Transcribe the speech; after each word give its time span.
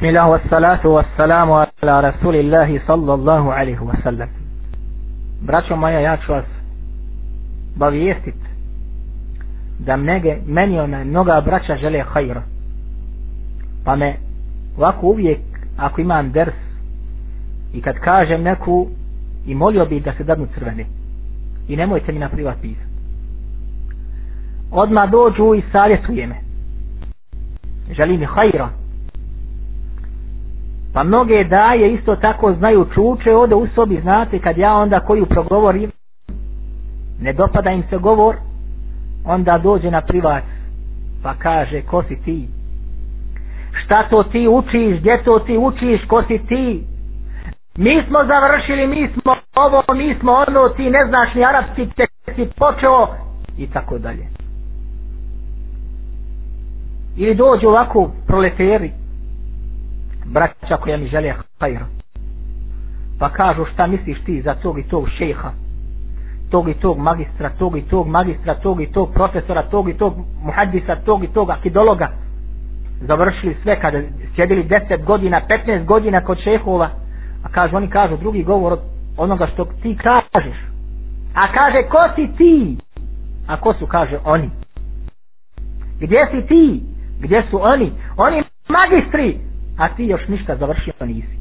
بسم 0.00 0.06
الله 0.06 0.26
والصلاة 0.26 0.86
والسلام 0.86 1.52
على 1.52 2.00
رسول 2.00 2.36
الله 2.36 2.80
صلى 2.86 3.14
الله 3.14 3.52
عليه 3.52 3.80
وسلم 3.80 4.28
braćo 5.42 5.76
moja 5.76 6.00
ja 6.00 6.16
ću 6.16 6.32
vas 6.32 6.44
bavijestit 7.76 8.34
da 9.78 9.96
mnoge, 9.96 10.36
meni 10.46 10.80
ona 10.80 11.04
mnoga 11.04 11.40
braća 11.40 11.76
žele 11.76 12.02
hajra 12.12 12.42
pa 13.84 13.96
me 13.96 14.14
ovako 14.76 15.06
uvijek 15.06 15.38
ako 15.76 16.00
imam 16.00 16.32
ders 16.32 16.54
i 17.74 17.82
kad 17.82 17.94
kažem 17.98 18.42
neku 18.42 18.88
i 19.46 19.54
molio 19.54 19.84
bih 19.86 20.02
da 20.04 20.12
se 20.12 20.24
dadnu 20.24 20.46
crveni 20.54 20.86
i 21.68 21.76
nemojte 21.76 22.12
mi 22.12 22.18
na 22.18 22.28
privat 22.28 22.56
pisati 22.62 22.86
odmah 24.70 25.10
dođu 25.10 25.54
i 25.54 25.62
savjetuje 25.72 26.26
me 26.26 26.36
želi 27.94 28.18
mi 28.18 28.24
hajra 28.24 28.68
pa 30.93 31.03
mnoge 31.03 31.43
daje 31.43 31.93
isto 31.93 32.15
tako 32.15 32.53
znaju 32.53 32.85
čuče 32.85 33.35
ode 33.35 33.55
u 33.55 33.67
sobi 33.67 33.99
znate 34.01 34.39
kad 34.39 34.57
ja 34.57 34.73
onda 34.73 34.99
koju 34.99 35.25
progovorim 35.25 35.91
ne 37.21 37.33
dopada 37.33 37.69
im 37.71 37.83
se 37.89 37.97
govor 37.97 38.35
onda 39.25 39.57
dođe 39.57 39.91
na 39.91 40.01
privat 40.01 40.43
pa 41.23 41.33
kaže 41.33 41.81
ko 41.81 42.03
si 42.03 42.15
ti? 42.15 42.47
Šta 43.75 44.09
to 44.09 44.23
ti 44.23 44.47
učiš? 44.47 44.99
Gdje 44.99 45.23
to 45.23 45.39
ti 45.39 45.57
učiš? 45.57 46.05
Ko 46.07 46.23
si 46.23 46.37
ti? 46.39 46.83
Mi 47.77 48.03
smo 48.07 48.19
završili 48.25 48.87
mi 48.87 49.09
smo 49.13 49.35
ovo 49.55 49.83
mi 49.95 50.15
smo 50.19 50.31
ono 50.31 50.69
ti 50.69 50.89
ne 50.89 51.05
znaš 51.05 51.33
ni 51.35 51.45
arapski 51.45 51.87
te 51.95 52.05
si 52.35 52.49
počeo 52.57 53.07
i 53.57 53.67
tako 53.67 53.97
dalje. 53.97 54.25
Ili 57.17 57.35
dođu 57.35 57.67
ovako 57.67 58.11
proleteri 58.27 58.91
braća 60.25 60.77
koja 60.77 60.97
mi 60.97 61.07
žele 61.07 61.33
hajra 61.59 61.85
pa 63.21 63.29
kažu 63.29 63.65
šta 63.65 63.87
misliš 63.87 64.23
ti 64.25 64.41
za 64.41 64.53
tog 64.55 64.79
i 64.79 64.83
tog 64.83 65.09
šeha? 65.09 65.51
Tog 66.49 66.69
i 66.69 66.73
tog 66.73 66.97
magistra 66.97 67.49
tog 67.49 67.77
i 67.77 67.81
tog 67.81 68.07
magistra 68.07 68.55
tog 68.55 68.81
i 68.81 68.91
tog 68.91 69.13
profesora 69.13 69.63
tog 69.63 69.89
i 69.89 69.93
tog 69.93 70.13
muhadisa 70.43 70.95
tog 71.05 71.23
i 71.23 71.27
tog 71.27 71.49
akidologa? 71.49 72.09
Završili 73.01 73.57
sve 73.63 73.79
kada 73.79 74.01
sjedili 74.35 74.63
10 74.63 75.03
godina 75.05 75.41
15 75.67 75.85
godina 75.85 76.21
kod 76.21 76.37
šehova. 76.39 76.89
A 77.43 77.49
kažu 77.51 77.75
oni 77.77 77.89
kažu 77.89 78.17
drugi 78.17 78.43
govor 78.43 78.73
od 78.73 78.79
onoga 79.17 79.47
što 79.53 79.65
ti 79.65 79.97
kažeš. 80.03 80.55
A 81.35 81.53
kaže 81.53 81.87
ko 81.89 81.97
si 82.15 82.37
ti? 82.37 82.77
A 83.47 83.57
ko 83.57 83.73
su 83.73 83.87
kaže 83.87 84.17
oni. 84.25 84.49
Gdje 85.99 86.27
si 86.31 86.47
ti? 86.47 86.83
Gdje 87.19 87.43
su 87.49 87.63
oni? 87.63 87.91
Oni 88.17 88.43
magistri 88.69 89.50
a 89.77 89.95
ti 89.95 90.03
još 90.05 90.27
ništa 90.27 90.55
završio 90.55 90.93
nisi. 91.01 91.37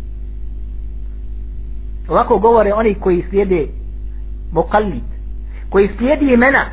Ovako 2.08 2.38
govore 2.38 2.72
oni 2.74 2.94
koji 2.94 3.24
slijede 3.30 3.66
mokallid 4.52 5.02
koji 5.70 5.88
slijedi 5.98 6.32
imena 6.32 6.64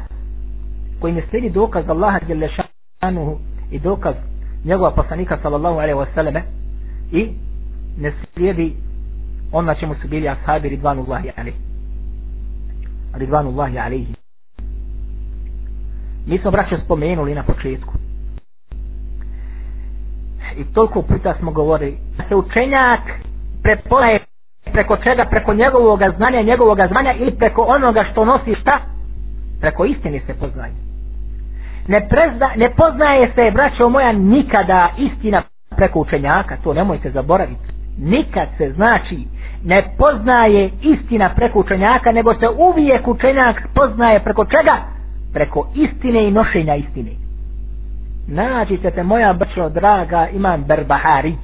koji 1.00 1.14
ne 1.14 1.24
slijedi 1.30 1.50
dokaz 1.50 1.90
Allaha 1.90 2.20
Đelešanuhu 2.20 3.40
i 3.72 3.80
dokaz 3.80 4.16
njegova 4.66 4.92
poslanika 4.92 5.38
sallallahu 5.42 5.76
alaihi 5.76 6.00
wasallame 6.00 6.42
i 7.12 7.30
ne 8.00 8.14
slijedi 8.34 8.76
on 9.52 9.66
na 9.66 9.76
čemu 9.76 9.96
su 10.02 10.08
bili 10.08 10.30
ashabi 10.30 10.70
ridvanullahi 10.70 11.30
alaihi. 11.38 11.58
Ridvanullahi 13.14 13.80
alaihi. 13.80 14.14
Mi 16.26 16.38
smo 16.40 16.52
braće 16.52 16.78
spomenuli 16.86 17.36
na 17.36 17.44
početku 17.44 17.97
i 20.58 20.66
toliko 20.66 21.02
puta 21.02 21.34
smo 21.34 21.52
govorili 21.52 21.98
da 22.18 22.24
se 22.24 22.36
učenjak 22.36 23.00
prepoznaje 23.64 24.20
preko 24.66 24.98
čega, 24.98 25.26
preko 25.26 25.54
njegovog 25.54 26.00
znanja, 26.18 26.42
njegovog 26.42 26.78
znanja 26.88 27.14
ili 27.14 27.32
preko 27.32 27.62
onoga 27.64 28.04
što 28.04 28.26
nosi 28.26 28.56
šta? 28.56 28.80
Preko 29.62 29.86
istine 29.86 30.20
se 30.20 30.34
poznaje. 30.34 30.72
Ne, 31.88 32.08
prezna, 32.10 32.50
ne 32.56 32.70
poznaje 32.72 33.32
se, 33.36 33.52
braćo 33.52 33.90
moja, 33.90 34.12
nikada 34.12 34.90
istina 34.98 35.42
preko 35.72 36.00
učenjaka, 36.00 36.58
to 36.58 36.74
nemojte 36.74 37.12
zaboraviti. 37.12 37.62
Nikad 38.00 38.48
se 38.58 38.72
znači 38.72 39.18
ne 39.64 39.84
poznaje 39.98 40.70
istina 40.84 41.30
preko 41.36 41.60
učenjaka, 41.60 42.12
nego 42.12 42.34
se 42.34 42.48
uvijek 42.50 43.08
učenjak 43.08 43.56
poznaje 43.76 44.20
preko 44.20 44.46
čega? 44.46 44.76
Preko 45.34 45.68
istine 45.76 46.28
i 46.28 46.32
nošenja 46.32 46.76
istine 46.76 47.27
nađite 48.28 48.92
te 48.92 49.04
moja 49.04 49.34
brčo 49.34 49.70
draga 49.70 50.28
imam 50.34 50.64
Berbaharić. 50.64 51.40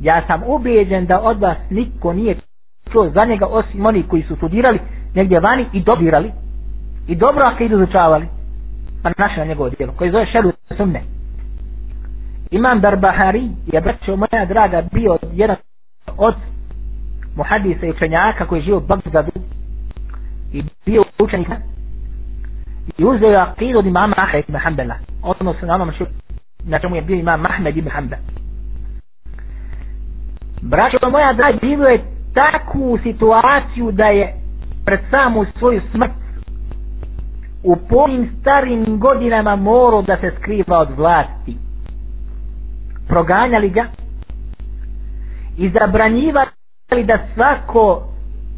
Ja 0.00 0.22
sam 0.26 0.42
ubijeđen 0.46 1.06
da 1.06 1.20
od 1.20 1.40
vas 1.40 1.56
niko 1.70 2.12
nije 2.12 2.36
čuo 2.92 3.10
za 3.10 3.24
njega 3.24 3.46
osim 3.46 3.86
oni 3.86 4.02
koji 4.02 4.22
su 4.22 4.36
studirali 4.36 4.78
negdje 5.14 5.40
vani 5.40 5.66
i 5.72 5.82
dobirali 5.82 6.32
i 7.08 7.14
dobro 7.14 7.42
ako 7.44 7.62
idu 7.64 7.76
izučavali. 7.76 8.26
Pa 9.02 9.10
našli 9.18 9.38
na 9.38 9.44
njegovo 9.44 9.70
djelo 9.70 9.92
koji 9.96 10.10
zove 10.10 10.26
šeru 10.26 10.52
sumne 10.76 11.02
imam 12.50 12.80
Berbahari 12.80 13.48
je 13.66 13.80
brčo 13.80 14.16
moja 14.16 14.44
draga 14.44 14.82
bio 14.92 15.18
jedan 15.32 15.56
od 16.16 16.34
muhadisa 17.36 17.86
i 17.86 17.90
učenjaka 17.90 18.46
koji 18.46 18.58
je 18.58 18.64
žio 18.64 18.76
u 18.76 18.80
Bagdadu 18.80 19.30
i 20.52 20.62
bio 20.86 21.04
učenik 21.18 21.48
i 22.98 23.04
uzeo 23.04 23.30
je 23.30 23.36
akidu 23.36 23.78
od 23.78 23.86
imama 23.86 24.14
Ahmed 24.16 24.44
ibn 24.48 24.58
Hanbala 24.58 24.94
odnosno 25.22 25.66
na 25.68 25.74
onom 25.74 25.90
na 26.64 26.78
čemu 26.78 26.96
je 26.96 27.02
bio 27.02 27.16
imam 27.16 27.46
Ahmed 27.46 27.76
ibn 27.76 27.90
Hanbal. 27.90 28.18
braćo 30.62 31.10
moja 31.10 31.32
dragi 31.32 31.58
bilo 31.60 31.88
je 31.88 32.04
takvu 32.34 32.98
situaciju 33.02 33.92
da 33.92 34.04
je 34.06 34.34
pred 34.84 35.00
samu 35.10 35.44
svoju 35.58 35.80
smrt 35.90 36.10
u 37.64 37.76
polim 37.88 38.30
starim 38.40 38.98
godinama 38.98 39.56
morao 39.56 40.02
da 40.02 40.16
se 40.20 40.32
skriva 40.40 40.78
od 40.78 40.88
vlasti 40.96 41.56
proganjali 43.08 43.70
ga 43.70 43.84
i 45.58 45.70
zabranjivali 45.70 47.04
da 47.04 47.18
svako 47.34 48.02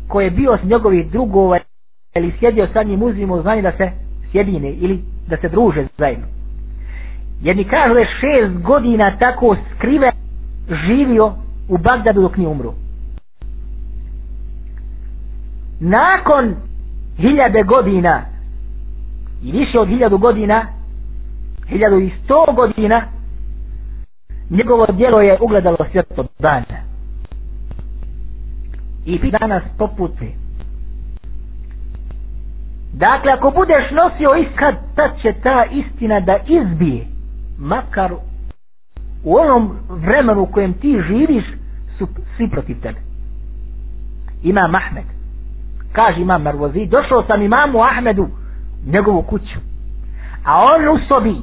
ko 0.08 0.20
je 0.20 0.30
bio 0.30 0.58
s 0.62 0.68
njegovih 0.68 1.10
drugova 1.10 1.58
ili 2.16 2.34
sjedio 2.38 2.68
sa 2.72 2.82
njim 2.82 3.02
uzimo 3.02 3.42
znanje 3.42 3.62
da 3.62 3.72
se 3.72 4.07
sjedine 4.30 4.70
ili 4.70 5.02
da 5.28 5.36
se 5.36 5.48
druže 5.48 5.86
zajedno. 5.98 6.26
Jedni 7.42 7.64
kažu 7.64 7.94
da 7.94 8.00
je 8.00 8.06
šest 8.20 8.62
godina 8.62 9.16
tako 9.18 9.56
skrive 9.76 10.12
živio 10.86 11.32
u 11.68 11.78
Bagdadu 11.78 12.22
dok 12.22 12.36
nije 12.36 12.48
umro. 12.48 12.74
Nakon 15.80 16.54
hiljade 17.16 17.62
godina 17.62 18.22
i 19.42 19.52
više 19.52 19.78
od 19.78 19.88
hiljadu 19.88 20.18
godina 20.18 20.66
hiljadu 21.68 21.98
i 22.00 22.12
sto 22.24 22.44
godina 22.56 23.02
njegovo 24.50 24.86
djelo 24.86 25.20
je 25.20 25.38
ugledalo 25.40 25.76
svjetlo 25.92 26.24
dana. 26.38 26.88
I 29.06 29.30
danas 29.30 29.62
poput 29.78 30.12
Dakle, 32.98 33.32
ako 33.32 33.50
budeš 33.50 33.90
nosio 33.90 34.34
iskad, 34.34 34.74
tad 34.94 35.10
će 35.22 35.32
ta 35.42 35.64
istina 35.64 36.20
da 36.20 36.36
izbije. 36.46 37.06
Makar 37.58 38.12
u 39.24 39.36
onom 39.36 39.76
vremenu 39.88 40.42
u 40.42 40.46
kojem 40.46 40.72
ti 40.72 41.00
živiš, 41.08 41.44
su 41.98 42.06
svi 42.36 42.50
protiv 42.50 42.80
tebe. 42.82 42.98
Imam 44.42 44.74
Ahmed. 44.74 45.04
Kaže 45.92 46.20
imam 46.20 46.42
Marvozi, 46.42 46.86
došao 46.86 47.22
sam 47.22 47.42
imamu 47.42 47.78
Ahmedu, 47.82 48.28
njegovu 48.86 49.22
kuću. 49.22 49.58
A 50.44 50.64
on 50.64 50.88
u 50.88 50.98
sobi, 51.08 51.36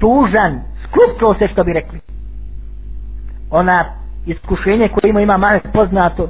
tužan, 0.00 0.60
skupčao 0.84 1.34
se 1.34 1.48
što 1.52 1.64
bi 1.64 1.72
rekli. 1.72 2.00
Ona 3.50 3.84
iskušenje 4.26 4.88
koje 4.88 5.10
ima 5.10 5.20
ima 5.20 5.34
Ahmed 5.34 5.62
poznato, 5.72 6.28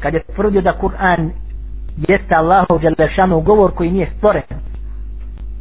kad 0.00 0.14
je 0.14 0.22
tvrdio 0.34 0.60
da 0.60 0.78
Kur'an 0.80 1.30
jeste 1.98 2.34
Allahu 2.34 2.78
Đelešanu 2.78 3.40
govor 3.40 3.74
koji 3.74 3.90
nije 3.90 4.10
stvoren. 4.16 4.42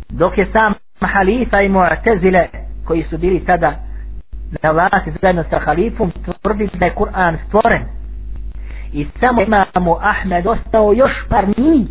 Dok 0.09 0.37
je 0.37 0.47
sam 0.51 0.73
halifa 1.01 1.61
i 1.61 1.69
mu'tezile 1.69 2.47
koji 2.85 3.03
su 3.09 3.17
bili 3.17 3.45
tada 3.45 3.73
na 4.63 4.71
vlasti 4.71 5.11
zajedno 5.21 5.43
sa 5.49 5.59
halifom 5.59 6.11
tvrdi 6.41 6.69
da 6.73 6.85
je 6.85 6.95
Kur'an 6.95 7.37
stvoren. 7.47 7.81
I 8.93 9.07
samo 9.19 9.41
imamo 9.41 9.97
Ahmed 10.01 10.47
ostao 10.47 10.93
još 10.93 11.11
par 11.29 11.45
njih 11.47 11.87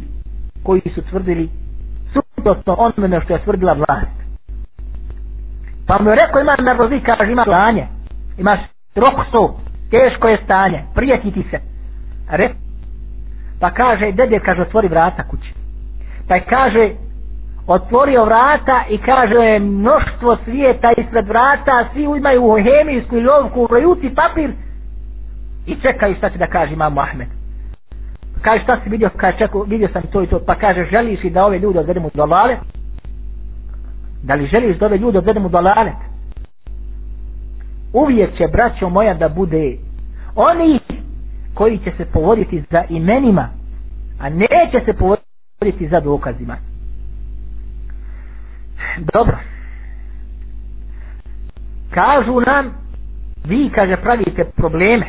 koji 0.63 0.83
su 0.95 1.03
tvrdili 1.03 1.49
suprotno 2.13 2.75
onome 2.75 3.21
što 3.21 3.33
je 3.33 3.43
tvrdila 3.45 3.73
vlast. 3.73 4.15
Pa 5.87 5.99
mu 6.03 6.11
je 6.11 6.17
rekao 6.17 6.41
ima 6.41 6.57
nervozi 6.59 7.01
kaže 7.01 7.33
ima 7.33 7.43
stanje 7.43 7.87
imaš 8.39 8.61
rokso 8.95 9.55
teško 9.91 10.29
je 10.29 10.41
stanje 10.45 10.83
prijeti 10.95 11.31
ti 11.33 11.45
se. 11.51 11.59
Rekao 12.31 12.64
Pa 13.65 13.71
kaže, 13.71 14.13
dede, 14.13 14.41
kaže, 14.41 14.63
otvori 14.63 14.89
vrata 14.89 15.23
kuće. 15.23 15.53
Pa 16.29 16.41
kaže, 16.41 16.91
otvorio 17.67 18.25
vrata 18.25 18.85
i 18.91 18.99
kaže 18.99 19.59
mnoštvo 19.59 20.37
svijeta 20.45 20.93
ispred 20.97 21.29
vrata 21.29 21.89
svi 21.93 22.03
imaju 22.03 22.57
hemijsku 22.65 23.17
lovku 23.17 23.67
rojuci 23.71 24.15
papir 24.15 24.51
i 25.67 25.75
čekaju 25.75 26.15
šta 26.17 26.31
će 26.31 26.39
da 26.39 26.47
kaže 26.47 26.73
imam 26.73 26.99
Ahmed. 26.99 27.29
Kaže 28.43 28.63
šta 28.63 28.77
si 28.85 28.91
vidio? 28.91 29.11
Kaže 29.17 29.39
čekao, 29.39 29.63
vidio 29.63 29.89
sam 29.93 30.03
to 30.13 30.23
i 30.23 30.27
to. 30.27 30.41
Pa 30.47 30.55
kaže 30.55 30.85
želiš 30.91 31.25
i 31.25 31.31
da 31.31 31.45
ove 31.45 31.59
ljude 31.59 31.79
odvedemo 31.79 32.11
do 32.15 32.27
lale 32.27 32.57
da 34.23 34.35
li 34.35 34.47
želiš 34.47 34.79
da 34.79 34.87
ove 34.87 34.99
ljude 34.99 35.19
odvedemo 35.19 35.49
do 35.49 35.61
lale 35.61 35.93
uvijek 37.93 38.37
će 38.37 38.47
braćo 38.53 38.89
moja 38.89 39.15
da 39.15 39.29
bude 39.29 39.77
oni 40.35 40.81
koji 41.55 41.79
će 41.79 41.93
se 41.97 42.05
povoditi 42.05 42.63
za 42.71 42.83
imenima 42.89 43.49
a 44.21 44.29
neće 44.29 44.81
se 44.85 44.93
povoditi 44.93 45.89
za 45.91 46.01
dokazima. 46.01 46.57
Dobro. 49.15 49.37
Kažu 51.91 52.41
nam 52.41 52.71
vi 53.45 53.71
kaže 53.75 53.97
pravite 53.97 54.45
probleme. 54.47 55.07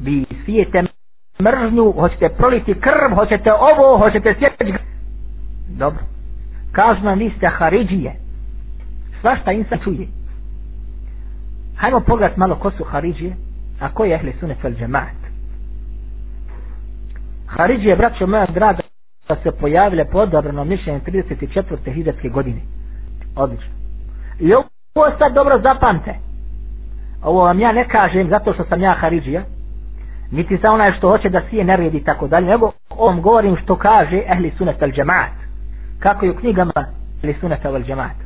Vi 0.00 0.24
svijete 0.44 0.82
mržnju 1.42 1.92
hoćete 1.92 2.28
proliti 2.28 2.74
krv 2.74 3.14
hoćete 3.14 3.52
ovo 3.52 3.98
hoćete 3.98 4.34
sjeći 4.38 4.74
dobro. 5.68 6.00
Kažu 6.72 7.00
nam 7.02 7.18
vi 7.18 7.32
ste 7.36 7.48
haridžije. 7.48 8.14
Svašta 9.20 9.52
insa 9.52 9.76
čuje. 9.76 10.06
Hajmo 11.76 12.00
pogledat 12.00 12.36
malo 12.36 12.56
ko 12.56 12.70
su 12.70 12.84
haridžije 12.84 13.36
a 13.80 13.88
ko 13.94 14.04
je 14.04 14.14
ehli 14.14 14.32
sunet 14.40 14.62
vel 14.62 14.74
džemaat 14.74 15.24
haridžije 17.56 17.96
braćo 17.96 18.26
moja 18.26 18.46
draga 18.46 18.82
da 19.28 19.36
se 19.42 19.50
pojavile 19.60 20.04
po 20.04 20.18
odabranom 20.18 20.68
mišljenju 20.68 21.00
34. 21.06 21.92
hidatske 21.94 22.28
godine. 22.28 22.60
Odlično. 23.36 23.72
I 24.40 24.54
ovo 24.54 25.10
sad 25.18 25.34
dobro 25.34 25.60
zapamte. 25.62 26.14
Ovo 27.22 27.44
vam 27.44 27.60
ja 27.60 27.72
ne 27.72 27.88
kažem 27.88 28.28
zato 28.28 28.52
što 28.54 28.64
sam 28.64 28.80
ja 28.82 28.94
Haridžija, 29.00 29.42
niti 30.30 30.58
za 30.62 30.70
onaj 30.70 30.92
što 30.92 31.08
hoće 31.08 31.28
da 31.28 31.40
sije 31.50 31.64
neredi 31.64 31.96
i 31.98 32.04
tako 32.04 32.28
dalje, 32.28 32.46
nego 32.46 32.72
ovom 32.90 33.20
govorim 33.22 33.56
što 33.56 33.76
kaže 33.76 34.22
Ehli 34.26 34.52
Sunet 34.58 34.82
al 34.82 34.90
Džemaat. 34.90 35.32
Kako 35.98 36.24
je 36.24 36.30
u 36.30 36.36
knjigama 36.36 36.84
Ehli 37.22 37.34
Sunet 37.40 37.64
al 37.64 37.82
Džemaat. 37.82 38.16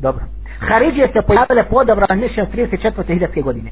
Dobro. 0.00 0.24
Haridžije 0.60 1.08
se 1.12 1.22
pojavile 1.26 1.64
po 1.70 1.76
odabranom 1.76 2.18
mišljenju 2.18 2.48
34. 2.52 3.12
hidatske 3.12 3.40
godine. 3.40 3.70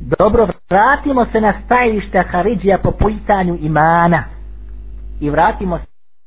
Dobro, 0.00 0.48
vratimo 0.70 1.26
se 1.32 1.40
na 1.40 1.54
stajište 1.64 2.22
Haridžija 2.30 2.78
po 2.78 2.90
pitanju 2.90 3.58
imana. 3.60 4.24
I 5.20 5.30
vratimo 5.30 5.78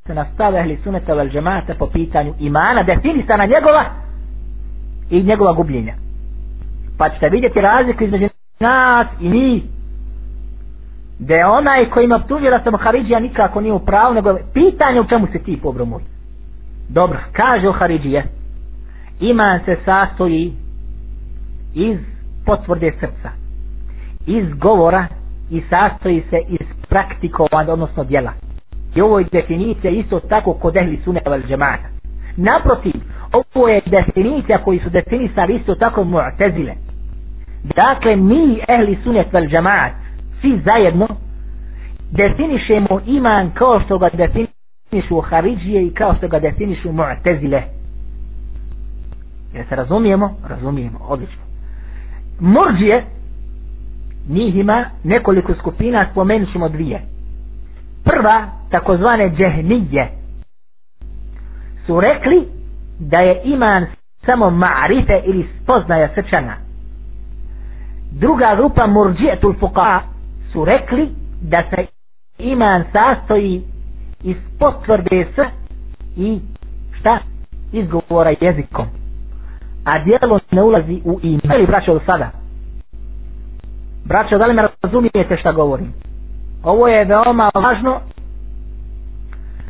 se 0.07 0.13
na 0.13 0.25
stave 0.33 0.59
Ahli 0.59 0.79
suneta 0.83 1.13
vel 1.13 1.29
džemata 1.29 1.73
po 1.79 1.87
pitanju 1.87 2.33
imana 2.39 2.83
definisana 2.83 3.45
njegova 3.45 3.85
i 5.09 5.23
njegova 5.23 5.53
gubljenja. 5.53 5.93
Pa 6.97 7.09
ćete 7.09 7.29
vidjeti 7.29 7.61
razliku 7.61 8.03
između 8.03 8.27
nas 8.59 9.07
i 9.19 9.29
mi 9.29 9.63
da 11.19 11.35
je 11.35 11.45
onaj 11.45 11.89
koji 11.89 12.03
ima 12.05 12.17
da 12.49 12.63
sam 12.63 12.77
Haridžija 12.77 13.19
nikako 13.19 13.61
nije 13.61 13.73
u 13.73 13.85
pravu 13.85 14.13
nego 14.13 14.37
pitanje 14.53 15.01
u 15.01 15.07
čemu 15.07 15.27
se 15.27 15.39
ti 15.39 15.59
pobromuj 15.63 16.01
dobro, 16.89 17.19
kaže 17.33 17.67
o 17.67 17.71
Haridžije 17.71 18.23
iman 19.19 19.59
se 19.65 19.77
sastoji 19.85 20.53
iz 21.73 21.97
potvrde 22.45 22.91
srca 22.99 23.38
iz 24.27 24.53
govora 24.53 25.07
i 25.49 25.61
sastoji 25.69 26.23
se 26.29 26.37
iz 26.49 26.67
praktikovanja 26.89 27.73
odnosno 27.73 28.03
djela 28.03 28.31
I 28.95 29.01
ovo 29.01 29.19
je 29.19 29.25
definicija 29.31 29.91
isto 29.91 30.19
tako 30.19 30.53
kod 30.53 30.77
ehli 30.77 30.99
sunne 31.03 31.21
val 31.25 31.39
džemata. 31.41 31.87
Naprotiv, 32.37 32.93
ovo 33.33 33.67
je 33.67 33.81
definicija 33.87 34.57
koji 34.57 34.79
su 34.79 34.89
definisali 34.89 35.55
isto 35.55 35.75
tako 35.75 36.01
mu'tezile. 36.03 36.73
Dakle, 37.75 38.15
mi 38.15 38.59
ehli 38.69 38.97
sunne 39.03 39.25
val 39.31 39.43
džemat, 39.43 39.91
svi 40.41 40.61
zajedno, 40.65 41.07
definišemo 42.11 42.99
iman 43.05 43.51
kao 43.51 43.79
što 43.79 43.97
ga 43.97 44.09
definišu 44.09 45.19
Haridžije 45.21 45.87
i 45.87 45.93
kao 45.93 46.15
što 46.15 46.27
ga 46.27 46.39
definišu 46.39 46.89
mu'tezile. 46.89 47.61
Jer 49.53 49.65
se 49.69 49.75
razumijemo? 49.75 50.35
Razumijemo, 50.47 50.99
odlično. 51.01 51.41
Murđije, 52.39 53.05
njih 54.29 54.55
ima 54.55 54.85
nekoliko 55.03 55.53
skupina, 55.55 56.07
spomenut 56.11 56.51
ćemo 56.51 56.69
dvije. 56.69 57.01
Prva 58.03 58.37
takozvane 58.71 59.29
džehnije 59.29 60.07
su 61.85 61.99
rekli 61.99 62.47
da 62.99 63.19
je 63.19 63.41
iman 63.45 63.85
samo 64.25 64.45
ma'rife 64.45 65.21
ili 65.25 65.47
spoznaja 65.63 66.09
srčana. 66.15 66.55
Druga 68.11 68.55
grupa 68.55 68.87
murđijetul 68.87 69.53
fuqa 69.53 69.99
su 70.53 70.65
rekli 70.65 71.09
da 71.41 71.63
se 71.69 71.85
iman 72.39 72.83
sastoji 72.93 73.61
iz 74.23 74.35
potvrde 74.59 75.25
s 75.25 75.39
i 76.17 76.39
šta? 76.91 77.19
Izgovora 77.71 78.33
jezikom. 78.41 78.85
A 79.85 79.99
dijelo 79.99 80.39
ne 80.51 80.61
ulazi 80.63 81.01
u 81.05 81.19
iman. 81.23 81.57
Ili 81.57 81.67
braćo 81.67 81.93
do 81.93 81.99
sada 82.05 82.38
braćo 84.09 84.37
da 84.37 84.45
li 84.45 84.53
me 84.53 84.67
razumijete 84.83 85.37
šta 85.37 85.51
govorim? 85.51 85.93
Ovo 86.63 86.87
je 86.87 87.05
veoma 87.05 87.49
važno. 87.55 87.99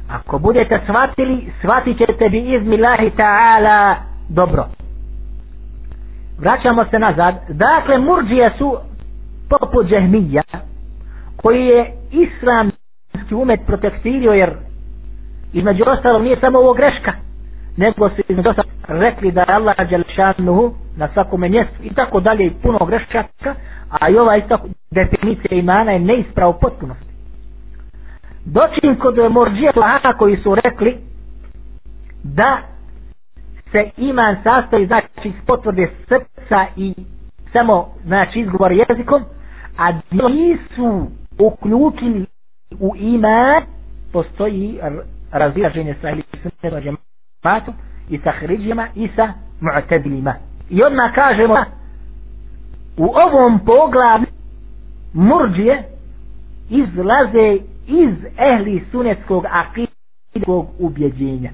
Ako 0.10 0.40
budete 0.40 0.80
shvatili 0.84 1.52
shvatit 1.60 1.98
ćete 1.98 2.30
bi 2.30 2.40
izmilahi 2.56 3.12
ta'ala 3.18 3.96
dobro. 4.30 4.66
Vraćamo 6.40 6.86
se 6.86 7.00
nazad. 7.00 7.36
Dakle 7.50 7.98
murđije 7.98 8.52
su 8.58 8.78
poput 9.50 9.88
džehmija 9.88 10.44
koji 11.36 11.66
je 11.66 11.94
islamski 12.12 13.36
umet 13.36 13.60
protektirio 13.68 14.32
jer 14.32 14.54
između 15.54 15.84
ostalog 15.88 16.22
nije 16.22 16.38
samo 16.40 16.60
ovo 16.60 16.74
greška 16.74 17.29
nego 17.78 18.10
su 18.10 18.22
između 18.30 18.50
rekli 18.88 19.32
da 19.32 19.42
je 19.42 19.46
Allah 19.50 19.76
Đelšanuhu 19.90 20.74
na 20.98 21.10
svakome 21.14 21.50
mjestu 21.50 21.84
i 21.84 21.94
tako 21.94 22.20
dalje 22.20 22.46
i 22.46 22.54
puno 22.54 22.80
grešaka 22.80 23.56
a 23.92 24.10
i 24.10 24.18
ova 24.18 24.36
isto 24.38 24.58
definicija 24.92 25.58
imana 25.60 25.92
je 25.92 26.00
neispravo 26.00 26.54
potpunosti. 26.54 27.06
Dočin 28.46 28.96
kod 28.96 29.32
morđija 29.32 29.72
Lahana 29.76 30.14
koji 30.14 30.38
su 30.38 30.56
rekli 30.56 30.98
da 32.24 32.58
se 33.72 33.90
iman 33.98 34.38
sastoji 34.44 34.86
znači 34.88 35.08
iz 35.24 35.34
potvrde 35.48 35.88
srca 36.08 36.66
i 36.76 36.94
samo 37.54 37.88
znači 38.06 38.40
izgovor 38.40 38.72
jezikom, 38.72 39.24
a 39.78 39.92
nisu 40.12 41.08
uključili 41.40 42.26
u 42.80 42.96
iman, 42.96 43.64
postoji 44.14 44.80
razilaženje 45.32 45.96
sa 46.02 46.10
ili 46.10 46.24
matom 47.44 47.74
i 48.10 48.18
sa 48.18 48.32
hriđima 48.32 48.88
i 48.96 49.10
sa 49.16 49.34
mu'tedilima. 49.62 50.34
I 50.70 50.84
odmah 50.84 51.14
kažemo 51.16 51.66
u 52.98 53.06
ovom 53.06 53.60
poglavlju 53.66 54.28
murđije 55.14 55.84
izlaze 56.70 57.58
iz 57.88 58.16
ehli 58.38 58.86
sunetskog 58.92 59.46
akidskog 59.46 60.68
ubjeđenja. 60.80 61.50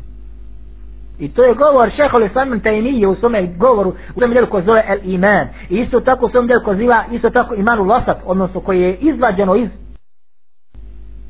I 1.19 1.29
to 1.29 1.43
je 1.43 1.53
govor 1.53 1.91
šehol 1.95 2.23
Islam 2.23 2.59
Tajnije 2.59 3.07
u 3.07 3.15
svome 3.15 3.47
govoru, 3.57 3.89
u 3.89 4.19
svome 4.19 4.33
djelu 4.33 4.47
ko 4.47 4.61
zove 4.61 4.83
El 4.87 4.99
Iman. 5.03 5.47
I 5.69 5.75
isto 5.77 5.99
tako 5.99 6.25
u 6.25 6.29
svome 6.29 6.47
djelu 6.47 6.63
ko 6.65 6.75
ziva, 6.75 7.05
isto 7.11 7.29
tako 7.29 7.55
Imanu 7.55 7.83
Lasat, 7.83 8.17
odnosno 8.25 8.59
koji 8.59 8.81
je 8.81 8.95
izvađeno 8.95 9.55
iz 9.55 9.69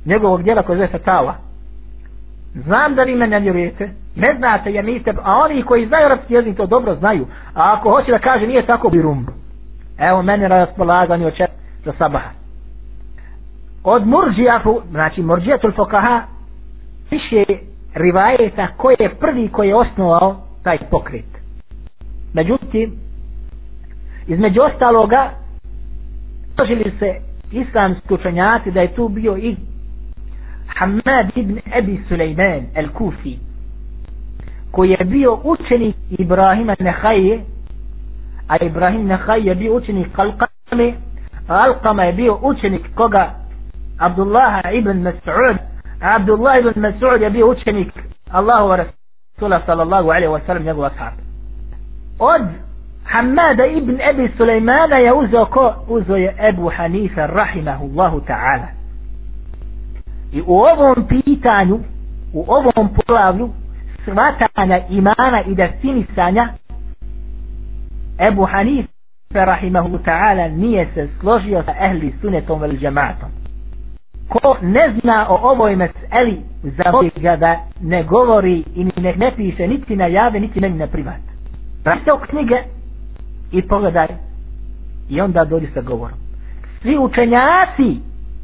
njegovog 0.05 0.43
djela 0.43 0.61
koje 0.61 0.77
zove 0.77 0.99
Fatawa. 0.99 1.33
Znam 2.55 2.95
da 2.95 3.03
vi 3.03 3.15
me 3.15 3.27
ne 3.27 3.39
vjerujete, 3.39 3.89
ne 4.15 4.35
znate 4.37 4.71
jer 4.71 4.85
niste, 4.85 5.13
a 5.23 5.37
oni 5.37 5.63
koji 5.63 5.87
znaju 5.87 6.05
arapski 6.05 6.33
jezik 6.33 6.57
to 6.57 6.65
dobro 6.65 6.95
znaju. 6.95 7.25
A 7.53 7.73
ako 7.73 7.89
hoće 7.89 8.11
da 8.11 8.19
kaže 8.19 8.47
nije 8.47 8.65
tako 8.65 8.89
bi 8.89 9.01
rumbu. 9.01 9.31
Evo 9.97 10.21
mene 10.21 10.49
na 10.49 10.65
raspolaganju 10.65 11.27
oče 11.27 11.45
za 11.85 11.93
sabaha. 11.97 12.29
Od 13.83 14.07
murđija, 14.07 14.61
znači 14.91 15.21
murđijatul 15.21 15.71
fokaha, 15.71 16.21
piše 17.09 17.43
rivajeta 17.93 18.67
ko 18.77 18.89
je 18.89 19.09
prvi 19.19 19.47
koji 19.47 19.67
je 19.69 19.75
osnovao 19.75 20.35
taj 20.63 20.77
pokret. 20.91 21.25
Međutim, 22.33 22.91
između 24.27 24.61
ostaloga, 24.61 25.29
složili 26.55 26.93
se 26.99 27.15
islamski 27.51 28.13
učenjaci 28.13 28.71
da 28.71 28.81
je 28.81 28.95
tu 28.95 29.07
bio 29.07 29.37
i 29.37 29.55
Hamad 30.75 31.31
ibn 31.35 31.59
Abi 31.77 32.03
Sulejman 32.09 32.67
al-Kufi 32.75 33.37
koji 34.71 34.89
je 34.89 35.05
bio 35.05 35.39
učenik 35.43 35.95
Ibrahima 36.09 36.75
Nehaje, 36.79 37.39
a 38.47 38.57
Ibrahim 38.65 39.07
Nehaj 39.07 39.47
je 39.47 39.55
bio 39.55 39.75
učenik 39.75 40.07
Kalkame, 40.15 40.93
a 41.47 41.63
Alkama 41.63 42.03
je 42.03 42.13
bio 42.13 42.39
učenik 42.41 42.81
koga 42.95 43.31
Abdullaha 43.99 44.71
ibn 44.71 45.03
Mas'ud, 45.03 45.57
a 46.01 46.15
Abdullah 46.15 46.59
ibn 46.59 46.81
Mas'ud 46.81 47.21
je 47.21 47.29
bio 47.29 47.47
učenik 47.49 47.91
Allahu 48.31 48.69
wa 48.69 48.75
Rasula 48.75 49.61
sallallahu 49.65 50.11
alaihi 50.11 50.27
wa 50.33 50.41
sallam 50.47 50.63
njegov 50.63 50.85
ashab. 50.85 51.13
Od 52.19 52.41
Hamada 53.03 53.65
ibn 53.65 54.01
Abi 54.09 54.29
Sulejmana 54.37 54.95
je 54.95 55.13
uzeo 55.13 55.45
ko? 55.45 55.73
Uzeo 55.87 56.15
je 56.15 56.35
Ebu 56.49 56.69
Hanife 56.77 57.27
rahimahullahu 57.27 58.21
ta'ala. 58.27 58.67
I 60.35 60.41
u 60.47 60.53
ovom 60.53 61.07
pitanju, 61.07 61.79
u 62.33 62.45
ovom 62.47 62.89
poglavlju, 62.95 63.49
svatanja 64.03 64.79
imana 64.89 65.43
i 65.47 65.55
definisanja, 65.55 66.49
Ebu 68.19 68.45
Hanife 68.45 68.89
rahimahu 69.33 69.97
ta'ala 69.97 70.57
nije 70.57 70.87
se 70.93 71.07
složio 71.19 71.63
sa 71.63 71.73
ehli 71.85 72.13
sunetom 72.21 72.61
vel 72.61 72.71
džematom. 72.71 73.29
Ko 74.29 74.57
ne 74.61 74.93
zna 75.01 75.27
o 75.29 75.51
ovoj 75.51 75.75
meseli, 75.75 76.41
zavoli 76.63 77.11
ga 77.15 77.35
da 77.35 77.59
ne 77.81 78.03
govori 78.03 78.63
i 78.75 78.83
ne, 78.83 79.15
ne 79.15 79.31
piše 79.35 79.67
niti 79.67 79.95
na 79.95 80.05
jave, 80.05 80.39
niti 80.39 80.59
meni 80.59 80.77
na 80.77 80.87
privat. 80.87 81.21
Vrati 81.83 82.11
u 82.11 82.17
knjige 82.29 82.55
i 83.51 83.61
pogledaj 83.61 84.07
i 85.09 85.21
onda 85.21 85.45
dođi 85.45 85.67
sa 85.73 85.81
govorom. 85.81 86.17
Svi 86.81 86.97
učenjaci 86.97 87.99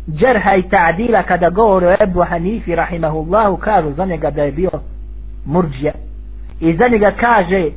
džerha 0.10 0.56
i 0.56 0.70
ta'dila 0.70 1.24
kada 1.24 1.50
govore 1.50 1.88
o 1.88 1.96
Ebu 2.04 2.24
Hanifi 2.24 2.76
rahimahullahu 2.76 3.58
kažu 3.58 3.94
za 3.94 4.06
njega 4.06 4.32
da 4.32 4.44
je 4.44 4.52
bio 4.52 4.70
murđija. 5.46 5.94
I 6.60 6.78
za 6.78 6.88
njega 6.88 7.12
kaže 7.20 7.70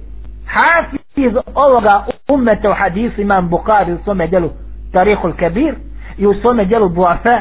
hafiz 0.46 1.32
ovoga 1.54 2.06
ummeta 2.28 2.70
u 2.70 2.74
hadisu 2.74 3.20
imam 3.20 3.48
Bukhari 3.48 3.92
u 3.92 3.98
svome 4.04 4.26
djelu 4.26 4.50
Tarihul 4.92 5.32
Kabir 5.32 5.74
i 6.18 6.26
u 6.26 6.34
svome 6.34 6.64
djelu 6.64 6.88
Buafa 6.88 7.40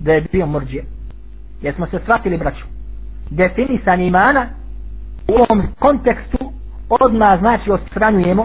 da 0.00 0.12
je 0.12 0.24
bio 0.32 0.46
murđija. 0.46 0.84
Jesmo 1.62 1.86
se 1.86 1.98
shvatili 2.02 2.38
braću? 2.38 2.64
Definisan 3.30 4.00
imana 4.00 4.46
u 5.28 5.32
ovom 5.32 5.62
kontekstu 5.78 6.38
odmah 6.88 7.38
znači 7.40 7.70
ostranjujemo 7.70 8.44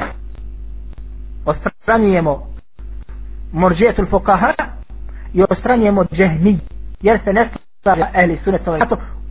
ostranjujemo 1.46 2.44
murđijetul 3.54 4.06
fukaha 4.06 4.54
i 5.34 5.44
ostranjem 5.50 5.98
od 5.98 6.08
džehmi, 6.14 6.60
jer 7.02 7.20
se 7.24 7.34
ne 7.34 7.50
stavlja 7.80 8.08
ehli 8.14 8.40
sunetove 8.44 8.80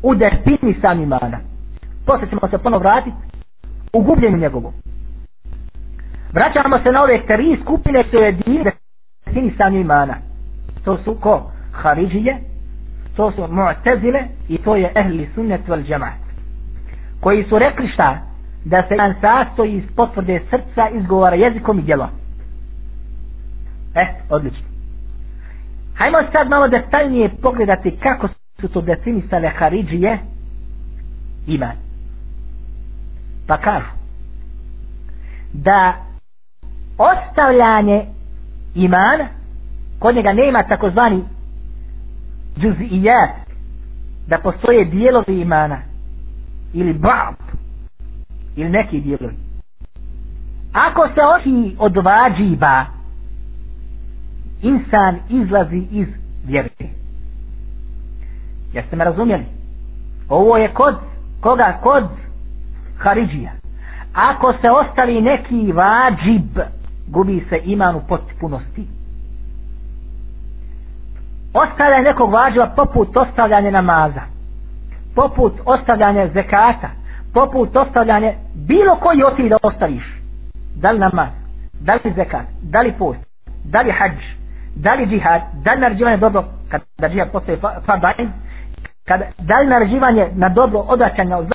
u 0.02 0.14
definisan 0.14 1.00
imana. 1.02 1.38
Posle 2.06 2.28
ćemo 2.28 2.40
se 2.50 2.58
ponovo 2.58 2.80
vratiti 2.80 3.16
u 3.92 4.02
gubljenju 4.02 4.36
njegovom. 4.36 4.72
Vraćamo 6.32 6.78
se 6.84 6.92
na 6.92 7.02
ove 7.02 7.26
tri 7.26 7.58
skupine 7.62 8.04
koje 8.10 8.24
je 8.26 8.32
dio 8.32 8.64
definisan 9.24 9.74
imana. 9.74 10.14
To 10.84 10.98
su 11.04 11.14
ko? 11.20 11.50
Haridžije 11.72 12.36
to 13.16 13.32
su 13.32 13.42
Mu'tezile 13.42 14.22
i 14.48 14.58
to 14.58 14.76
je 14.76 14.92
ehli 14.94 15.28
sunnet 15.34 15.68
vel 15.68 15.82
džemaat 15.82 16.20
koji 17.20 17.44
su 17.44 17.58
rekli 17.58 17.88
šta? 17.88 18.18
Da 18.64 18.82
se 18.88 18.94
jedan 18.94 19.14
sastoji 19.20 19.72
iz 19.72 19.84
potvrde 19.96 20.40
srca 20.50 20.88
izgovara 20.88 21.36
jezikom 21.36 21.78
i 21.78 21.82
djelom. 21.82 22.08
Eh, 23.94 24.06
odlično 24.30 24.69
hajmo 26.00 26.18
sad 26.32 26.48
malo 26.48 26.68
detaljnije 26.68 27.28
pogledati 27.42 27.96
kako 28.02 28.28
su 28.60 28.68
to 28.68 28.80
definisale 28.80 29.48
Haridžije 29.48 30.18
iman 31.46 31.76
pa 33.46 33.56
kažu 33.56 33.86
da 35.52 35.94
ostavljanje 36.98 38.06
imana 38.74 39.28
kod 39.98 40.14
njega 40.14 40.32
nema 40.32 40.62
takozvani 40.62 41.24
džuzijat 42.58 43.30
da 44.28 44.38
postoje 44.38 44.84
dijelovi 44.84 45.40
imana 45.40 45.78
ili 46.72 46.92
bab 46.92 47.34
ili 48.56 48.70
neki 48.70 49.00
dijelovi. 49.00 49.34
Ako 50.72 51.08
se 51.14 51.20
oči 51.36 51.76
od 51.78 51.96
vađiba 51.96 52.84
insan 54.62 55.18
izlazi 55.28 55.86
iz 55.90 56.08
vjere. 56.46 56.68
Jeste 58.72 58.96
me 58.96 59.04
razumjeli? 59.04 59.44
Ovo 60.28 60.56
je 60.56 60.68
kod 60.68 60.94
koga? 61.40 61.78
Kod 61.82 62.04
Haridžija. 62.98 63.52
Ako 64.14 64.52
se 64.52 64.68
ostavi 64.70 65.20
neki 65.20 65.72
vađib 65.72 66.58
gubi 67.08 67.46
se 67.48 67.60
iman 67.64 67.96
u 67.96 68.00
potpunosti. 68.08 68.86
Ostavljanje 71.54 72.02
nekog 72.02 72.32
vađiva 72.32 72.72
poput 72.76 73.16
ostavljanje 73.16 73.70
namaza 73.70 74.20
poput 75.14 75.52
ostavljanje 75.64 76.30
zekata 76.34 76.88
poput 77.34 77.76
ostavljanje 77.76 78.34
bilo 78.54 78.96
koji 78.96 79.22
oti 79.22 79.48
da 79.48 79.56
ostaviš. 79.62 80.04
Da 80.76 80.90
li 80.90 80.98
namaz 80.98 81.28
da 81.80 81.94
li 81.94 82.12
zekat, 82.14 82.46
da 82.62 82.80
li 82.80 82.92
post 82.92 83.20
da 83.64 83.80
li 83.80 83.92
hađ, 83.92 84.12
da 84.80 84.94
li 84.94 85.06
džihad 85.06 85.40
da 85.64 85.72
li 85.72 85.80
naređivanje 85.80 86.16
dobro 86.16 86.44
kada 86.68 87.08
džihad 87.08 87.30
postoje 87.32 87.58
fardajn 87.86 88.28
kada, 89.04 89.24
da 89.38 89.60
li 89.60 89.66
naređivanje 89.66 90.28
na 90.34 90.48
dobro 90.48 90.78
odraćanja 90.78 91.36
od 91.38 91.52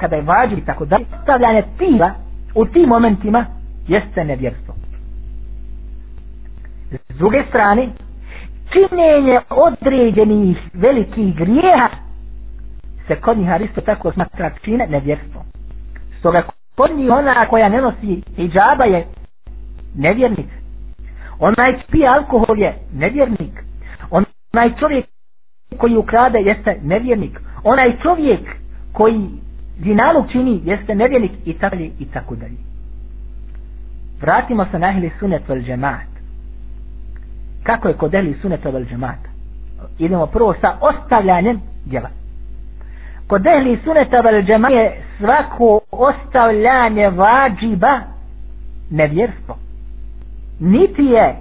kada 0.00 0.16
je 0.16 0.22
vađi 0.22 0.54
i 0.54 0.64
tako 0.64 0.84
da 0.84 0.98
stavljanje 1.22 1.62
tila 1.78 2.10
u 2.54 2.64
tim 2.66 2.88
momentima 2.88 3.46
jeste 3.88 4.24
nevjerstvo 4.24 4.74
s 7.08 7.18
druge 7.18 7.42
strane 7.48 7.88
činjenje 8.72 9.40
određenih 9.50 10.56
velikih 10.74 11.36
grijeha 11.36 11.88
se 13.06 13.16
kod 13.16 13.38
njih 13.38 13.48
isto 13.64 13.80
tako 13.80 14.12
smatra 14.12 14.50
čine 14.62 14.86
nevjerstvo. 14.86 15.44
Stoga 16.18 16.42
kod 16.76 16.96
njih 16.96 17.10
ona 17.10 17.46
koja 17.46 17.68
ne 17.68 17.80
nosi 17.80 18.22
hijjaba 18.36 18.84
je 18.84 19.06
nevjernik. 19.94 20.46
Onaj 21.38 21.74
pije 21.90 22.08
alkohol 22.08 22.58
je 22.58 22.74
nevjernik. 22.94 23.64
Onaj 24.10 24.74
čovjek 24.80 25.06
koji 25.78 25.96
ukrade 25.96 26.38
jeste 26.38 26.76
nevjernik. 26.82 27.40
Onaj 27.64 27.96
čovjek 28.02 28.40
koji 28.92 29.28
dinalog 29.78 30.30
čini 30.32 30.60
jeste 30.64 30.94
nevjernik 30.94 31.32
i 31.44 31.52
tako 31.52 31.76
dalje 31.76 31.90
i 31.98 32.04
tako 32.04 32.34
dalje. 32.34 32.56
Vratimo 34.20 34.66
se 34.70 34.78
na 34.78 34.86
ahli 34.86 35.10
sunet 35.20 35.48
vel 35.48 35.62
džemaat 35.62 36.16
kako 37.66 37.88
je 37.88 37.94
kod 37.94 38.14
ehli 38.14 38.34
sunet 38.42 38.64
vel 38.64 38.84
džemata 38.84 39.28
idemo 39.98 40.26
prvo 40.26 40.54
sa 40.60 40.76
ostavljanjem 40.80 41.60
djela 41.84 42.08
kod 43.26 43.46
ehli 43.46 43.78
suneta 43.84 44.20
vel 44.20 44.42
džemata 44.42 44.74
je 44.74 45.02
svako 45.18 45.80
ostavljanje 45.90 47.10
vađiba 47.10 48.00
nevjerstvo 48.90 49.56
niti 50.60 51.02
je 51.04 51.36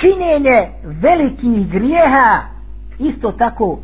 činjenje 0.00 0.68
velikih 0.82 1.68
grijeha 1.68 2.42
isto 2.98 3.32
tako 3.32 3.78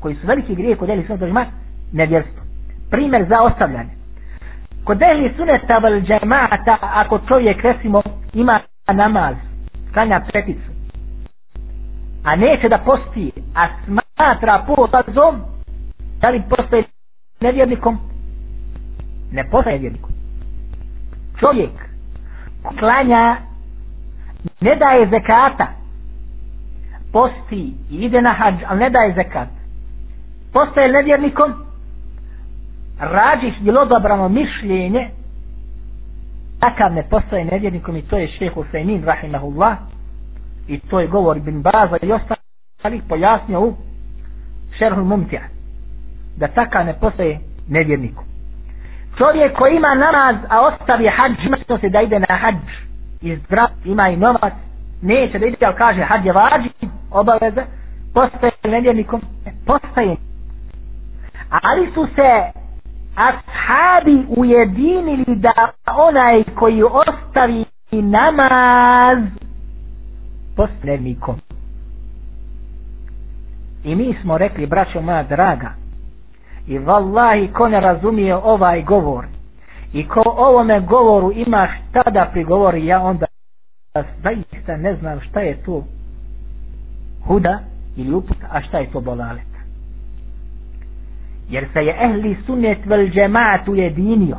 koji 0.00 0.14
su 0.14 0.26
veliki 0.26 0.54
grije 0.54 0.76
kod 0.76 0.90
ehli 0.90 1.04
suneta 1.06 1.26
džemata 1.26 1.50
nevjerstvo 1.92 2.42
primjer 2.90 3.26
za 3.28 3.42
ostavljanje 3.42 3.90
kod 4.84 5.02
ehli 5.02 5.32
suneta 5.36 5.78
vel 5.78 6.00
džemata 6.00 6.76
ako 6.80 7.18
čovjek 7.28 7.62
resimo 7.62 8.02
ima 8.34 8.60
namaz 8.94 9.34
klanja 9.92 10.20
peticu 10.32 10.78
a 12.24 12.36
neće 12.36 12.68
da 12.68 12.78
posti, 12.78 13.32
a 13.54 13.68
smatra 13.84 14.64
potazom, 14.66 15.40
da 16.20 16.28
li 16.30 16.42
postaje 16.48 16.84
nevjernikom? 17.40 17.98
Ne 19.32 19.44
postaje 19.50 19.76
nevjernikom. 19.76 20.10
Čovjek 21.40 21.70
klanja, 22.78 23.36
ne 24.60 24.76
daje 24.76 25.08
zekata, 25.10 25.66
posti 27.12 27.74
i 27.90 27.96
ide 27.96 28.22
na 28.22 28.32
hađ, 28.32 28.54
ali 28.68 28.78
ne 28.78 28.90
daje 28.90 29.14
zekat. 29.14 29.48
Postaje 30.52 30.92
nevjernikom, 30.92 31.54
rađih 32.98 33.54
ili 33.62 33.78
odobrano 33.78 34.28
mišljenje, 34.28 35.10
takav 36.60 36.92
ne 36.92 37.02
postaje 37.02 37.44
nevjernikom 37.44 37.96
i 37.96 38.02
to 38.02 38.18
je 38.18 38.28
šehu 38.28 38.64
Sejmin, 38.70 39.04
rahimahullah, 39.04 39.78
i 40.68 40.78
to 40.78 41.00
je 41.00 41.06
govor 41.06 41.40
bin 41.40 41.62
Baza 41.62 41.96
i 42.02 42.12
ostalih 42.12 43.02
pojasnio 43.08 43.60
u 43.60 43.76
šerhu 44.78 45.04
mumtija 45.04 45.42
da 46.36 46.48
takav 46.48 46.86
ne 46.86 46.94
postaje 47.00 47.40
nevjernikom. 47.68 48.24
Čovjek 49.18 49.58
koji 49.58 49.76
ima 49.76 49.94
namaz 49.94 50.36
a 50.48 50.60
ostavi 50.66 51.08
hađ 51.16 51.46
ima 51.46 51.56
što 51.64 51.78
se 51.78 51.88
da 51.88 52.00
ide 52.00 52.18
na 52.18 52.36
hađ 52.36 52.87
i 53.20 53.36
zdrav 53.36 53.68
ima 53.84 54.08
i 54.08 54.16
novac 54.16 54.52
neće 55.02 55.38
da 55.38 55.46
ide 55.46 55.66
ali 55.66 55.76
kaže 55.76 56.02
hađ 56.02 56.26
je 56.26 56.32
vađi 56.32 56.70
obaveza 57.10 57.62
postaje 58.14 58.52
nevjernikom 58.64 59.20
e, 59.46 59.50
postaje 59.66 60.16
ali 61.50 61.90
su 61.94 62.06
se 62.14 62.52
ashabi 63.16 64.26
ujedinili 64.28 65.24
da 65.36 65.52
onaj 65.96 66.44
koji 66.54 66.82
ostavi 66.82 67.64
namaz 67.92 69.18
posrednikom. 70.56 71.36
I 73.84 73.94
mi 73.94 74.16
smo 74.22 74.38
rekli, 74.38 74.66
braćo 74.66 75.00
moja 75.00 75.22
draga, 75.22 75.70
i 76.66 76.78
vallahi 76.78 77.48
ko 77.52 77.68
ne 77.68 77.80
razumije 77.80 78.36
ovaj 78.36 78.82
govor, 78.82 79.26
i 79.92 80.08
ko 80.08 80.22
ovome 80.36 80.80
govoru 80.80 81.32
ima 81.32 81.68
šta 81.90 82.10
da 82.10 82.28
prigovori, 82.32 82.86
ja 82.86 83.02
onda 83.02 83.26
zaista 84.22 84.76
ne 84.76 84.94
znam 84.94 85.20
šta 85.20 85.40
je 85.40 85.62
to 85.62 85.84
huda 87.26 87.58
ili 87.96 88.14
uput, 88.14 88.36
a 88.50 88.60
šta 88.62 88.78
je 88.78 88.90
to 88.90 89.00
bolalet. 89.00 89.48
Jer 91.48 91.66
se 91.72 91.78
je 91.78 91.96
ehli 92.04 92.36
sunnet 92.46 92.86
vel 92.86 93.08
džemaat 93.08 93.68
ujedinio. 93.68 94.36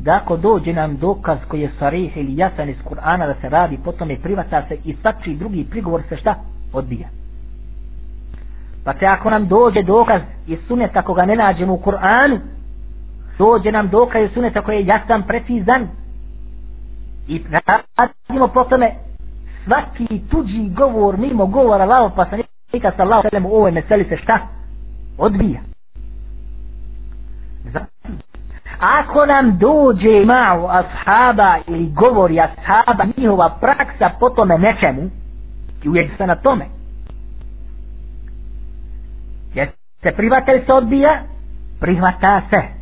Da 0.00 0.20
ako 0.22 0.36
dođe 0.36 0.72
nam 0.72 0.96
dokaz 0.96 1.38
koji 1.48 1.60
je 1.60 1.70
sarih 1.78 2.16
ili 2.16 2.36
jasan 2.36 2.68
iz 2.68 2.76
Kur'ana 2.84 3.26
da 3.26 3.34
se 3.40 3.48
radi, 3.48 3.78
potom 3.84 4.10
je 4.10 4.18
privata 4.18 4.64
se 4.68 4.76
i 4.84 4.96
svači 5.02 5.34
drugi 5.34 5.66
prigovor 5.70 6.02
se 6.08 6.16
šta? 6.16 6.34
Odbija. 6.72 7.08
Pa 8.84 8.92
te 8.92 9.06
ako 9.06 9.30
nam 9.30 9.48
dođe 9.48 9.82
dokaz 9.82 10.22
iz 10.46 10.58
suneta 10.68 11.02
koga 11.02 11.24
ne 11.24 11.36
nađemo 11.36 11.74
u 11.74 11.82
Kur'anu, 11.84 12.38
dođe 13.38 13.72
nam 13.72 13.88
dokaz 13.88 14.30
suneta 14.34 14.62
koji 14.62 14.76
je 14.76 14.86
jasan, 14.86 15.22
precizan, 15.22 15.88
i 17.28 17.42
radimo 17.96 18.48
po 18.48 18.64
tome 18.64 18.90
svaki 19.64 20.20
tuđi 20.30 20.68
govor 20.76 21.18
mimo 21.18 21.46
govora 21.46 21.84
lao 21.84 22.10
pa 22.16 22.24
sa 22.30 22.36
nika 22.72 22.92
sa 22.96 23.04
lao 23.04 23.22
u 23.44 23.56
ovoj 23.56 23.70
meseli 23.70 24.04
se 24.04 24.16
šta? 24.16 24.38
Odbija. 25.18 25.60
Ako 28.78 29.26
nam 29.26 29.58
dođe 29.58 30.24
malo 30.24 30.68
ashaba 30.68 31.56
ili 31.66 31.90
govori 31.90 32.40
ashaba 32.40 33.04
njihova 33.16 33.58
praksa 33.60 34.10
po 34.20 34.30
tome 34.30 34.58
nečemu 34.58 35.10
i 35.84 35.88
uvijek 35.88 36.16
se 36.16 36.26
na 36.26 36.34
tome 36.34 36.64
jer 39.54 39.68
se 40.02 40.12
privatelj 40.16 40.64
se 40.66 40.72
odbija 40.72 41.22
prihvata 41.80 42.42
se 42.50 42.81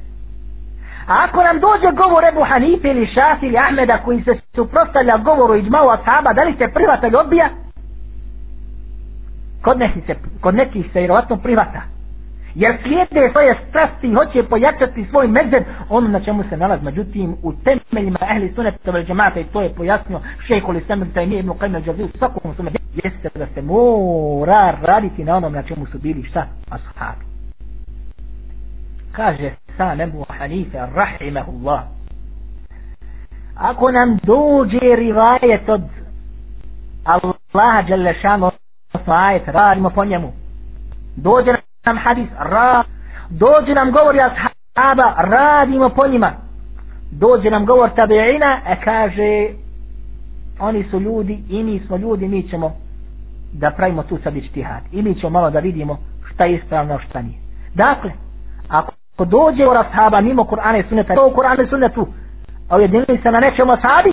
A 1.10 1.24
ako 1.24 1.42
nam 1.42 1.60
dođe 1.60 1.90
govor 2.02 2.24
Ebu 2.24 2.42
Hanife 2.50 2.88
ili 2.88 3.06
Šafi 3.14 3.46
ili 3.46 3.58
Ahmeda 3.58 3.98
koji 4.04 4.22
se 4.22 4.32
suprostavlja 4.54 5.16
govoru 5.16 5.54
i 5.54 5.62
džmao 5.62 5.90
ashaba, 5.90 6.32
da 6.32 6.42
li 6.42 6.54
se 6.58 6.74
privata 6.74 7.06
ili 7.06 7.16
odbija? 7.16 7.48
Kod 9.62 9.78
nekih 9.78 10.02
se, 10.06 10.14
kod 10.40 10.54
nekih 10.54 10.86
se 10.92 10.98
vjerovatno 10.98 11.36
privata. 11.36 11.82
Jer 12.54 12.78
slijede 12.82 13.30
svoje 13.32 13.56
strasti 13.68 14.06
i 14.06 14.14
hoće 14.14 14.42
pojačati 14.42 15.06
svoj 15.10 15.26
medzeb, 15.26 15.64
ono 15.88 16.08
na 16.08 16.20
čemu 16.20 16.44
se 16.48 16.56
nalazi. 16.56 16.84
Međutim, 16.84 17.36
u 17.42 17.52
temeljima 17.52 18.18
ehli 18.30 18.52
suneta 18.54 18.90
vel 18.90 19.04
džemata 19.04 19.40
i 19.40 19.44
to 19.44 19.60
je 19.60 19.74
pojasnio 19.74 20.20
šejhul 20.46 20.76
islam 20.76 21.10
taj 21.14 21.26
nije 21.26 21.40
ibn 21.40 21.50
Qayyim 21.50 21.82
al-Jawziyya 21.82 22.14
u 22.14 22.18
svakom 22.18 22.54
sume, 22.56 22.70
jeste 22.94 23.28
da 23.38 23.46
se 23.54 23.62
mora 23.62 24.74
raditi 24.82 25.24
na 25.24 25.36
onom 25.36 25.52
na 25.52 25.62
čemu 25.62 25.86
su 25.86 25.98
bili 25.98 26.22
šta? 26.22 26.46
Ashabi. 26.70 27.24
Kaže 29.12 29.50
sam 29.80 30.00
Ebu 30.00 30.24
Hanife 30.28 30.78
rahimahullah. 30.94 31.82
Ako 33.56 33.90
nam 33.90 34.18
dođe 34.22 34.96
rivajet 34.96 35.68
od 35.68 35.82
Allaha 37.04 37.82
Đalešanu, 37.88 38.50
ajet 39.06 39.42
radimo 39.48 39.90
po 39.90 40.04
njemu. 40.04 40.32
Dođe 41.16 41.50
nam 41.86 41.98
hadis 41.98 42.28
ra 42.38 42.84
dođe 43.30 43.74
nam 43.74 43.92
govori 43.92 44.18
ashaba 44.20 45.14
radimo 45.18 45.88
po 45.88 46.08
njima. 46.08 46.32
Dođe 47.10 47.50
nam 47.50 47.66
govor 47.66 47.90
tabi'ina 47.96 48.60
e 48.66 48.76
kaže 48.84 49.48
oni 50.58 50.84
su 50.90 51.00
ljudi 51.00 51.44
i 51.48 51.62
mi 51.62 51.80
smo 51.86 51.96
ljudi 51.96 52.28
mi 52.28 52.48
ćemo 52.48 52.72
da 53.52 53.70
pravimo 53.70 54.02
tu 54.02 54.18
sad 54.24 54.36
ištihad. 54.36 54.82
I 54.92 55.02
mi 55.02 55.14
ćemo 55.14 55.30
malo 55.30 55.50
da 55.50 55.58
vidimo 55.58 55.98
šta 56.32 56.44
je 56.44 56.54
ispravno 56.54 56.98
šta 56.98 57.22
nije. 57.22 57.38
Dakle 57.74 58.10
ako 58.68 58.99
ko 59.20 59.24
dođe 59.24 59.66
u 59.66 59.72
rashaba 59.72 60.20
mimo 60.20 60.42
Kur'ana 60.44 60.78
i 60.78 60.84
sunneta, 60.88 61.14
to 61.14 61.26
u 61.26 61.34
Kur'ana 61.36 61.64
i 61.64 61.68
sunnetu, 61.68 62.06
a 62.68 62.76
ujedinili 62.76 63.20
se 63.22 63.30
na 63.30 63.40
nečemu 63.40 63.72
ashabi, 63.72 64.12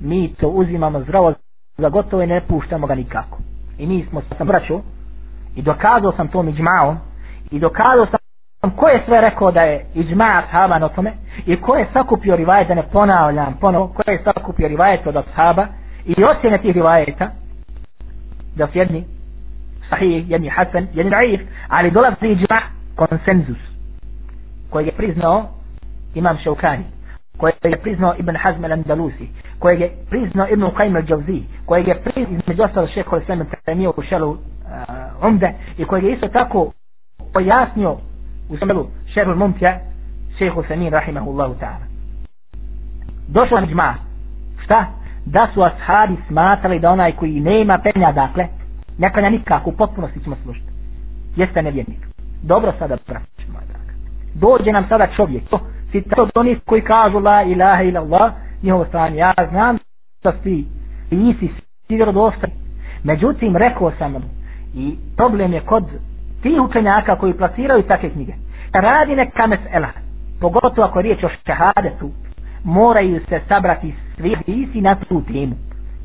mi 0.00 0.34
to 0.34 0.48
uzimamo 0.48 1.00
zdravo 1.00 1.34
za 1.76 1.88
gotovo 1.88 2.22
i 2.22 2.26
ne 2.26 2.40
puštamo 2.40 2.86
ga 2.86 2.94
nikako. 2.94 3.38
I 3.78 3.86
mi 3.86 4.06
smo 4.10 4.22
sam 4.38 4.46
braću 4.46 4.80
i 5.56 5.62
dokazao 5.62 6.12
sam 6.12 6.28
to 6.28 6.44
iđmao 6.44 6.96
i 7.50 7.58
dokazao 7.58 8.06
sam 8.60 8.70
ko 8.76 8.88
je 8.88 9.02
sve 9.06 9.20
rekao 9.20 9.50
da 9.50 9.60
je 9.60 9.86
iđma 9.94 10.42
ashaba 10.44 10.78
na 10.78 10.88
tome 10.88 11.12
i 11.46 11.60
ko 11.60 11.76
je 11.76 11.86
sakupio 11.92 12.36
rivajet, 12.36 12.68
da 12.68 12.74
ne 12.74 12.82
ponavljam 12.92 13.56
ponovo, 13.60 13.88
ko 13.88 14.10
je 14.10 14.22
sakupio 14.24 14.68
rivajet 14.68 15.06
od 15.06 15.16
ashaba 15.16 15.66
i 16.06 16.24
ocjene 16.24 16.58
tih 16.58 16.74
rivajeta 16.74 17.30
da 18.56 18.66
su 18.66 18.78
jedni 18.78 19.04
sahih, 19.90 20.30
jedni 20.30 20.48
hasan, 20.48 20.86
jedni 20.94 21.10
daif, 21.10 21.40
ali 21.68 21.90
dolazi 21.90 22.26
iđma 22.26 22.60
konsenzus 22.96 23.67
kojeg 24.70 24.86
je 24.86 24.92
priznao 24.92 25.44
Imam 26.14 26.36
Šaukani 26.38 26.84
kojeg 27.36 27.54
je 27.64 27.78
priznao 27.78 28.14
Ibn 28.18 28.36
Hazm 28.36 28.64
al-Andalusi 28.64 29.26
kojeg 29.58 29.80
je 29.80 29.90
priznao 30.10 30.46
Ibn 30.48 30.62
Qaym 30.62 30.96
al-Jawzi 30.96 31.42
kojeg 31.66 31.88
je 31.88 32.00
priznao 32.02 32.38
između 32.40 32.62
ostalo 32.62 32.86
šeho 32.86 33.16
Islam 33.18 33.38
al-Tamiju 33.40 33.92
u 33.96 34.02
šelu 34.02 34.30
uh, 34.30 34.38
eh, 35.20 35.26
Umde 35.28 35.50
i 35.78 35.84
kojeg 35.84 36.04
je 36.04 36.12
isto 36.12 36.28
tako 36.28 36.72
pojasnio 37.32 37.96
u 38.50 38.56
šelu 38.56 38.86
šeho 39.14 39.30
al-Mumtja 39.32 39.78
šeho 40.38 40.62
Samin 40.68 40.92
rahimahullahu 40.92 41.54
ta'ala. 41.54 41.84
Došla 43.28 43.60
međma, 43.60 43.94
šta? 44.64 44.86
da 45.26 45.48
su 45.54 45.62
ashabi 45.62 46.16
smatrali 46.28 46.80
da 46.80 46.90
onaj 46.90 47.12
koji 47.12 47.40
nema 47.40 47.78
penja 47.78 48.12
dakle 48.12 48.46
ne 48.98 49.12
penja 49.12 49.30
nikako 49.30 49.70
u 49.70 49.76
potpunosti 49.76 50.20
ćemo 50.24 50.36
slušati. 50.42 50.66
Jeste 51.36 51.62
nevjernik. 51.62 52.06
Dobro 52.42 52.72
sada 52.78 52.96
praćemo 52.96 53.58
dođe 54.40 54.72
nam 54.72 54.86
sada 54.88 55.06
čovjek. 55.16 55.42
Si 55.92 56.02
to 56.02 56.22
od 56.22 56.30
onih 56.34 56.58
koji 56.66 56.82
kažu 56.82 57.18
la 57.18 57.42
ilaha 57.42 57.82
ila 57.82 58.00
Allah 58.00 58.32
njihovo 58.62 58.84
stanje. 58.84 59.16
Ja 59.16 59.34
znam 59.50 59.78
da 60.24 60.32
si 60.42 60.64
nisi 61.10 61.48
sigurno 61.86 62.12
dosta 62.12 62.46
međutim 63.04 63.56
rekao 63.56 63.92
sam 63.98 64.12
mu 64.12 64.20
i 64.74 64.96
problem 65.16 65.52
je 65.52 65.60
kod 65.60 65.84
tih 66.42 66.60
učenjaka 66.60 67.16
koji 67.16 67.32
plasiraju 67.32 67.82
takve 67.82 68.10
knjige. 68.10 68.32
Radi 68.72 69.16
neka 69.16 69.46
mesela 69.46 69.88
pogotovo 70.40 70.86
ako 70.86 71.00
riječ 71.00 71.24
o 71.24 71.28
šehadetu 71.46 72.10
moraju 72.64 73.20
se 73.28 73.40
sabrati 73.48 73.94
svi 74.16 74.34
hadisi 74.34 74.80
na 74.80 74.94
tu 75.08 75.22
temu 75.22 75.54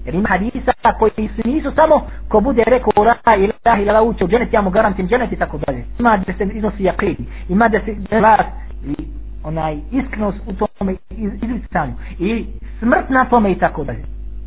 jer 0.06 0.16
ima 0.16 0.30
hadisa 0.30 0.72
koji 1.00 1.12
su, 1.36 1.48
nisu 1.48 1.72
samo 1.76 2.08
ko 2.28 2.40
bude 2.40 2.64
rekao 2.68 3.04
la 3.04 3.36
ilaha 3.36 3.82
ila 3.82 4.02
uče 4.02 4.26
u 4.26 4.28
dženet 4.28 4.54
ja 4.54 4.62
mu 4.62 4.70
garantim 4.70 5.08
dženet 5.08 5.32
i 5.32 5.36
tako 5.36 5.58
dalje. 5.58 5.86
Ima 6.00 6.18
da 6.18 6.34
se 6.34 6.44
iznosi 6.54 6.84
jakid 6.84 7.18
ima 7.50 7.68
da 7.68 7.80
se 7.80 7.96
glas 8.10 8.46
i 8.86 8.96
onaj 9.44 9.78
iskrenost 9.92 10.38
u 10.48 10.54
tome 10.54 10.96
izlicanju 11.42 11.94
i 12.20 12.46
smrt 12.80 13.10
na 13.10 13.26
tome 13.26 13.52
i 13.52 13.56
tako 13.60 13.84
dalje 13.84 14.04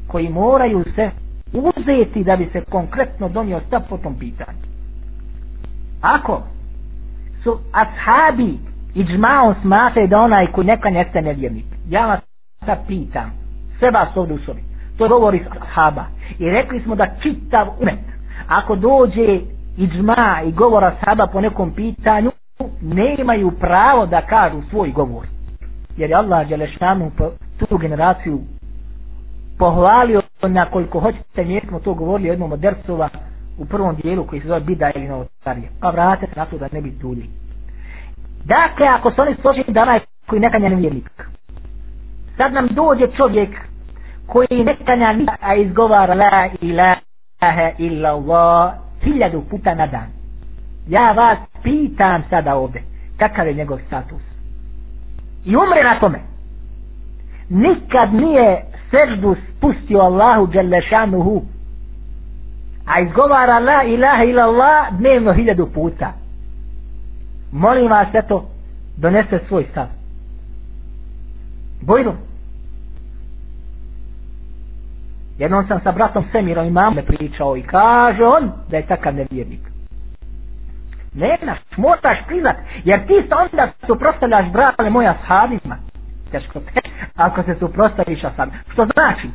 koji 0.09 0.29
moraju 0.29 0.85
se 0.95 1.11
uzeti 1.53 2.25
da 2.25 2.37
bi 2.37 2.49
se 2.53 2.61
konkretno 2.61 3.29
donio 3.29 3.61
stav 3.67 3.81
po 3.89 3.99
tom 3.99 4.19
pitanju. 4.19 4.59
Ako 6.01 6.43
su 7.43 7.59
ashabi 7.73 8.59
i 8.95 9.05
džmao 9.05 9.55
smate 9.63 10.07
da 10.07 10.21
onaj 10.21 10.47
koji 10.47 10.67
neka 10.67 10.91
neste 10.91 11.23
nevjernik 11.23 11.65
ja 11.89 12.07
vas 12.07 12.21
sad 12.67 12.79
pitam 12.89 13.33
sve 13.79 13.91
vas 13.91 14.17
ovdje 14.17 14.35
u 14.35 14.39
sobi 14.39 14.76
to 14.99 15.09
govori 15.09 15.45
sahaba. 15.59 16.05
I 16.39 16.51
rekli 16.51 16.81
smo 16.81 16.95
da 16.95 17.07
čitav 17.23 17.69
umet 17.81 17.99
ako 18.49 18.77
dođe 18.77 19.41
i 19.77 19.87
džma 19.87 20.43
i 20.47 20.53
govora 20.53 20.97
sahaba 21.01 21.27
po 21.27 21.41
nekom 21.41 21.71
pitanju 21.75 22.31
ne 22.83 23.17
imaju 23.19 23.51
pravo 23.51 24.07
da 24.07 24.23
kažu 24.23 24.63
svoj 24.71 24.93
govor. 24.93 25.27
Jer 25.97 26.11
je 26.11 26.17
Allah 26.17 26.49
Đelešanu 26.49 27.11
tu 27.59 27.79
generaciju 27.79 28.41
pohvalio 29.59 30.23
na 30.43 30.71
koliko 30.71 31.01
hoćete 31.01 31.45
mi 31.45 31.61
smo 31.69 31.79
to 31.81 31.95
govorili 31.95 32.29
jednom 32.29 32.53
od 32.53 32.59
dercova 32.61 33.09
u 33.59 33.65
prvom 33.65 33.95
dijelu 33.97 34.25
koji 34.27 34.41
se 34.41 34.49
zove 34.49 34.61
Bida 34.61 34.91
ili 34.95 35.09
Novotarije. 35.09 35.69
Pa 35.81 35.91
vratite 35.91 36.33
na 36.37 36.47
to 36.47 36.59
da 36.59 36.69
ne 36.73 36.81
bi 36.81 36.91
dulji. 36.91 37.27
Dakle 38.45 38.87
ako 38.87 39.11
su 39.11 39.23
oni 39.23 39.37
složili 39.41 39.65
da 39.69 39.83
onaj 39.83 40.01
koji 40.27 40.41
neka 40.41 40.59
nevjernik. 40.59 41.11
sad 42.37 42.53
nam 42.53 42.69
dođe 42.71 43.07
čovjek 43.17 43.51
koji 44.27 44.65
ne 44.65 44.77
stanja 44.83 45.13
ni 45.13 45.27
a 45.41 45.55
izgovara 45.55 46.15
la 46.15 46.49
ilaha 46.61 47.71
illa 47.79 48.11
Allah 48.11 48.75
hiljadu 49.03 49.43
puta 49.51 49.75
na 49.75 49.87
dan. 49.87 50.07
Ja 50.89 51.13
vas 51.13 51.39
pitam 51.63 52.23
sada 52.31 52.57
ovde, 52.57 52.83
kakav 53.19 53.47
je 53.47 53.55
njegov 53.55 53.79
status? 53.87 54.23
I 55.45 55.57
umre 55.57 55.83
na 55.83 56.01
tome. 56.01 56.19
Nikad 57.49 58.15
nije 58.15 58.65
seždu 58.91 59.37
spustio 59.57 59.99
Allahu 59.99 60.47
Đelešanuhu, 60.47 61.43
a 62.87 63.01
izgovara 63.01 63.59
la 63.59 63.83
ilaha 63.85 64.25
illa 64.25 64.43
Allah 64.43 64.99
dnevno 64.99 65.33
hiljadu 65.33 65.67
puta. 65.75 66.13
Molim 67.53 67.91
vas, 67.91 68.09
eto, 68.15 68.45
donese 68.97 69.41
svoj 69.49 69.67
stav. 69.71 69.87
Bojno, 71.83 72.15
Jednom 75.39 75.67
sam 75.69 75.81
sa 75.85 75.93
bratom 75.93 76.25
Semirom 76.33 76.67
i 76.67 76.71
mamom 76.71 77.05
pričao 77.07 77.57
i 77.57 77.63
kaže 77.63 78.25
on 78.25 78.53
da 78.71 78.77
je 78.77 78.87
takav 78.87 79.15
nevjernik. 79.15 79.61
Ne 81.15 81.39
naš, 81.43 81.59
moraš 81.77 82.19
priznat, 82.27 82.57
jer 82.85 83.07
ti 83.07 83.15
se 83.29 83.35
onda 83.35 83.73
suprostavljaš 83.87 84.53
brale 84.53 84.91
moja 84.91 85.15
sahabima. 85.21 85.77
Teško 86.31 86.61
te, 86.61 86.81
ako 87.15 87.43
se 87.43 87.57
suprostaviš 87.59 88.21
sam. 88.37 88.51
Što 88.73 88.87
znači? 88.95 89.29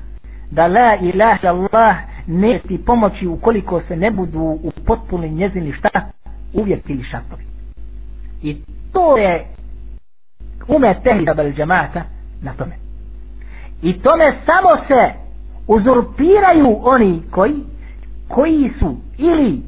Da 0.52 0.68
la 0.68 0.96
ilaha 1.02 1.48
Allah 1.48 1.96
ne 2.28 2.60
ti 2.68 2.86
pomoći 2.86 3.28
ukoliko 3.28 3.82
se 3.88 3.96
ne 3.96 4.12
budu 4.12 4.40
u 4.40 4.72
potpuni 4.86 5.30
njezini 5.30 5.74
šta? 5.74 6.12
uvjeti 6.54 6.94
ili 6.94 7.04
šatovi. 7.04 7.44
I 8.44 8.58
to 8.94 9.18
je 9.18 9.46
ume 10.68 10.96
tehnika 11.04 11.34
bel 11.34 11.52
džemata 11.52 12.04
na 12.42 12.54
tome. 12.54 12.76
I 13.82 14.02
tome 14.02 14.34
samo 14.46 14.70
se 14.88 15.21
uzurpiraju 15.76 16.80
oni 16.84 17.22
koji 17.32 17.64
koji 18.28 18.72
su 18.80 18.96
ili 19.18 19.62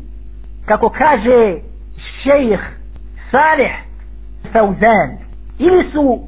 kako 0.65 0.89
kaže 0.89 1.57
šejh 2.23 2.59
Salih 3.31 3.71
Fauzan 4.53 5.09
ili 5.59 5.91
su 5.91 6.19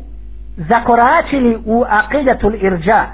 zakoračili 0.58 1.58
u 1.66 1.84
aqidatul 1.84 2.66
irđa 2.66 3.06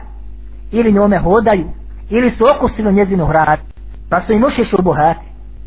ili 0.71 0.91
njome 0.93 1.17
hodaju 1.17 1.67
ili 2.09 2.31
su 2.37 2.43
okusili 2.55 2.93
njezinu 2.93 3.25
hranu 3.25 3.63
pa 4.09 4.21
su 4.25 4.33
im 4.33 4.43
uši 4.43 4.65
šubuhati 4.69 5.25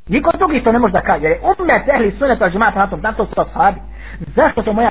niko 0.09 0.31
drugi 0.39 0.65
to 0.65 0.73
ne 0.73 0.79
može 0.79 0.93
da 0.93 1.01
kaže 1.01 1.25
jer 1.25 1.33
je 1.33 1.41
umet 1.63 1.89
ehli 1.89 2.17
suneta 2.19 2.51
džemata 2.51 2.79
na 2.79 2.87
tom 2.87 3.01
na 3.01 3.13
to 3.13 3.27
su 3.27 3.41
ashabi 3.41 3.81
zašto 4.37 4.63
to 4.63 4.73
moja 4.73 4.91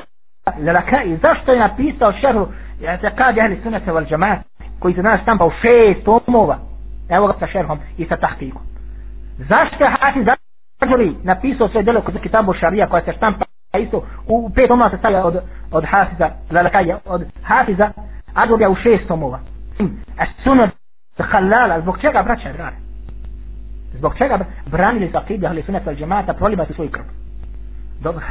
lelakai 0.66 1.18
zašto 1.24 1.54
je 1.54 1.60
napisao 1.60 2.14
šerhu 2.14 2.48
ja 2.82 2.98
se 2.98 3.12
kaže 3.16 3.40
ehli 3.40 3.60
suneta 3.64 3.92
val 3.92 4.06
džemata? 4.06 4.53
Koji 4.84 4.94
se 4.94 5.02
danas 5.02 5.22
stampa 5.22 5.46
u 5.46 5.52
šest 5.62 6.06
tomova. 6.06 6.58
Evo 7.10 7.28
ga 7.28 7.34
sa 7.40 7.48
šerhom 7.48 7.80
i 7.98 8.06
sa 8.06 8.18
tahkikom 8.18 8.62
zašto 9.38 9.84
je 9.84 9.90
Hafiz 10.00 10.28
Ađuri 10.80 11.16
napisao 11.24 11.70
svoje 11.70 11.84
delo 11.84 12.02
kod 12.02 12.22
kitabu 12.22 12.54
šarija 12.54 12.88
koja 12.88 13.04
se 13.04 13.14
štampa 13.14 13.46
isto 13.80 14.06
u 14.28 14.50
pet 14.56 14.68
tomova 14.68 14.90
se 14.90 14.98
stavlja 14.98 15.26
od, 15.26 15.38
od 15.72 15.86
Hafiza 15.86 16.30
Lalakaja 16.52 17.00
od 17.06 17.24
Hafiza 17.44 17.92
Ađurija 18.34 18.70
u 18.70 18.76
šest 18.76 19.08
tomova. 19.08 19.40
A 20.20 20.26
sunod 20.44 20.70
halala 21.18 21.82
zbog 21.82 21.98
čega 22.02 22.24
braća 22.24 22.54
drane 22.54 22.78
zbog 23.94 24.18
čega 24.18 24.40
branili 24.66 25.10
za 25.12 25.18
akidu 25.18 25.46
ahli 25.46 25.64
sunata 25.64 25.90
al 25.90 25.96
džemata 25.96 26.34
proliba 26.34 26.66
su 26.66 26.74
svoj 26.74 26.92
krv? 26.92 27.04
Dobro. 28.02 28.26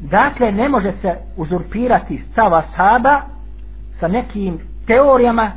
Dakle 0.00 0.52
ne 0.52 0.68
može 0.68 0.92
se 1.02 1.14
uzurpirati 1.36 2.22
stava 2.32 2.62
saba 2.76 3.20
sa 4.00 4.08
nekim 4.08 4.58
teorijama 4.86 5.52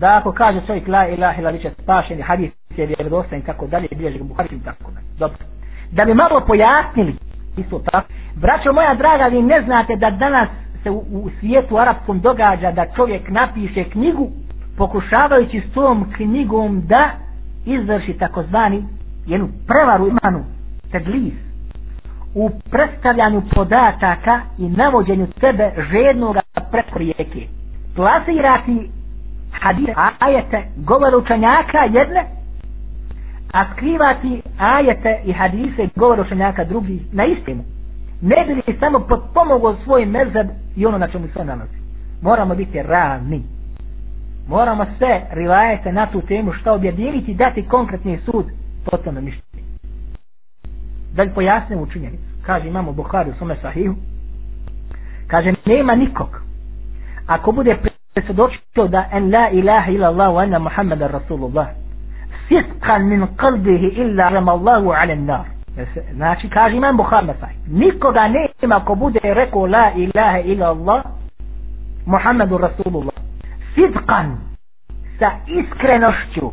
da 0.00 0.16
ako 0.16 0.32
kaže 0.32 0.60
čovjek 0.66 0.88
la 0.88 1.08
ilaha 1.08 1.40
ila 1.40 1.52
biće 1.52 1.70
spašen 1.82 2.18
i 2.18 2.22
hadis 2.22 2.50
je 2.76 2.86
vjerodostojan 2.86 3.42
kako 3.42 3.66
dalje 3.66 3.88
bilježi 3.96 4.18
ga 4.18 4.24
Buhari 4.24 4.56
i 4.56 4.64
tako 4.64 4.90
dalje. 4.90 5.06
Dobro. 5.18 5.38
Da 5.92 6.04
bi 6.04 6.14
malo 6.14 6.40
pojasnili 6.46 7.14
isto 7.56 7.78
tako 7.78 8.08
braćo 8.34 8.72
moja 8.72 8.94
draga 8.94 9.24
vi 9.24 9.42
ne 9.42 9.62
znate 9.62 9.96
da 9.96 10.10
danas 10.10 10.48
se 10.82 10.90
u, 10.90 10.98
u 11.12 11.30
svijetu 11.40 11.78
arapskom 11.78 12.20
događa 12.20 12.72
da 12.72 12.86
čovjek 12.96 13.28
napiše 13.28 13.84
knjigu 13.84 14.28
pokušavajući 14.76 15.62
s 15.70 15.74
tom 15.74 16.12
knjigom 16.16 16.82
da 16.86 17.10
izvrši 17.66 18.12
takozvani 18.12 18.84
jednu 19.26 19.48
prevaru 19.66 20.08
imanu 20.08 20.44
tedlis. 20.92 21.34
U 22.34 22.50
predstavljanju 22.70 23.42
podataka 23.54 24.40
i 24.58 24.68
navođenju 24.68 25.26
sebe 25.40 25.70
žednog 25.92 26.36
preko 26.70 26.98
rijeke. 26.98 27.46
Plasirati 27.96 28.90
hadise, 29.52 29.92
ajete, 30.18 30.62
govor 30.76 31.14
učenjaka 31.14 31.78
jedne, 31.90 32.24
a 33.52 33.64
skrivati 33.72 34.42
ajete 34.58 35.20
i 35.24 35.32
hadise 35.32 35.88
govor 35.96 36.20
učenjaka 36.20 36.64
drugi 36.64 37.02
na 37.12 37.24
istinu. 37.24 37.62
Ne 38.22 38.44
bi 38.46 38.54
li 38.54 38.78
samo 38.80 38.98
potpomogao 39.00 39.76
svoj 39.84 40.06
mezeb 40.06 40.46
i 40.76 40.86
ono 40.86 40.98
na 40.98 41.08
čemu 41.08 41.28
se 41.28 41.44
nalazi. 41.44 41.76
Moramo 42.22 42.54
biti 42.54 42.82
ravni. 42.82 43.42
Moramo 44.48 44.86
sve 44.98 45.22
rivajete 45.30 45.92
na 45.92 46.06
tu 46.06 46.20
temu 46.20 46.52
što 46.52 46.74
objediniti 46.74 47.34
dati 47.34 47.68
konkretni 47.68 48.18
sud 48.24 48.44
po 48.84 48.96
tome 48.96 49.20
mišljenju. 49.20 49.66
Da 51.14 51.22
li 51.22 51.30
pojasnimo 51.34 51.82
učinjenicu? 51.82 52.24
Kaže 52.46 52.68
imamo 52.68 52.92
Buhari 52.92 53.30
u 53.30 53.34
svome 53.34 53.56
sahihu. 53.62 53.94
Kaže 55.26 55.54
nema 55.66 55.94
nikog. 55.94 56.42
Ako 57.26 57.52
bude 57.52 57.76
se 58.14 58.32
došlo 58.32 58.88
da 58.88 59.08
en 59.12 59.30
la 59.32 59.50
ilaha 59.50 59.90
ila 59.90 60.06
Allah 60.08 60.34
wa 60.34 60.42
anna 60.42 60.58
Muhammeda 60.58 61.06
Rasulullah 61.08 61.66
sitkan 62.48 63.08
min 63.08 63.26
qalbihi 63.36 63.86
illa 63.86 64.28
ramallahu 64.28 64.92
ala 64.92 65.14
nar 65.14 65.44
znači 66.14 66.48
kaže 66.48 66.76
imam 66.76 66.96
Bukhar 66.96 67.24
Masaj 67.24 67.54
nikoga 67.68 68.28
nema 68.28 68.84
ko 68.84 68.94
bude 68.94 69.20
rekao 69.22 69.66
la 69.66 69.92
ilaha 69.94 70.38
ila 70.38 70.66
Allah 70.68 71.02
Muhammedu 72.06 72.58
Rasulullah. 72.58 73.14
Sitkan 73.74 74.36
sa 75.18 75.30
iskrenošću 75.46 76.52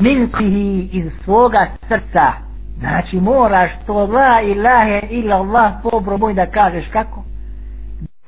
min 0.00 0.28
qihi 0.32 0.88
iz 0.92 1.12
svoga 1.24 1.66
srca. 1.88 2.32
Znači 2.78 3.20
moraš 3.20 3.70
to 3.86 4.06
la 4.06 4.40
ilaha 4.42 5.00
ila 5.10 5.36
Allah 5.36 5.72
pobroboj 5.82 6.34
da 6.34 6.46
kažeš 6.46 6.84
kako? 6.92 7.24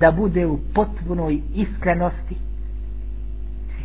Da 0.03 0.11
bude 0.11 0.47
u 0.47 0.59
potpunoj 0.75 1.35
iskrenosti. 1.55 2.37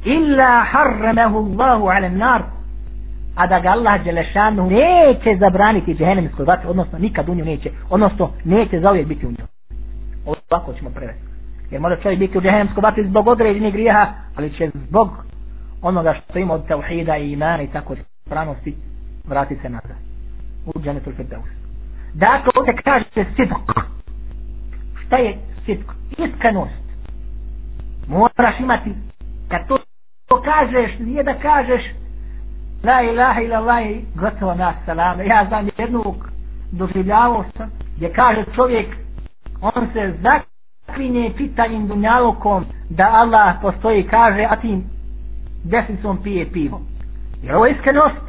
Illa 0.06 0.52
harramahu 0.72 1.38
Allahu 1.38 1.86
ala 1.96 2.10
nar 2.10 2.42
a 3.36 3.48
da 3.48 3.60
ga 3.60 3.70
Allah 3.70 4.04
Đelešanu 4.04 4.64
neće 4.70 5.38
zabraniti 5.40 5.96
džehennemskoj 5.96 6.46
vatri 6.46 6.68
odnosno 6.70 7.00
nikad 7.00 7.30
u 7.30 7.36
nju 7.36 7.46
neće 7.46 7.70
odnosno 7.90 8.30
neće 8.44 8.80
zauvijek 8.80 9.08
biti 9.08 9.26
u 9.28 9.32
nju 9.32 9.46
ovako 10.26 10.74
ćemo 10.74 10.90
prevesti. 10.90 11.28
Jer 11.72 11.82
može 11.82 12.02
čovjek 12.02 12.20
biti 12.20 12.38
u 12.38 12.42
džehennemskoj 12.42 12.82
vatri 12.82 13.08
zbog 13.08 13.28
određenih 13.28 13.74
grijeha 13.74 14.06
ali 14.36 14.54
će 14.54 14.72
zbog 14.88 15.10
onoga 15.82 16.14
što 16.14 16.40
ima 16.40 16.54
od 16.54 16.68
tauhida 16.68 17.18
i 17.18 17.32
imana 17.32 17.64
i 17.64 17.68
tako 17.68 17.96
spranosti 18.26 18.76
vratiti 19.28 19.62
se 19.62 19.70
nazad. 19.70 19.98
U 20.66 20.80
dženetul 20.82 21.14
firdaus 21.14 21.50
dakle 22.14 22.52
ovdje 22.56 22.74
kaže 22.84 23.06
sidq. 23.38 23.84
Šta 25.06 25.18
je 25.18 25.38
sidq 25.68 25.92
iskrenost. 26.18 26.84
Moraš 28.08 28.60
imati 28.60 28.92
kad 29.50 29.68
to, 29.68 29.78
to 30.28 30.42
kažeš 30.42 31.00
nije 31.00 31.24
da 31.24 31.34
kažeš 31.34 31.82
la 32.84 33.02
ilaha 33.02 33.42
ila 33.42 33.58
Allah 33.58 33.86
gotovo 34.16 34.54
na 34.56 34.74
salame. 34.86 35.26
Ja 35.26 35.46
znam 35.48 35.68
jednog 35.78 36.16
doživljavao 36.72 37.46
sam 37.58 37.72
gdje 37.96 38.14
kaže 38.14 38.44
čovjek 38.56 38.88
on 39.62 39.88
se 39.94 40.14
zaklinje 40.22 41.32
pitanjem 41.38 41.88
dunjalukom 41.88 42.66
da 42.90 43.04
Allah 43.14 43.56
postoji 43.62 44.04
kaže 44.08 44.48
a 44.50 44.56
ti 44.56 44.82
desnicom 45.64 46.18
pije 46.24 46.52
pivo. 46.52 46.82
Jer 47.44 47.56
ovo 47.56 47.66
je 47.66 47.72
iskrenost. 47.74 48.22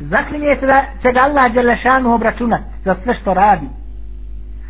Zaklinje 0.00 0.56
se 0.60 0.66
da 0.66 0.84
će 1.02 1.12
ga 1.12 1.20
Allah 1.20 1.52
Đelešanu 1.52 2.14
obračunat 2.14 2.60
za 2.84 2.96
sve 3.02 3.14
što 3.20 3.34
radi 3.34 3.66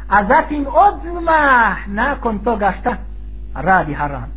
a 0.09 0.25
zatim 0.25 0.67
odmah 0.67 1.89
nakon 1.89 2.39
toga 2.39 2.75
šta? 2.81 2.97
Radi 3.55 3.95
haram. 3.95 4.33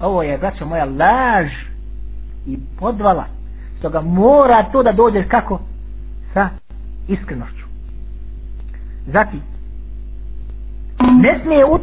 Ovo 0.00 0.22
je 0.22 0.38
braćo 0.38 0.66
moja 0.66 0.84
laž 0.84 1.46
i 2.46 2.58
podvala. 2.80 3.24
Stoga 3.78 4.00
mora 4.00 4.62
to 4.72 4.82
da 4.82 4.92
dođe 4.92 5.28
kako? 5.28 5.60
Sa 6.34 6.48
iskrenošću. 7.08 7.66
Zatim 9.06 9.40
ne 11.20 11.40
smije 11.42 11.64
u 11.64 11.78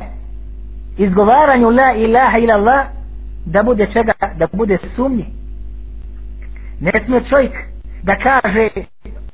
izgovaranju 0.97 1.69
la 1.69 1.93
ilaha 1.93 2.38
ilallah 2.38 2.88
da 3.45 3.63
bude 3.63 3.88
čega? 3.93 4.13
Da 4.38 4.47
bude 4.54 4.78
sumnje. 4.95 5.25
Ne 6.80 6.91
smije 7.06 7.23
čovjek 7.30 7.54
da 8.04 8.15
kaže 8.15 8.69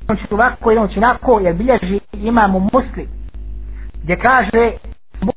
on 0.08 0.18
će 0.18 0.24
ovako 0.32 0.72
i 0.72 0.78
on 0.78 0.88
će 0.88 1.00
onako 1.00 1.40
jer 1.40 1.56
bilježi 1.56 2.00
imamo 2.14 2.60
muslim 2.60 3.21
gdje 4.04 4.16
kaže 4.16 4.72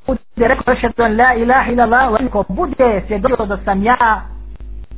bude 0.06 0.48
rekao 0.48 0.76
šetu 0.76 1.02
la 1.02 1.34
ilaha 1.34 1.72
ila 1.72 1.84
Allah 1.84 2.20
niko 2.20 2.44
bude 2.48 3.02
se 3.08 3.18
dobro 3.18 3.46
da 3.46 3.58
sam 3.64 3.82
ja 3.82 4.22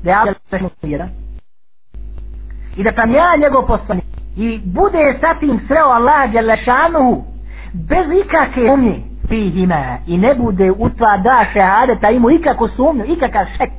da 0.02 0.10
ja 0.10 0.24
sam 0.50 0.70
jedan 0.82 1.26
i 2.76 2.82
da 2.82 2.92
sam 2.92 3.10
ja 3.14 3.36
njegov 3.36 3.66
poslanik. 3.66 4.04
I 4.36 4.60
bude 4.64 5.18
sa 5.20 5.34
tim 5.40 5.60
sreo 5.68 5.86
Allah 5.86 6.32
Đelešanu 6.32 7.24
bez 7.72 8.06
ikake 8.24 8.72
umnje 8.72 9.00
fihima. 9.28 9.98
I 10.06 10.18
ne 10.18 10.34
bude 10.34 10.70
utva 10.70 11.16
da 11.18 11.46
šehadeta 11.52 12.10
imu 12.10 12.30
ikako 12.30 12.68
sumnju 12.68 13.04
ikakav 13.04 13.46
šek. 13.56 13.70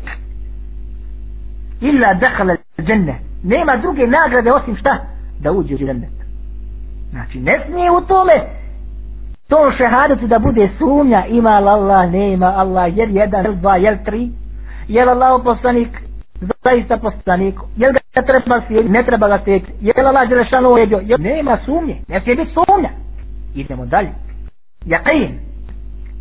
Illa 1.81 2.13
dakhala 2.13 2.55
dženne 2.81 3.15
nema 3.43 3.77
druge 3.77 4.07
nagrade 4.07 4.51
osim 4.51 4.75
šta? 4.75 4.97
Da 5.39 5.51
uđe 5.51 5.75
u 5.75 5.77
džennet. 5.77 6.17
Znači 7.09 7.39
ne 7.39 7.63
smije 7.67 7.91
u 7.91 8.01
tome 8.01 8.33
to 9.47 9.71
šehadetu 9.77 10.27
da 10.27 10.39
bude 10.39 10.69
sumnja 10.77 11.25
ima 11.25 11.49
Allah, 11.49 12.11
ne 12.11 12.33
ima 12.33 12.53
Allah, 12.55 12.97
jer 12.97 13.09
jedan, 13.09 13.45
jel 13.45 13.55
dva, 13.55 13.77
jel 13.77 13.95
tri, 14.05 14.29
jel 14.87 15.09
Allah 15.09 15.41
poslanik 15.43 15.89
zaista 16.63 16.97
poslanik, 16.97 17.55
jel 17.77 17.91
ga 17.91 18.21
treba 18.21 18.61
slijediti, 18.67 18.93
ne 18.93 19.03
treba 19.03 19.27
ga 19.27 19.39
slijediti, 19.43 19.73
jel 19.81 20.07
Allah 20.07 20.29
Đelešanu 20.29 20.69
uredio, 20.69 20.99
jel 21.03 21.21
nema 21.21 21.57
sumnje, 21.65 21.95
ne 22.07 22.21
smije 22.21 22.35
biti 22.35 22.51
sumnja. 22.53 22.89
Idemo 23.55 23.85
dalje. 23.85 24.09
Jaqin, 24.85 25.31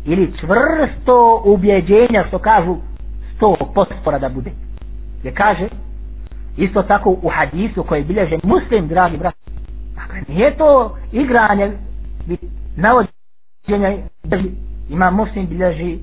ili 0.05 0.33
čvrsto 0.39 1.41
ubjeđenja, 1.45 2.23
što 2.27 2.39
kažu, 2.39 2.75
sto 3.35 3.55
pospora 3.75 4.19
da 4.19 4.29
bude. 4.29 4.51
Je 5.23 5.33
kaže, 5.33 5.67
isto 6.57 6.83
tako 6.83 7.09
u 7.09 7.29
hadisu 7.29 7.83
koji 7.83 8.03
bilježe 8.03 8.37
muslim, 8.43 8.87
dragi 8.87 9.17
brat, 9.17 9.35
dakle, 9.95 10.21
nije 10.27 10.57
to 10.57 10.97
igranje, 11.11 11.71
navođenja, 13.67 14.03
ima 14.89 15.11
muslim 15.11 15.47
bilježi, 15.47 15.99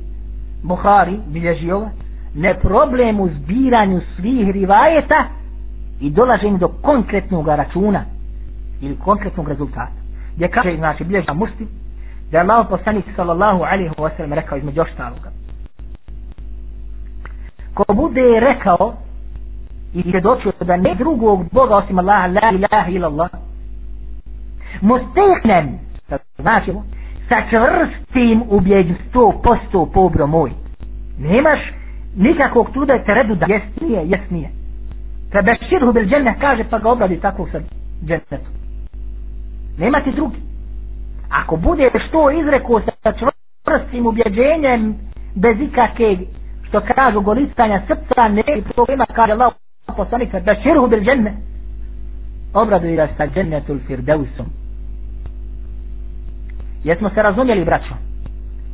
Buhari 0.62 1.18
bilježi 1.27 1.70
ovo, 1.70 1.90
ne 2.35 2.55
problem 2.55 3.20
u 3.20 3.29
zbiranju 3.29 4.00
svih 4.16 4.50
rivajeta 4.50 5.24
i 6.00 6.11
dolaženju 6.11 6.59
do 6.59 6.68
konkretnog 6.68 7.48
računa 7.48 8.05
ili 8.81 8.96
konkretnog 9.05 9.48
rezultata. 9.48 9.92
Gdje 10.37 10.48
kaže, 10.48 10.77
znači, 10.77 11.05
bilježi 11.05 11.27
muslim, 11.35 11.68
da 12.31 12.38
je 12.38 12.44
Allah 12.44 12.66
poslanik 12.70 13.05
sallallahu 13.16 13.62
alaihi 13.62 13.90
wa 13.90 14.11
sallam 14.16 14.33
rekao 14.33 14.59
između 14.59 14.81
ostaloga. 14.81 15.31
Ko 17.74 17.94
bude 17.94 18.40
rekao 18.40 18.94
i 19.94 20.11
je 20.11 20.20
da 20.61 20.77
ne 20.77 20.94
drugog 20.94 21.44
Boga 21.53 21.77
osim 21.77 21.98
Allaha, 21.98 22.27
la 22.27 22.50
ilaha 22.50 22.90
ila 22.90 23.09
Allah, 23.09 23.31
musteknem, 24.81 25.79
znači, 26.38 26.72
sa 27.29 27.37
čvrstim 27.51 28.43
ubjeđim 28.49 28.97
sto 29.09 29.41
posto 29.43 29.91
pobro 29.95 30.27
moj. 30.27 30.51
Nemaš 31.19 31.61
nikakvog 32.17 32.71
truda 32.73 33.05
te 33.05 33.15
redu 33.15 33.35
da 33.35 33.47
jes 33.49 33.63
nije, 33.81 34.03
jes 34.09 34.31
nije. 34.31 34.51
Treba 35.31 35.53
bil 35.93 36.05
džene 36.09 36.37
kaže 36.41 36.65
pa 36.71 36.79
ga 36.79 36.89
obradi 36.91 37.21
tako 37.21 37.49
sa 37.53 37.59
dženetom. 38.05 38.53
Nema 39.79 40.01
ti 40.01 40.13
drugi. 40.13 40.37
Ako 41.31 41.57
bude 41.57 41.91
što 42.09 42.31
izreko 42.31 42.81
sa 43.03 43.13
čvrstim 43.13 44.07
ubjeđenjem 44.07 44.95
bez 45.35 45.57
ikakve 45.61 46.17
što 46.69 46.81
kažu 46.81 47.21
golistanja 47.21 47.83
srca 47.87 48.29
ne 48.29 48.59
i 48.59 48.63
problema 48.63 49.07
kaže 49.07 49.33
Allah 49.33 49.53
poslanik 49.97 50.33
da 50.33 50.55
širhu 50.63 50.87
bil 50.89 51.01
džene 51.01 51.35
obradu 52.55 52.95
ga 52.97 53.09
sa 53.17 53.27
dženetul 53.27 53.79
firdeusom. 53.87 54.63
Jesmo 56.85 57.11
se 57.11 57.23
razumjeli 57.23 57.64
braćo? 57.64 57.94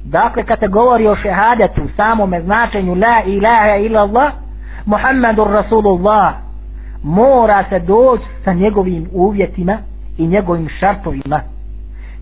Dakle, 0.04 0.44
kada 0.44 0.66
govori 0.66 1.06
o 1.06 1.16
šehadetu, 1.16 1.82
samome 1.96 2.42
značenju 2.42 2.94
la 2.94 3.22
ilaha 3.26 3.76
ila 3.76 4.00
Allah, 4.00 4.32
Muhammedur 4.86 5.50
Rasulullah, 5.50 6.34
mora 7.04 7.64
se 7.68 7.78
doći 7.78 8.24
sa 8.44 8.52
njegovim 8.52 9.08
uvjetima 9.12 9.78
i 10.18 10.26
njegovim 10.26 10.68
šartovima, 10.80 11.40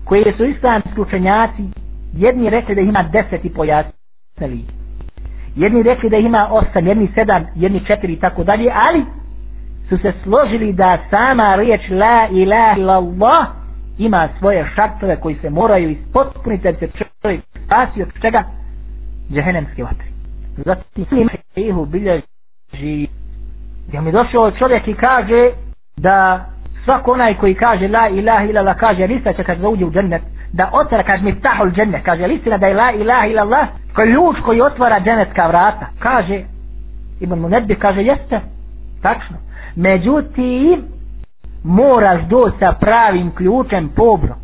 koje 0.05 0.33
su 0.37 0.45
islamski 0.45 1.01
učenjaci, 1.01 1.63
jedni 2.13 2.49
rekli 2.49 2.75
da 2.75 2.81
ima 2.81 3.03
deset 3.03 3.45
i 3.45 3.49
pojasnili. 3.49 4.65
Jedni 5.55 5.83
rekli 5.83 6.09
da 6.09 6.17
ima 6.17 6.47
osam, 6.51 6.87
jedni 6.87 7.09
sedam, 7.15 7.45
jedni 7.55 7.85
četiri 7.85 8.13
i 8.13 8.19
tako 8.19 8.43
dalje, 8.43 8.71
ali 8.73 9.05
su 9.89 9.97
se 9.97 10.13
složili 10.23 10.73
da 10.73 10.97
sama 11.09 11.55
riječ 11.55 11.81
la 11.89 12.27
ilaha 12.31 12.75
ila 12.77 12.93
Allah 12.93 13.58
ima 13.99 14.29
svoje 14.39 14.71
šartove 14.75 15.15
koji 15.15 15.35
se 15.35 15.49
moraju 15.49 15.89
ispotpuniti 15.89 16.63
da 16.63 16.73
se 16.73 16.87
čovjek 17.21 17.41
spasi 17.65 18.01
od 18.01 18.09
čega? 18.21 18.43
Džehennemske 19.31 19.83
vatre. 19.83 20.07
Zatim 20.57 21.05
ima 21.11 21.31
ihu 21.55 21.85
bilježi. 21.85 23.07
Gdje 23.87 24.01
mi 24.01 24.11
došao 24.11 24.51
čovjek 24.51 24.87
i 24.87 24.93
kaže 24.93 25.51
da 25.97 26.45
svako 26.83 27.11
onaj 27.11 27.37
koji 27.37 27.55
kaže 27.55 27.87
la 27.87 28.07
ilaha 28.09 28.45
ila 28.45 28.73
kaže 28.73 29.07
lista 29.07 29.33
će 29.33 29.43
kad 29.43 29.63
uđe 29.63 29.85
u 29.85 29.91
džennet? 29.91 30.21
Da 30.53 30.69
otvara 30.73 31.03
kaže 31.03 31.23
mi 31.23 31.41
tahul 31.41 31.71
džennet 31.71 32.05
kaže 32.05 32.27
listina 32.27 32.57
da 32.57 32.67
je 32.67 32.73
la 32.73 32.91
ilaha 32.91 33.27
ila 33.27 33.41
Allah 33.41 33.67
ključ 33.95 34.37
koji 34.45 34.61
otvara 34.61 34.99
džennetka 34.99 35.47
vrata? 35.47 35.87
Kaže 35.99 36.43
Ibn 37.19 37.39
Munedbi 37.39 37.75
kaže 37.75 38.01
jeste 38.01 38.39
tačno. 39.01 39.37
Međutim 39.75 40.98
moraš 41.63 42.21
doći 42.29 42.57
sa 42.59 42.71
pravim 42.71 43.31
ključem 43.35 43.89
pobro. 43.95 44.35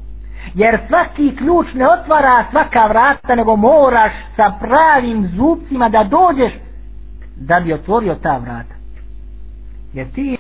Jer 0.54 0.80
svaki 0.88 1.36
ključ 1.36 1.68
ne 1.74 1.86
otvara 1.90 2.46
svaka 2.52 2.88
vrata, 2.88 3.36
nego 3.36 3.56
moraš 3.56 4.12
sa 4.36 4.54
pravim 4.60 5.28
zubcima 5.36 5.90
da 5.90 6.04
dođeš 6.04 6.54
da 7.36 7.60
bi 7.60 7.74
otvorio 7.74 8.16
ta 8.16 8.38
vrata. 8.38 8.76
Jer 9.94 10.08
ti 10.12 10.38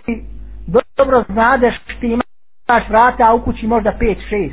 dobro 0.97 1.23
znadeš 1.29 1.75
ti 1.99 2.07
imaš 2.07 2.89
vrata, 2.89 3.23
a 3.23 3.33
u 3.33 3.41
kući 3.41 3.67
možda 3.67 3.93
5-6. 4.31 4.51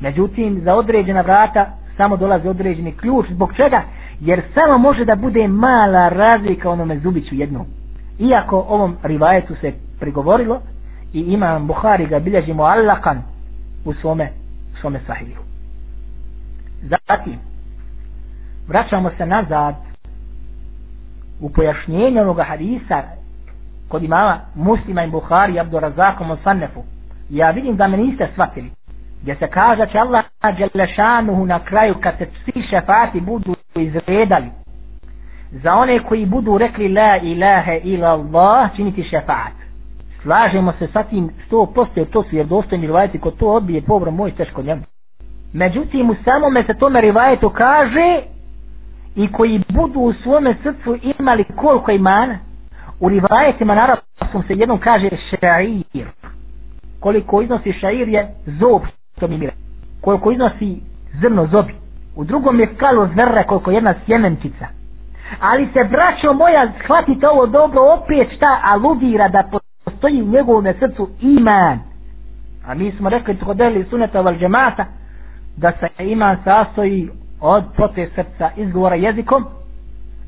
Međutim, 0.00 0.60
za 0.64 0.74
određena 0.74 1.20
vrata 1.20 1.66
samo 1.96 2.16
dolazi 2.16 2.48
određeni 2.48 2.92
ključ. 2.92 3.26
Zbog 3.30 3.52
čega? 3.56 3.82
Jer 4.20 4.42
samo 4.54 4.78
može 4.78 5.04
da 5.04 5.16
bude 5.16 5.48
mala 5.48 6.08
razlika 6.08 6.70
onome 6.70 6.98
zubiću 6.98 7.34
jednom. 7.34 7.66
Iako 8.18 8.66
ovom 8.68 8.96
rivajetu 9.02 9.54
se 9.60 9.72
prigovorilo, 10.00 10.60
i 11.12 11.20
imam 11.20 11.66
Buhari 11.66 12.06
ga 12.06 12.18
bilježi 12.18 12.52
muallakan 12.52 13.22
u 13.84 13.94
svome, 13.94 14.32
svome 14.80 15.00
sahiju. 15.06 15.38
Zatim, 16.82 17.38
vraćamo 18.68 19.10
se 19.16 19.26
nazad 19.26 19.74
u 21.40 21.50
pojašnjenju 21.50 22.20
onoga 22.20 22.44
hadisa 22.44 23.02
kod 23.88 24.02
imama 24.02 24.40
muslima 24.54 25.04
i 25.04 25.10
Buhari 25.10 25.52
i 25.54 25.60
Abdurazakom 25.60 26.30
u 26.30 26.36
Ja 27.30 27.50
vidim 27.50 27.76
da 27.76 27.88
me 27.88 27.96
niste 27.96 28.28
shvatili. 28.32 28.70
Gdje 29.22 29.36
se 29.36 29.46
kaže 29.46 29.86
će 29.92 29.98
Allah 29.98 30.24
Đelešanuhu 30.58 31.46
na 31.46 31.64
kraju 31.64 31.94
kad 32.00 32.18
se 32.18 32.26
svi 32.44 32.62
šefati 32.70 33.20
budu 33.20 33.54
izredali 33.74 34.46
za 35.50 35.74
one 35.74 35.98
koji 35.98 36.26
budu 36.26 36.58
rekli 36.58 36.88
la 36.88 37.16
ilaha 37.16 37.72
ila 37.82 38.08
Allah 38.08 38.76
činiti 38.76 39.02
šefat 39.02 39.67
slažemo 40.22 40.72
se 40.78 40.88
sa 40.92 41.02
tim 41.02 41.30
sto 41.46 41.66
postoje 41.74 42.06
to 42.06 42.22
su 42.22 42.36
jer 42.36 42.46
dostojni 42.46 42.86
rivajeti 42.86 43.18
ko 43.18 43.30
to 43.30 43.46
odbije 43.46 43.82
povro 43.82 44.10
moj 44.10 44.32
teško 44.32 44.62
njemu. 44.62 44.82
Međutim 45.52 46.10
u 46.10 46.14
samome 46.24 46.64
se 46.64 46.74
tome 46.74 47.00
rivajetu 47.00 47.50
kaže 47.50 48.22
i 49.16 49.32
koji 49.32 49.62
budu 49.68 50.00
u 50.00 50.12
svome 50.12 50.56
srcu 50.62 50.96
imali 51.18 51.44
koliko 51.56 51.90
imana. 51.90 52.38
U 53.00 53.08
rivajetima 53.08 53.74
naravno 53.74 54.02
se 54.46 54.54
jednom 54.54 54.78
kaže 54.78 55.08
šair 55.30 56.06
koliko 57.00 57.42
iznosi 57.42 57.72
šair 57.72 58.08
je 58.08 58.28
zob 58.46 58.82
što 59.16 59.28
mi 59.28 59.38
mire. 59.38 59.52
Koliko 60.00 60.32
iznosi 60.32 60.80
zrno 61.20 61.46
zobi. 61.46 61.74
U 62.16 62.24
drugom 62.24 62.60
je 62.60 62.68
skalo 62.76 63.08
zrra 63.14 63.44
koliko 63.44 63.70
jedna 63.70 63.94
sjemenčica. 64.06 64.66
Ali 65.40 65.68
se 65.72 65.84
braćo 65.84 66.32
moja 66.32 66.72
shvatite 66.84 67.28
ovo 67.28 67.46
dobro 67.46 67.80
opet 67.82 68.36
šta 68.36 68.60
aludira 68.64 69.28
da 69.28 69.42
postoji 69.90 70.22
u 70.22 70.26
njegovom 70.26 70.64
srcu 70.78 71.08
iman. 71.20 71.78
A 72.66 72.74
mi 72.74 72.92
smo 72.92 73.08
rekli 73.08 73.36
tkodeli 73.36 73.86
suneta 73.90 74.20
val 74.20 74.34
džemata 74.34 74.84
da 75.56 75.72
se 75.72 76.04
iman 76.04 76.36
sastoji 76.44 77.08
od 77.40 77.64
pote 77.76 78.08
srca 78.14 78.50
izgovora 78.56 78.94
jezikom 78.94 79.44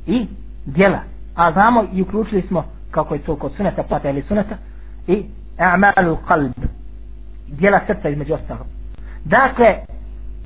i 0.06 0.26
djela. 0.66 0.98
A 1.36 1.52
znamo 1.52 1.84
i 1.92 2.02
uključili 2.02 2.42
smo 2.42 2.64
kako 2.90 3.14
je 3.14 3.20
to 3.20 3.36
kod 3.36 3.52
suneta 3.56 3.82
plata 3.82 4.10
ili 4.10 4.22
suneta 4.22 4.56
i 5.06 5.24
a'malu 5.58 6.16
qalb 6.28 6.52
djela 7.48 7.80
srca 7.86 8.08
između 8.08 8.34
ostalog. 8.34 8.66
Dakle, 9.24 9.76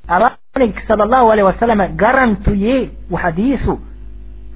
Alanik 0.07 0.81
sallallahu 0.87 1.27
alaihi 1.27 1.48
wasallam 1.48 1.96
garantuje 1.96 2.88
u 3.11 3.16
hadisu 3.16 3.79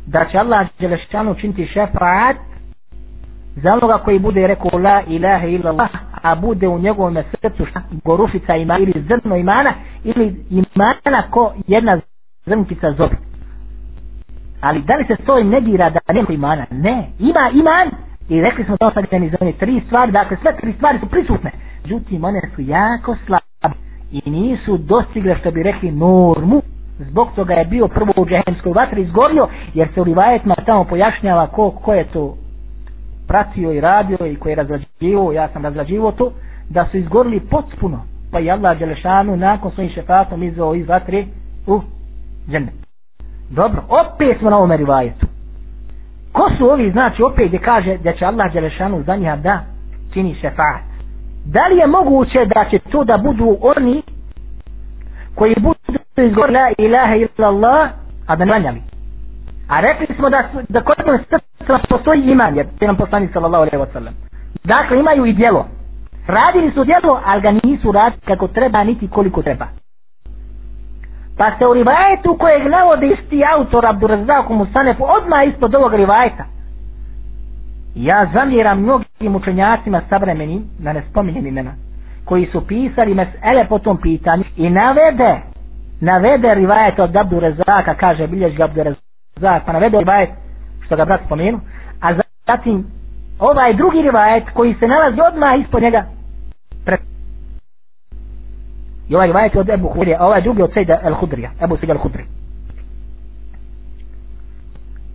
da 0.07 0.25
će 0.25 0.39
Allah 0.39 0.67
Đelešanu 0.81 1.35
činiti 1.35 1.67
šefaat 1.67 2.37
za 3.63 3.73
onoga 3.73 3.99
koji 3.99 4.19
bude 4.19 4.47
rekao 4.47 4.79
la 4.79 5.03
ilaha 5.07 5.47
illa 5.47 5.71
Allah 5.71 5.91
a 6.23 6.35
bude 6.35 6.69
u 6.69 6.79
njegovom 6.79 7.17
srcu 7.41 7.67
šta? 7.67 7.83
Gorušica 8.05 8.57
ima 8.57 8.79
ili 8.79 9.05
zrno 9.09 9.37
imana 9.37 9.73
ili 10.05 10.45
imana 10.51 11.31
ko 11.31 11.53
jedna 11.67 12.01
zrnkica 12.47 12.93
zobi. 12.93 13.17
Ali 14.61 14.83
da 14.83 14.97
li 14.97 15.05
se 15.05 15.17
to 15.27 15.43
negira 15.45 15.91
da 15.91 16.13
nema 16.13 16.29
imana? 16.31 16.67
Ne, 16.71 17.07
ima 17.19 17.51
iman. 17.55 17.91
I 18.29 18.41
rekli 18.41 18.65
smo 18.65 18.77
to 18.77 18.91
sad 18.95 19.05
iz 19.23 19.33
one 19.41 19.53
tri 19.53 19.83
stvari 19.87 20.13
dakle 20.13 20.37
sve 20.43 20.57
tri 20.61 20.73
stvari 20.73 20.99
su 20.99 21.07
prisutne. 21.07 21.51
Međutim 21.83 22.25
one 22.25 22.41
su 22.55 22.63
jako 22.63 23.17
slabe 23.27 23.77
i 24.13 24.31
nisu 24.31 24.77
dostigle 24.79 25.37
što 25.41 25.51
bi 25.51 25.63
rekli 25.63 25.91
normu. 25.91 26.63
Zbog 26.99 27.29
toga 27.37 27.55
je 27.55 27.65
bio 27.65 27.89
prvo 27.89 28.13
u 28.17 28.27
džehemskoj 28.27 28.73
vatri 28.73 29.03
izgorio 29.03 29.49
jer 29.75 29.89
se 29.95 30.01
u 30.01 30.05
rivajetima 30.05 30.55
tamo 30.67 30.85
pojašnjava 30.85 31.47
ko, 31.47 31.71
ko 31.71 31.95
je 31.95 32.05
to 32.05 32.37
pratio 33.29 33.73
i 33.73 33.81
radio 33.81 34.19
i 34.27 34.37
koji 34.37 34.53
je 34.53 34.57
razrađivo, 34.57 35.33
ja 35.33 35.49
sam 35.49 35.65
razrađivo 35.65 36.13
to, 36.13 36.33
da 36.71 36.87
su 36.91 36.97
izgorili 36.97 37.41
potpuno, 37.41 38.01
pa 38.33 38.41
i 38.41 38.51
Allah 38.51 38.79
Đelešanu 38.79 39.37
nakon 39.37 39.71
svojim 39.71 39.91
šefatom 39.91 40.43
izveo 40.43 40.75
iz 40.75 40.89
vatre 40.89 41.25
u 41.67 41.81
džene. 42.51 42.73
Dobro, 43.51 43.83
opet 43.89 44.39
smo 44.39 44.51
na 44.51 44.57
ovome 44.57 44.77
rivajetu. 44.77 45.27
ko 46.33 46.51
su 46.59 46.71
ovi 46.71 46.91
znači 46.91 47.23
opet 47.23 47.49
gdje 47.49 47.59
kaže 47.59 47.99
da 47.99 48.13
će 48.13 48.25
Allah 48.25 48.53
Đelešanu 48.53 49.03
za 49.07 49.17
njih 49.17 49.31
da 49.43 49.61
čini 50.13 50.35
šefat? 50.35 50.89
da 51.45 51.67
li 51.67 51.77
je 51.77 51.87
moguće 51.87 52.39
da 52.55 52.65
će 52.71 52.79
to 52.79 53.05
da 53.05 53.19
budu 53.19 53.57
oni 53.61 54.03
koji 55.35 55.55
budu 55.61 55.99
izgorili 56.17 56.59
la 56.59 56.71
ilaha 56.79 57.15
illallah 57.15 57.91
a 58.27 58.37
da 58.37 58.45
nanjali 58.45 58.83
a 59.69 59.81
rekli 59.81 60.17
smo 60.17 60.31
da, 60.31 60.43
da 60.69 60.81
kod 60.81 60.97
nam 61.07 61.19
srca 61.19 61.79
postoji 61.89 62.31
iman 62.31 62.57
jer 62.57 62.67
te 62.79 62.87
nam 62.87 62.97
poslani 62.97 63.29
sallallahu 63.33 63.63
alaihi 63.63 63.77
wa 63.77 63.93
sallam. 63.93 64.15
Dakle 64.65 64.99
imaju 65.01 65.27
i 65.27 65.33
djelo. 65.33 65.67
Radili 66.27 66.73
su 66.75 66.85
djelo 66.85 67.21
ali 67.25 67.41
ga 67.43 67.51
nisu 67.51 67.93
radili 67.93 68.21
kako 68.27 68.49
treba 68.49 68.85
niti 68.85 69.09
koliko 69.09 69.43
treba. 69.43 69.67
Pa 71.39 71.59
se 71.59 71.67
u 71.67 71.75
rivajetu 71.75 72.37
kojeg 72.39 72.67
navode 72.71 73.07
isti 73.07 73.43
autor 73.57 73.87
Abdurazzaku 73.87 74.55
Musanefu 74.55 75.05
odmah 75.05 75.49
ispod 75.49 75.75
ovog 75.75 75.95
rivajeta. 75.95 76.45
Ja 77.95 78.27
zamjeram 78.33 78.83
mnogim 78.83 79.37
učenjacima 79.37 80.03
savremenim, 80.11 80.65
da 80.79 80.93
ne 80.93 81.03
spominjem 81.11 81.47
imena, 81.47 81.73
koji 82.25 82.47
su 82.53 82.67
pisali 82.67 83.15
mesele 83.15 83.67
po 83.69 83.79
tom 83.79 83.97
pitanju 83.97 84.45
i 84.57 84.71
navede, 84.71 85.41
navede 86.01 86.55
rivajet 86.55 86.99
od 86.99 87.17
Abdurazaka, 87.17 87.95
kaže 87.95 88.27
bilješ 88.27 88.57
ga 88.57 88.67
za 89.41 89.61
pa 89.67 89.73
navede 89.73 89.99
rivajet, 89.99 90.31
što 90.87 90.97
ga 90.97 91.05
brat 91.05 91.21
spomenu, 91.27 91.61
a 92.01 92.15
zatim 92.47 92.87
ovaj 93.39 93.75
drugi 93.75 94.03
rivajet 94.03 94.45
koji 94.55 94.75
se 94.75 94.87
nalazi 94.87 95.21
odmah 95.33 95.61
ispod 95.61 95.83
njega, 95.83 96.05
pre... 96.85 96.97
I 99.09 99.15
ovaj 99.15 99.27
rivajet 99.27 99.57
od 99.57 99.69
Ebu 99.69 99.89
Hurija, 99.89 100.19
a 100.21 100.27
ovaj 100.27 100.43
drugi 100.43 100.63
od 100.63 100.73
Sejda 100.75 101.01
El 101.03 101.15
Hudrija, 101.15 101.51
Ebu 101.65 101.77
Sejda 101.77 101.93
El 101.93 101.99
Hudri. 101.99 102.25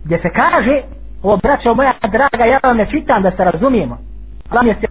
Gdje 0.04 0.18
se 0.18 0.30
kaže, 0.30 0.82
ovo 1.22 1.36
braćo 1.36 1.74
moja 1.74 1.92
draga, 2.12 2.44
ja 2.44 2.58
vam 2.62 2.76
ne 2.76 2.86
čitam 2.90 3.22
da 3.22 3.30
se 3.30 3.44
razumijemo. 3.44 3.98
Allah 4.50 4.66
je 4.66 4.74
se, 4.80 4.86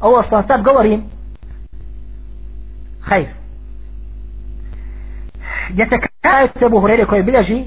ovo 0.00 0.22
što 0.22 0.34
vam 0.34 0.46
sad 0.46 0.62
govorim, 0.62 1.04
hajr. 3.02 3.26
Gdje 5.70 5.86
se 5.86 5.96
kaže 6.20 6.66
Ebu 6.66 6.80
Hurija 6.80 7.06
koji 7.06 7.22
bilježi 7.22 7.64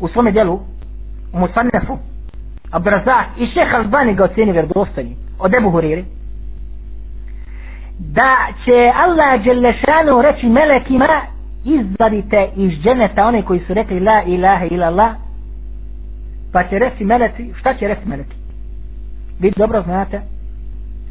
u 0.00 0.08
svome 0.08 0.32
djelu 0.32 0.60
u 1.32 1.38
Musannefu, 1.38 1.98
Abdurazak 2.70 3.26
i 3.38 3.46
šeh 3.46 3.74
Albani 3.74 4.14
ga 4.14 4.24
ocjeni 4.24 4.52
vjerodostojni 4.52 5.16
od 5.38 5.54
Ebu 5.54 5.70
Huriri 5.70 6.04
da 7.98 8.36
će 8.64 8.92
Allah 8.96 9.44
Đelešanu 9.44 10.22
reći 10.22 10.46
melekima 10.46 11.08
izvadite 11.64 12.48
iz 12.56 12.72
dženeta 12.82 13.26
one 13.26 13.42
koji 13.42 13.60
su 13.60 13.74
rekli 13.74 14.00
la 14.00 14.22
ilaha 14.22 14.64
ilallah 14.64 15.14
pa 16.52 16.64
će 16.64 16.78
reći 16.78 17.04
meleci 17.04 17.52
šta 17.60 17.74
će 17.74 17.88
reći 17.88 18.00
meleci 18.08 18.34
vi 19.40 19.52
dobro 19.56 19.82
znate 19.82 20.20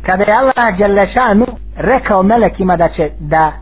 kada 0.06 0.24
je 0.24 0.38
Allah 0.38 0.78
Đelešanu 0.78 1.46
rekao 1.78 2.24
melekima 2.24 2.78
da 2.78 2.90
će 2.90 3.10
da 3.20 3.54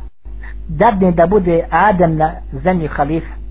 dadne 0.70 1.12
da 1.12 1.28
bude 1.28 1.64
Adem 1.70 2.18
na 2.18 2.32
zemlji 2.64 2.88
halifa 2.88 3.43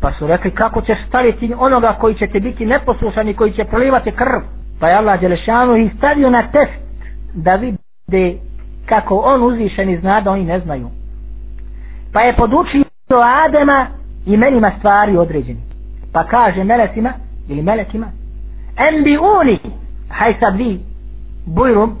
pa 0.00 0.12
su 0.12 0.26
rekli 0.26 0.50
kako 0.50 0.80
ćeš 0.80 0.98
staviti 1.08 1.54
onoga 1.58 1.96
koji 2.00 2.14
će 2.14 2.26
te 2.26 2.40
biti 2.40 2.66
neposlušan 2.66 3.28
i 3.28 3.34
koji 3.34 3.52
će 3.52 3.64
prolivati 3.64 4.10
krv 4.12 4.40
pa 4.80 4.88
je 4.88 4.96
Allah 4.96 5.20
Đelešanu 5.20 5.76
ih 5.76 5.92
stavio 5.98 6.30
na 6.30 6.42
test 6.42 6.72
da 7.34 7.54
vide 7.54 8.38
kako 8.86 9.16
on 9.16 9.42
uzvišeni 9.42 9.98
zna 9.98 10.20
da 10.20 10.30
oni 10.30 10.44
ne 10.44 10.60
znaju. 10.60 10.88
Pa 12.12 12.20
je 12.20 12.36
podučio 12.36 12.84
Adema 13.46 13.86
imenima 14.26 14.72
stvari 14.78 15.16
određeni. 15.16 15.60
Pa 16.12 16.24
kaže 16.24 16.64
melecima 16.64 17.12
ili 17.48 17.62
melekima 17.62 18.06
Enbi 18.88 19.18
uni 19.18 19.58
haj 20.10 20.34
sad 20.40 20.56
vi 20.56 20.80
bujrum 21.46 21.96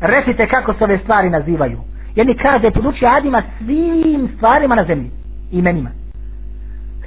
recite 0.00 0.46
kako 0.46 0.74
se 0.74 0.84
ove 0.84 0.98
stvari 0.98 1.30
nazivaju. 1.30 1.78
Jedni 2.16 2.34
kaže 2.36 2.70
podučio 2.70 3.08
Adima 3.08 3.42
svim 3.58 4.28
stvarima 4.36 4.74
na 4.74 4.84
zemlji 4.84 5.10
imenima. 5.52 5.90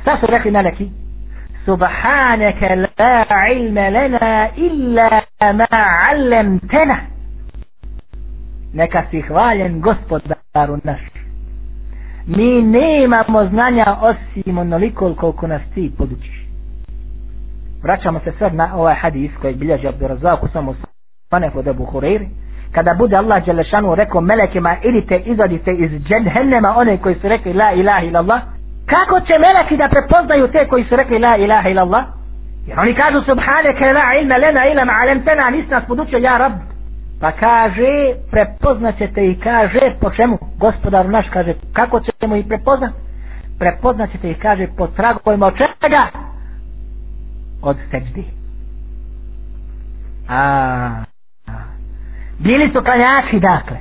Šta 0.07 0.17
su 0.19 0.25
rekli 0.25 0.51
meleki? 0.51 0.89
Subhaneke 1.65 2.75
la 2.75 3.25
ilme 3.53 3.89
lena 3.91 4.49
illa 4.55 5.09
ma 5.53 5.67
allemtena 6.11 6.97
neka 8.73 9.03
si 9.11 9.21
hvaljen 9.21 9.81
gospodaru 9.81 10.77
naš. 10.83 10.99
Mi 12.27 12.61
nemamo 12.61 13.45
znanja 13.45 13.97
osim 14.01 14.57
onoliko 14.57 15.13
koliko 15.15 15.47
nas 15.47 15.61
ti 15.73 15.91
podučiš. 15.97 16.45
Vraćamo 17.83 18.19
se 18.19 18.31
sad 18.39 18.53
na 18.55 18.75
ovaj 18.75 18.95
hadis 18.95 19.31
koji 19.41 19.55
bilježi 19.55 19.87
Abdurazak 19.87 20.39
samo 20.53 20.75
spane 21.27 21.51
kod 21.51 21.67
Abu 21.67 21.85
Hureyri 21.85 22.27
kada 22.71 22.93
bude 22.93 23.15
Allah 23.15 23.45
Đelešanu 23.45 23.95
rekao 23.95 24.21
melekima 24.21 24.75
idite 24.83 25.17
izadite 25.25 25.71
iz 25.71 25.91
džennema 26.01 26.73
one 26.77 26.97
koji 26.97 27.15
su 27.15 27.27
rekli 27.27 27.53
la 27.53 27.71
ilaha 27.73 28.01
illallah 28.05 28.56
kako 28.93 29.19
će 29.19 29.33
meleki 29.39 29.77
da 29.77 29.87
prepoznaju 29.89 30.47
te 30.47 30.67
koji 30.67 30.83
su 30.83 30.95
rekli 30.95 31.19
la 31.19 31.37
ilaha 31.37 31.69
illallah 31.69 32.05
jer 32.67 32.79
oni 32.79 32.93
kažu 32.93 33.21
subhaneke 33.21 33.85
la 33.93 34.15
ilma 34.21 34.37
lena 34.37 34.67
ila 34.71 34.85
ma 34.85 34.93
alemtena 35.01 35.49
nis 35.49 35.69
nas 35.69 35.83
podučio 35.87 36.17
ja 36.17 36.37
rab 36.37 36.53
Pa 37.19 37.31
kaže, 37.31 38.13
prepoznaćete 38.31 39.25
i 39.25 39.39
kaže, 39.39 39.95
po 40.01 40.11
čemu? 40.11 40.37
Gospodar 40.57 41.09
naš 41.09 41.25
kaže, 41.33 41.53
kako 41.73 41.99
ćemo 41.99 42.35
ih 42.35 42.45
prepoznat? 42.47 42.93
Prepoznaćete 43.59 44.31
i 44.31 44.33
kaže, 44.33 44.67
po 44.77 44.87
tragovima 44.87 45.45
od 45.45 45.53
čega? 45.57 46.07
Od 47.61 47.77
seđdi. 47.91 48.25
A, 50.29 50.37
a. 51.47 51.51
Bili 52.39 52.71
su 52.73 52.81
klanjači, 52.83 53.39
dakle. 53.39 53.77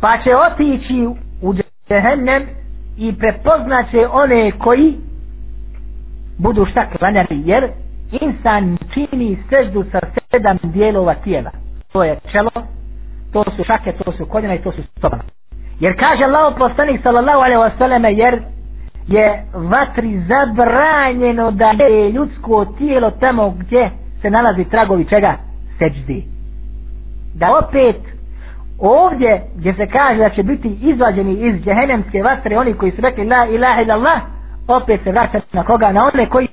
Pa 0.00 0.18
će 0.24 0.36
otići 0.36 1.06
u 1.42 1.54
džehennem 1.88 2.61
i 2.96 3.14
prepoznaće 3.18 4.06
one 4.12 4.52
koji 4.58 4.94
budu 6.38 6.66
šta 6.70 6.86
klanjali, 6.98 7.42
jer 7.44 7.70
insan 8.20 8.76
čini 8.94 9.38
seždu 9.50 9.84
sa 9.92 10.00
sedam 10.30 10.58
dijelova 10.62 11.14
tijela. 11.14 11.50
To 11.92 12.04
je 12.04 12.18
čelo, 12.32 12.50
to 13.32 13.44
su 13.56 13.64
šake, 13.64 13.92
to 13.92 14.12
su 14.12 14.26
koljena 14.26 14.54
i 14.54 14.62
to 14.62 14.72
su 14.72 14.82
stopana. 14.98 15.22
Jer 15.80 15.98
kaže 15.98 16.24
Allah 16.24 16.54
poslanik 16.58 17.02
sallallahu 17.02 17.38
alaihi 17.38 17.62
wasallam 17.62 18.06
jer 18.18 18.42
je 19.06 19.44
vatri 19.54 20.22
zabranjeno 20.28 21.50
da 21.50 21.70
je 21.84 22.10
ljudsko 22.12 22.64
tijelo 22.78 23.10
tamo 23.10 23.50
gdje 23.50 23.90
se 24.22 24.30
nalazi 24.30 24.64
tragovi 24.64 25.04
čega? 25.04 25.36
Seđdi. 25.78 26.24
Da 27.34 27.58
opet 27.58 27.96
ovdje 28.82 29.42
gdje 29.56 29.74
se 29.74 29.86
kaže 29.86 30.18
da 30.18 30.30
će 30.30 30.42
biti 30.42 30.78
izvađeni 30.82 31.32
iz 31.32 31.64
džehennemske 31.64 32.22
vatre 32.22 32.58
oni 32.58 32.74
koji 32.74 32.92
su 32.92 33.00
rekli 33.00 33.24
la 33.24 33.46
ilaha 33.46 33.80
illallah 33.82 34.22
opet 34.68 35.00
se 35.04 35.10
vraća 35.10 35.40
na 35.52 35.64
koga? 35.64 35.92
Na 35.92 36.04
one 36.04 36.28
koji 36.28 36.48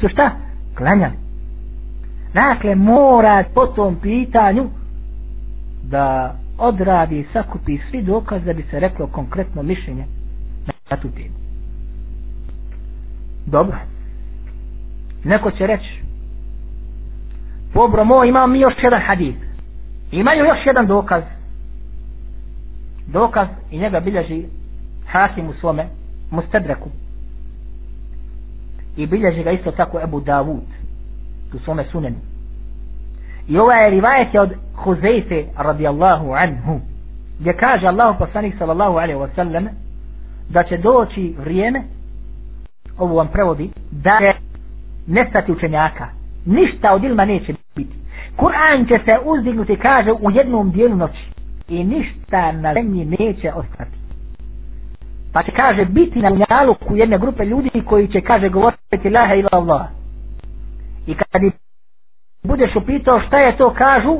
su 0.00 0.08
šta? 0.08 0.30
klanjali. 0.76 1.12
Dakle, 2.34 2.74
mora 2.74 3.44
po 3.54 3.66
tom 3.66 3.96
pitanju 3.96 4.68
da 5.82 6.34
odradi 6.58 7.18
i 7.18 7.26
sakupi 7.32 7.78
svi 7.90 8.02
dokaz 8.02 8.44
da 8.44 8.52
bi 8.52 8.62
se 8.62 8.80
reklo 8.80 9.06
konkretno 9.06 9.62
mišljenje 9.62 10.04
na 10.90 10.96
tu 10.96 11.08
temu. 11.10 11.34
Dobro. 13.46 13.76
Neko 15.24 15.50
će 15.50 15.66
reći 15.66 16.02
Pobro 17.74 18.04
moj, 18.04 18.28
imam 18.28 18.52
mi 18.52 18.60
još 18.60 18.74
jedan 18.82 19.00
hadith. 19.00 19.51
Imaju 20.12 20.44
još 20.44 20.66
jedan 20.66 20.86
dokaz. 20.86 21.22
Dokaz 23.06 23.48
i 23.70 23.78
njega 23.78 24.00
bilježi 24.00 24.44
Hakim 25.06 25.48
u 25.48 25.52
svome 25.52 25.86
Mustedreku 26.30 26.88
i 28.96 29.06
bilježi 29.06 29.42
ga 29.42 29.50
isto 29.50 29.70
tako 29.70 30.00
Ebu 30.00 30.20
Davud 30.20 30.62
u 31.54 31.58
svome 31.58 31.84
sunenu. 31.92 32.16
I 33.48 33.58
ova 33.58 33.74
je 33.74 33.90
rivajet 33.90 34.34
od 34.34 34.50
Huzeyfe 34.84 35.44
radijallahu 35.56 36.32
anhu 36.32 36.80
gdje 37.40 37.56
kaže 37.56 37.86
Allahu 37.86 38.18
poslanik 38.18 38.54
sallallahu 38.58 38.96
alaihi 38.96 39.20
wa 39.20 39.28
sallam 39.34 39.68
da 40.48 40.62
će 40.62 40.76
doći 40.76 41.34
vrijeme 41.38 41.82
ovo 42.98 43.14
vam 43.14 43.28
prevodi 43.28 43.70
da 43.90 44.18
će 44.20 44.40
nestati 45.06 45.52
učenjaka. 45.52 46.08
Ništa 46.46 46.94
od 46.94 47.04
ilma 47.04 47.24
neće 47.24 47.54
biti. 47.76 48.01
Kur'an 48.36 48.88
će 48.88 48.98
se 49.04 49.18
uzdignuti 49.24 49.76
kaže 49.76 50.12
u 50.12 50.30
jednom 50.30 50.70
dijelu 50.70 50.96
noći 50.96 51.24
i 51.68 51.84
ništa 51.84 52.52
na 52.52 52.74
zemlji 52.74 53.04
neće 53.04 53.52
ostati 53.52 54.02
Pa 55.32 55.42
će 55.42 55.50
kaže 55.50 55.84
biti 55.84 56.18
na 56.18 56.30
unjaluku 56.30 56.96
jedne 56.96 57.18
grupe 57.18 57.44
ljudi 57.44 57.82
koji 57.86 58.08
će 58.08 58.20
kaže 58.20 58.48
govoriti 58.48 59.10
laha 59.10 59.34
ila 59.34 59.48
Allah. 59.52 59.86
I 61.06 61.14
kad 61.14 61.42
budeš 62.44 62.76
upitao 62.76 63.20
šta 63.20 63.38
je 63.38 63.56
to 63.56 63.74
kažu, 63.74 64.18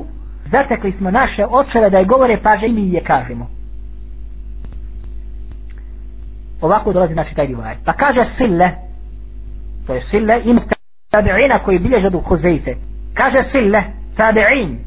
zatekli 0.50 0.92
smo 0.92 1.10
naše 1.10 1.46
očeve 1.50 1.90
da 1.90 1.98
je 1.98 2.04
govore 2.04 2.38
pa 2.42 2.56
že 2.56 2.68
mi 2.68 2.92
je 2.92 3.00
kažemo. 3.04 3.50
Ovako 6.60 6.92
dolazi 6.92 7.12
znači 7.12 7.34
taj 7.34 7.46
rivajet. 7.46 7.78
Pa 7.84 7.92
kaže 7.92 8.26
sille, 8.36 8.70
to 9.86 9.94
je 9.94 10.02
sille 10.10 10.40
ima 10.44 10.60
tabi'ina 11.12 11.58
koji 11.64 11.78
bilježe 11.78 12.10
do 12.10 12.18
Huzeife 12.18 12.74
kaže 13.14 13.44
sille 13.52 13.82
tabi'in. 14.16 14.78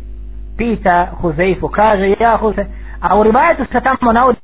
Pita 0.58 1.08
Huzeifu 1.22 1.68
kaže 1.68 2.16
ja 2.20 2.38
Huze 2.38 2.66
a 3.02 3.20
u 3.20 3.24
rivajetu 3.24 3.66
se 3.66 3.82
tamo 3.82 4.12
navodi 4.14 4.40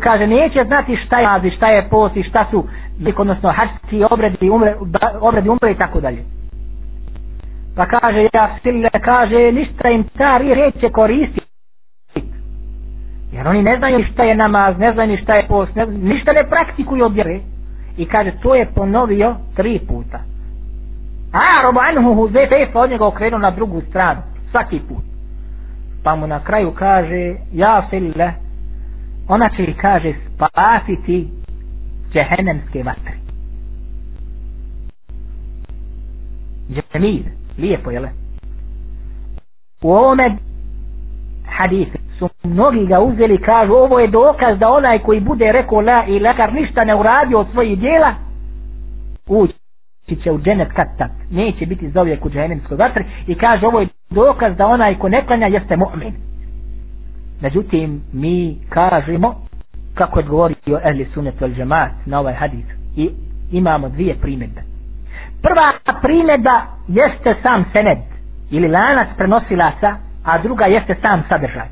kaže 0.00 0.26
neće 0.26 0.64
znati 0.66 0.96
šta 1.06 1.18
je 1.18 1.26
nazi, 1.26 1.50
šta 1.50 1.68
je 1.68 1.88
post 1.90 2.16
i 2.16 2.22
šta 2.22 2.46
su 2.50 2.64
odnosno 3.16 3.52
hačci, 3.52 4.04
obredi 4.10 4.50
umre, 4.50 4.76
obredi 5.20 5.48
umre 5.48 5.70
i 5.70 5.74
tako 5.74 6.00
dalje. 6.00 6.24
Pa 7.76 7.86
kaže 7.86 8.28
ja 8.32 8.56
sile 8.62 8.90
kaže 9.04 9.52
ništa 9.52 9.88
im 9.88 10.04
ta 10.18 10.36
riječ 10.36 10.74
će 10.80 10.88
koristiti. 10.88 11.46
Jer 13.32 13.48
oni 13.48 13.62
ne 13.62 13.76
znaju 13.78 14.04
šta 14.12 14.22
je 14.22 14.34
namaz 14.34 14.78
ne 14.78 14.92
znaju 14.92 15.16
šta 15.22 15.36
je 15.36 15.46
post 15.48 15.74
ne, 15.74 15.86
ništa 15.86 16.32
ne 16.32 16.48
praktikuju 16.48 17.04
od 17.04 17.14
vjere. 17.14 17.40
I 17.96 18.06
kaže 18.06 18.32
to 18.42 18.54
je 18.54 18.66
ponovio 18.74 19.36
tri 19.56 19.80
puta 19.88 20.31
a 21.32 21.62
robo 21.62 21.80
anhu 21.80 22.14
huzefe 22.14 22.68
od 22.74 22.90
njega 22.90 23.06
okrenuo 23.06 23.38
na 23.38 23.50
drugu 23.50 23.80
stranu 23.80 24.20
svaki 24.50 24.80
put. 24.88 25.04
Pa 26.04 26.16
mu 26.16 26.26
na 26.26 26.44
kraju 26.44 26.70
kaže 26.70 27.34
ja 27.52 27.86
fille 27.90 28.32
ona 29.28 29.48
će 29.48 29.74
kaže 29.80 30.14
spasiti 30.34 31.28
džehennemske 32.12 32.82
vatre. 32.82 33.14
Džemir 36.70 37.22
lijepo 37.58 37.90
jele 37.90 38.08
u 39.82 39.92
ovome 39.92 40.36
hadisu 41.46 41.98
su 42.18 42.28
mnogi 42.44 42.86
ga 42.86 43.00
uzeli 43.00 43.42
kažu 43.42 43.72
ovo 43.72 44.00
je 44.00 44.08
dokaz 44.08 44.58
da 44.58 44.68
onaj 44.68 44.98
koji 44.98 45.20
bude 45.20 45.52
rekao 45.52 45.80
la 45.80 46.04
i 46.06 46.18
lekar 46.18 46.52
ništa 46.52 46.84
ne 46.84 46.94
uradio 46.94 47.38
od 47.38 47.46
svojih 47.52 47.78
dijela 47.78 48.14
ući 49.26 49.61
će 50.22 50.30
u 50.32 50.38
dženet 50.38 50.68
kad 50.72 50.86
tak 50.98 51.10
neće 51.30 51.66
biti 51.66 51.90
za 51.90 52.02
uvijek 52.02 52.24
u 52.24 52.30
dženemskoj 52.30 52.76
vatri. 52.76 53.04
I 53.26 53.34
kaže 53.34 53.66
ovo 53.66 53.80
je 53.80 53.88
dokaz 54.10 54.56
da 54.56 54.66
onaj 54.66 54.98
ko 54.98 55.08
ne 55.08 55.26
klanja 55.26 55.46
jeste 55.46 55.76
mu'min. 55.76 56.12
Međutim 57.40 58.00
mi 58.12 58.56
kažemo 58.68 59.34
kako 59.94 60.18
je 60.20 60.26
govorio 60.26 60.80
ehli 60.84 61.08
sunet 61.14 61.42
al 61.42 61.50
džemat 61.50 61.90
na 62.06 62.20
ovaj 62.20 62.34
hadis 62.34 62.64
i 62.96 63.10
imamo 63.52 63.88
dvije 63.88 64.14
primjedbe. 64.20 64.60
Prva 65.42 65.72
primjedba 66.02 66.60
jeste 66.88 67.34
sam 67.42 67.64
sened 67.72 67.98
ili 68.50 68.68
lanac 68.68 69.08
prenosilaca 69.16 69.96
a 70.24 70.38
druga 70.42 70.64
jeste 70.64 70.96
sam 71.02 71.22
sadržaj. 71.28 71.66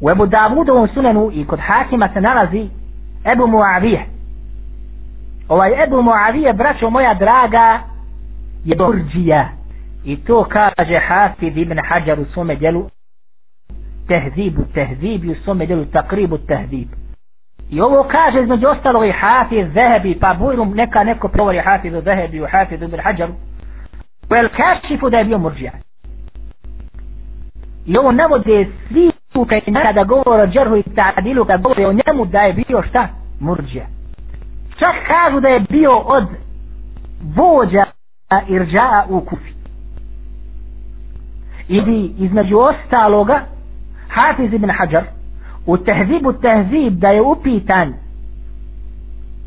U 0.00 0.10
Ebu 0.10 0.26
Davudovom 0.26 0.88
sunenu 0.94 1.30
i 1.32 1.44
kod 1.46 1.58
Hakima 1.62 2.08
se 2.14 2.20
nalazi 2.20 2.68
Ebu 3.32 3.46
Muavije 3.46 4.13
ovaj 5.48 5.84
Ebu 5.84 6.02
Moavije 6.02 6.52
braćo 6.52 6.90
moja 6.90 7.14
draga 7.14 7.80
je 8.64 8.76
Burđija 8.76 9.48
i 10.04 10.16
to 10.16 10.46
kaže 10.50 11.00
Hafid 11.08 11.56
ibn 11.56 11.78
Hajar 11.88 12.20
u 12.20 12.24
svome 12.24 12.56
djelu 12.56 12.90
tehzibu 14.08 14.62
tehzib 14.74 15.24
i 15.24 15.30
u 15.30 15.34
svome 15.44 15.66
djelu 15.66 15.84
takribu 15.84 16.38
tehzib. 16.38 16.88
I 17.70 17.80
ovo 17.80 18.06
kaže 18.10 18.42
između 18.42 18.66
ostalo 18.68 19.04
i 19.04 19.12
Hafid 19.12 19.72
Zehebi 19.74 20.18
pa 20.20 20.34
bujrum 20.34 20.74
neka 20.74 21.04
neko 21.04 21.28
provori 21.28 21.58
Hafid 21.58 21.92
Zehebi 22.04 22.42
u 22.42 22.46
Hafid 22.50 22.82
ibn 22.82 23.00
Hajar. 23.02 23.30
U 24.30 24.34
El 24.34 24.48
Kašifu 24.48 25.10
da 25.10 25.18
je 25.18 25.24
bio 25.24 25.38
Murđija. 25.38 25.72
I 27.86 27.98
ovo 27.98 28.12
navode 28.12 28.66
svi 28.88 29.10
kada 29.82 30.04
govore 30.04 30.42
o 30.42 30.46
džerhu 30.46 30.76
i 30.76 30.82
ta'adilu 30.82 31.46
kada 31.46 31.62
govore 31.62 31.86
o 31.86 31.92
njemu 31.92 32.24
da 32.24 32.40
je 32.40 32.52
bio 32.52 32.82
šta? 32.82 33.08
Murđija 33.40 33.86
čak 34.78 34.94
kažu 35.06 35.40
da 35.40 35.48
je 35.48 35.60
bio 35.60 35.98
od 35.98 36.24
vođa 37.36 37.84
irđa'a 38.48 39.04
u 39.08 39.20
kufi. 39.20 39.52
Idi 41.68 42.14
između 42.18 42.58
ostaloga 42.58 43.40
Hafiz 44.08 44.52
ibn 44.52 44.70
Hajar 44.70 45.04
u 45.66 45.76
tehzibu 45.76 46.32
tehzib 46.32 46.92
da 46.92 47.08
je 47.08 47.22
upitan 47.22 47.94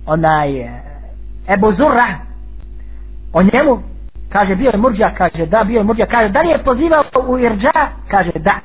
onaj 0.06 0.60
eh, 0.60 0.82
Ebu 1.54 1.72
Zurra 1.72 2.08
o 3.34 3.44
njemu 3.44 3.80
kaže 4.30 4.56
bio 4.56 4.70
je 4.70 4.78
murđa 4.78 5.12
kaže 5.18 5.46
da 5.46 5.64
bio 5.64 5.78
je 5.78 5.84
murđa 5.84 6.06
kaže 6.06 6.30
da 6.30 6.42
li 6.42 6.50
je 6.50 6.64
pozivao 6.64 7.04
u 7.28 7.40
irđa? 7.40 7.72
Kaže 8.08 8.32
da. 8.36 8.60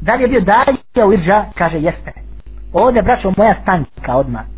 Da 0.00 0.14
li 0.14 0.22
je 0.22 0.28
bio 0.28 0.40
dalje 0.40 1.06
u 1.06 1.12
irđa? 1.12 1.44
Kaže 1.54 1.78
jeste. 1.78 2.12
Ovdje 2.72 3.02
braćo 3.02 3.32
moja 3.36 3.54
stanka 3.62 4.16
odmah 4.16 4.55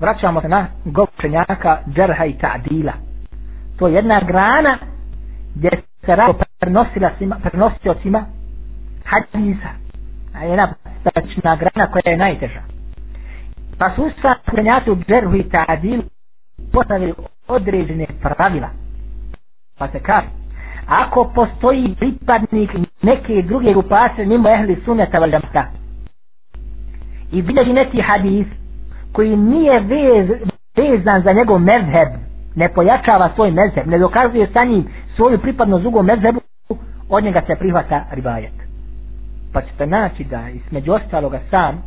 vraćamo 0.00 0.40
se 0.40 0.48
na 0.48 0.66
govčenjaka 0.84 1.78
džerha 1.94 2.24
i 2.24 2.32
ta'dila. 2.32 2.92
To 3.78 3.88
je 3.88 3.94
jedna 3.94 4.20
grana 4.20 4.78
gdje 5.54 5.70
se 6.04 6.16
rado 6.16 6.38
prenosila 6.60 7.10
svima, 7.18 7.36
prenosio 7.42 7.94
svima 8.02 8.24
hadisa. 9.04 9.68
A 10.34 10.44
jedna 10.44 10.72
pečna 11.04 11.56
grana 11.56 11.90
koja 11.92 12.02
je 12.10 12.16
najteža. 12.16 12.60
Pa 13.78 13.90
su 13.94 14.10
sva 14.20 14.34
učenjaci 14.52 14.90
u 14.90 14.96
džerhu 14.96 15.34
i 15.34 15.42
ta'dilu 15.42 16.02
postavili 16.72 17.14
određene 17.48 18.06
pravila. 18.22 18.68
Pa 19.78 19.88
se 19.88 20.00
kaže 20.00 20.26
ako 20.86 21.32
postoji 21.34 21.94
pripadnik 21.98 22.70
neke 23.02 23.42
druge 23.42 23.72
grupacije 23.72 24.26
mimo 24.26 24.48
ehli 24.48 24.82
suneta 24.84 25.18
valjamta 25.18 25.66
i 27.32 27.42
bilježi 27.42 27.72
neki 27.72 28.00
hadis 28.00 28.46
koji 29.16 29.36
nije 29.36 29.80
vez, 29.80 30.28
vezan 30.76 31.22
za 31.22 31.32
njegov 31.32 31.58
mezheb 31.58 32.08
ne 32.54 32.68
pojačava 32.68 33.30
svoj 33.34 33.50
mezheb 33.50 33.86
ne 33.86 33.98
dokazuje 33.98 34.48
sa 34.52 34.64
njim 34.64 34.84
svoju 35.16 35.38
pripadnost 35.38 35.82
drugom 35.82 36.06
mezhebu 36.06 36.40
od 37.10 37.24
njega 37.24 37.42
se 37.46 37.56
prihvata 37.58 38.04
ribajet. 38.12 38.52
Pa 39.52 39.62
ćete 39.62 39.86
naći 39.86 40.24
da 40.24 40.48
između 40.48 40.92
ostaloga 40.92 41.40
sam 41.50 41.82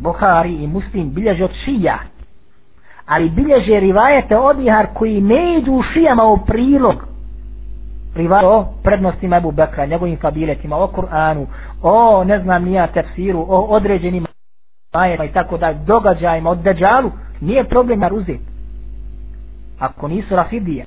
Buhari 0.00 0.54
i 0.54 0.66
Muslim 0.66 1.14
bilježe 1.14 1.44
od 1.44 1.50
šija 1.64 1.98
ali 3.06 3.28
bilježe 3.30 3.80
rivajete 3.80 4.36
od 4.36 4.56
koji 4.94 5.20
ne 5.20 5.58
idu 5.58 5.72
u 5.72 5.82
šijama 5.82 6.24
u 6.24 6.38
prilog. 6.46 7.08
Rivajete 8.16 8.46
o 8.46 8.66
prednostima 8.82 9.36
Ebu 9.36 9.50
Bekra 9.50 9.86
njegovim 9.86 10.16
fabiletima, 10.20 10.76
o 10.76 10.86
Kur'anu 10.96 11.46
o 11.82 12.24
ne 12.24 12.40
znam 12.42 12.64
nija 12.64 12.86
tefsiru 12.86 13.46
o 13.48 13.60
određenim 13.60 14.26
ajema 14.92 15.24
i 15.24 15.32
tako 15.32 15.58
da 15.58 15.72
događajima 15.72 16.50
od 16.50 16.58
deđalu 16.58 17.10
nije 17.40 17.64
problem 17.64 18.00
nar 18.00 18.14
uzeti 18.14 18.44
ako 19.78 20.08
nisu 20.08 20.36
rafidije 20.36 20.84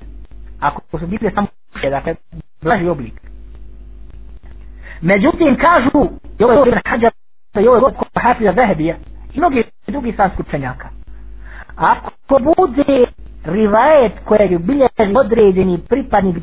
ako 0.60 0.98
su 1.00 1.08
bile 1.08 1.32
samo 1.36 1.48
dakle 1.90 2.16
blaži 2.62 2.88
oblik. 2.88 3.14
Međutim 5.02 5.58
kažu 5.58 6.10
i 6.40 6.44
ovo 6.44 6.54
je 6.54 6.62
Ibn 6.68 6.80
Hajar 6.86 7.12
i 7.60 7.68
ovo 7.68 7.76
je 7.76 7.82
god 7.82 7.94
koja 7.96 8.24
Hafiza 8.24 8.54
Zahebija 8.54 8.96
i 9.34 9.40
mnogi 9.40 9.64
drugi 9.88 10.14
sanski 10.18 10.42
učenjaka. 10.42 10.90
Ako 11.76 12.40
bude 12.40 13.06
rivajet 13.44 14.14
kojeg 14.26 14.62
bilježi 14.62 15.16
određeni 15.20 15.80
pripadnik 15.90 16.36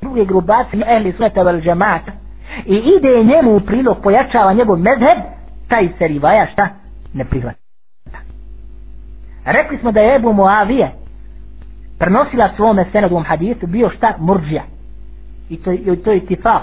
druge 0.00 0.24
grubacije 0.24 0.96
ehli 0.96 1.12
sunata 1.12 1.42
vel 1.42 1.60
džemata 1.60 2.12
i 2.66 2.74
ide 2.74 3.24
njemu 3.24 3.56
u 3.56 3.60
prilog 3.60 3.96
pojačava 4.02 4.52
njegov 4.52 4.78
medheb 4.78 5.18
taj 5.68 5.88
se 5.98 6.08
rivaja 6.08 6.46
šta? 6.52 6.68
Ne 7.14 7.24
prihvata 7.24 7.62
rekli 9.44 9.78
smo 9.78 9.92
da 9.92 10.00
je 10.00 10.16
Ebu 10.16 10.32
Moavije 10.32 10.90
prenosila 11.98 12.50
svome 12.56 12.86
senadom 12.92 13.24
hadisu 13.24 13.66
bio 13.66 13.90
šta? 13.90 14.14
Murđija. 14.18 14.62
I 15.48 15.56
to, 15.56 15.72
i 15.72 15.96
to 16.04 16.12
je 16.12 16.26
tifak 16.26 16.62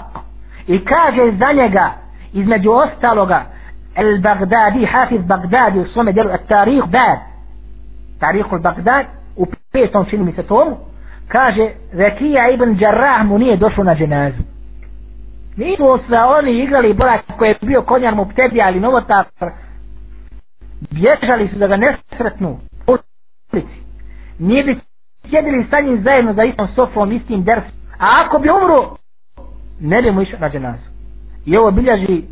i 0.66 0.84
kaže 0.84 1.32
za 1.38 1.52
njega 1.52 1.92
između 2.32 2.70
ostaloga 2.70 3.44
El 3.94 4.20
Bagdadi, 4.20 4.86
Hafiz 4.86 5.20
Bagdadi 5.22 5.78
u 5.78 5.86
svome 5.86 6.12
djelu 6.12 6.30
Tarih 6.48 6.82
Bad. 6.84 7.18
Tarih 8.20 8.44
Bagdad 8.62 9.06
u 9.36 9.46
petom 9.72 10.04
čini 10.04 10.24
mi 10.24 10.32
se 10.32 10.42
tomu 10.42 10.76
kaže 11.28 11.70
Rekija 11.92 12.50
ibn 12.50 12.76
Đarrah 12.76 13.26
mu 13.26 13.38
nije 13.38 13.56
došao 13.56 13.84
na 13.84 13.94
dženazu. 13.94 14.42
Nisu 15.56 15.98
se 16.08 16.16
oni 16.16 16.62
igrali 16.62 16.94
borak 16.94 17.20
koji 17.38 17.48
je 17.48 17.56
bio 17.62 17.82
konjar 17.82 18.14
mu 18.14 18.24
ptebi 18.24 18.62
ali 18.62 18.80
novotar 18.80 19.24
bježali 20.90 21.48
su 21.48 21.58
da 21.58 21.66
ga 21.66 21.76
ne 21.76 21.96
sretnu 22.16 22.58
u 22.86 22.96
ulici. 23.52 23.68
Nije 24.38 24.64
bi 24.64 24.78
sjedili 25.30 25.66
sa 25.70 25.80
njim 25.80 26.02
zajedno 26.02 26.34
za 26.34 26.44
istom 26.44 26.68
sofom 26.74 27.12
istim 27.12 27.44
dersom. 27.44 27.72
A 27.98 28.06
ako 28.24 28.38
bi 28.38 28.48
umru 28.50 28.96
ne 29.80 30.02
bi 30.02 30.10
mu 30.10 30.22
išao 30.22 30.38
na 30.40 30.50
dženazu. 30.50 30.90
I 31.46 31.56
ovo 31.56 31.70
bilježi 31.70 32.22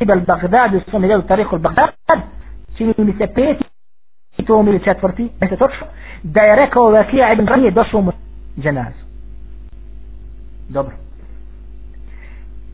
Ibel 0.00 0.20
Bagdad 0.20 0.74
u 0.74 0.80
svom 0.90 1.02
djelu 1.02 1.22
Tarihu 1.22 1.58
Bagdad 1.58 2.20
čini 2.76 2.94
mi 2.96 3.12
se 3.12 3.26
peti 3.34 3.64
i 4.38 4.44
to 4.44 4.56
umili 4.56 4.84
četvrti 4.84 5.30
ne 5.40 5.48
se 5.48 5.56
točno 5.56 5.86
da 6.22 6.40
je 6.40 6.56
rekao 6.56 6.90
Vakija 6.90 7.32
ibn 7.32 7.46
Ranije 7.46 7.70
došao 7.70 8.00
mu 8.00 8.12
dženazu. 8.58 9.04
Dobro. 10.68 10.94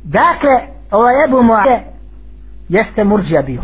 Dakle 0.04 0.50
ovaj 0.90 1.24
Ebu 1.24 1.36
Mu'aje 1.36 1.80
jeste 2.68 3.04
murđija 3.04 3.42
bio 3.42 3.62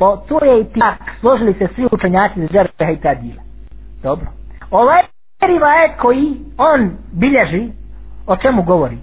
po 0.00 0.16
to 0.28 0.44
je 0.44 0.60
i 0.60 0.64
tak. 0.64 0.98
Složili 1.20 1.54
se 1.54 1.68
svi 1.74 1.86
učenjaci 1.92 2.40
za 2.40 2.46
džerha 2.48 2.92
i 2.92 2.96
tadila. 2.96 3.42
dobro. 4.02 4.26
Ovaj 4.70 5.02
rivajet 5.40 5.92
koji 6.00 6.36
on 6.58 6.90
bilježi 7.12 7.68
o 8.26 8.36
čemu 8.36 8.62
govori? 8.62 8.98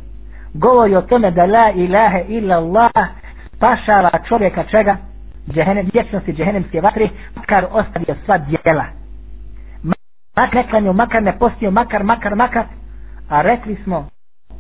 Govori 0.54 0.96
o 0.96 1.02
tome 1.02 1.32
da 1.32 1.46
la 1.46 1.72
ilaha 1.72 2.20
illa 2.28 2.56
Allah 2.56 2.92
spašava 3.56 4.12
čovjeka 4.28 4.64
čega? 4.64 4.98
Džehenem, 5.54 5.90
vječnosti 5.94 6.34
džehenemske 6.34 6.82
vatre 6.82 7.10
makar 7.36 7.66
ostavio 7.72 8.16
sva 8.26 8.38
djela. 8.38 8.86
Makar 10.38 10.56
ne 10.56 10.70
klanio, 10.70 10.94
makar 10.94 11.24
ne 11.24 11.38
postio 11.40 11.72
makar, 11.72 12.04
makar, 12.04 12.36
makar. 12.36 12.66
A 13.30 13.42
rekli 13.42 13.78
smo 13.84 14.08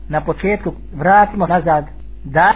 na 0.09 0.21
početku 0.21 0.73
vratimo 0.95 1.47
nazad 1.47 1.85
da 2.23 2.53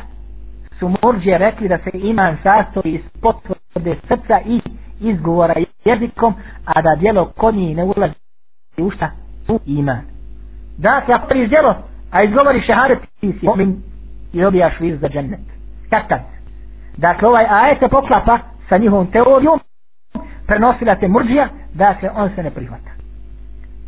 su 0.80 0.90
murđe 1.04 1.38
rekli 1.38 1.68
da 1.68 1.78
se 1.78 1.90
iman 1.94 2.38
sastoji 2.44 2.94
iz 2.94 3.02
potvrde 3.74 3.96
srca 4.08 4.40
i 4.46 4.62
izgovora 5.00 5.54
jezikom 5.86 6.34
a 6.66 6.82
da 6.82 6.96
djelo 7.00 7.26
kod 7.26 7.56
njih 7.56 7.78
ne 7.78 7.84
ulazi 7.84 8.14
u 8.78 8.92
šta? 8.92 9.12
u 9.48 9.60
iman 9.66 10.02
dakle 10.78 11.14
ako 11.14 11.28
priš 11.28 11.50
djelo 11.50 11.76
a 12.12 12.24
izgovori 12.24 12.62
šehadet 12.62 13.00
ti 13.20 13.34
si 13.40 13.46
mu'min 13.46 13.76
i 14.34 14.42
dobijaš 14.42 14.80
viz 14.80 15.00
za 15.00 15.10
džennet 15.10 15.40
Kakad? 15.90 16.20
dakle 16.98 17.28
ovaj 17.28 17.46
ajet 17.50 17.80
se 17.80 17.88
poklapa 17.88 18.40
sa 18.70 18.78
njihovom 18.78 19.08
teorijom 19.08 19.60
prenosila 20.48 20.96
te 20.96 21.08
murđija 21.08 21.48
dakle 21.74 22.10
on 22.16 22.30
se 22.36 22.44
ne 22.44 22.52
prihvata 22.52 22.92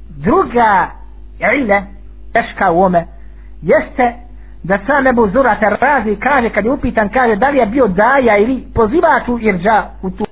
druga 0.09 0.89
ile 1.63 1.83
teška 2.33 2.71
u 2.71 2.81
ome 2.83 3.05
jeste 3.61 4.13
da 4.63 4.79
sam 4.87 5.07
Ebu 5.07 5.29
Zura 5.33 5.55
te 5.59 5.69
razi 5.69 6.15
kaže 6.15 6.49
kad 6.49 6.65
je 6.65 6.71
upitan 6.71 7.09
kaže 7.09 7.35
da 7.35 7.49
li 7.49 7.57
je 7.57 7.65
bio 7.65 7.87
daja 7.87 8.37
ili 8.37 8.63
pozivač 8.75 9.27
u 9.27 9.39
irđa 9.39 9.85
u 10.01 10.09
tu 10.09 10.25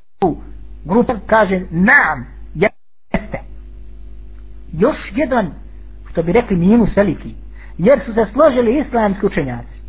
grupu 0.86 1.14
kaže 1.28 1.62
nam 1.72 2.26
jeste. 2.56 3.40
Još 4.74 4.98
jedan 5.16 5.52
što 6.12 6.24
bi 6.24 6.32
rekli 6.32 6.56
minus 6.58 6.90
veliki 6.96 7.36
jer 7.78 8.00
su 8.06 8.14
se 8.14 8.26
složili 8.34 8.80
islamski 8.80 9.26
učenjaci. 9.26 9.82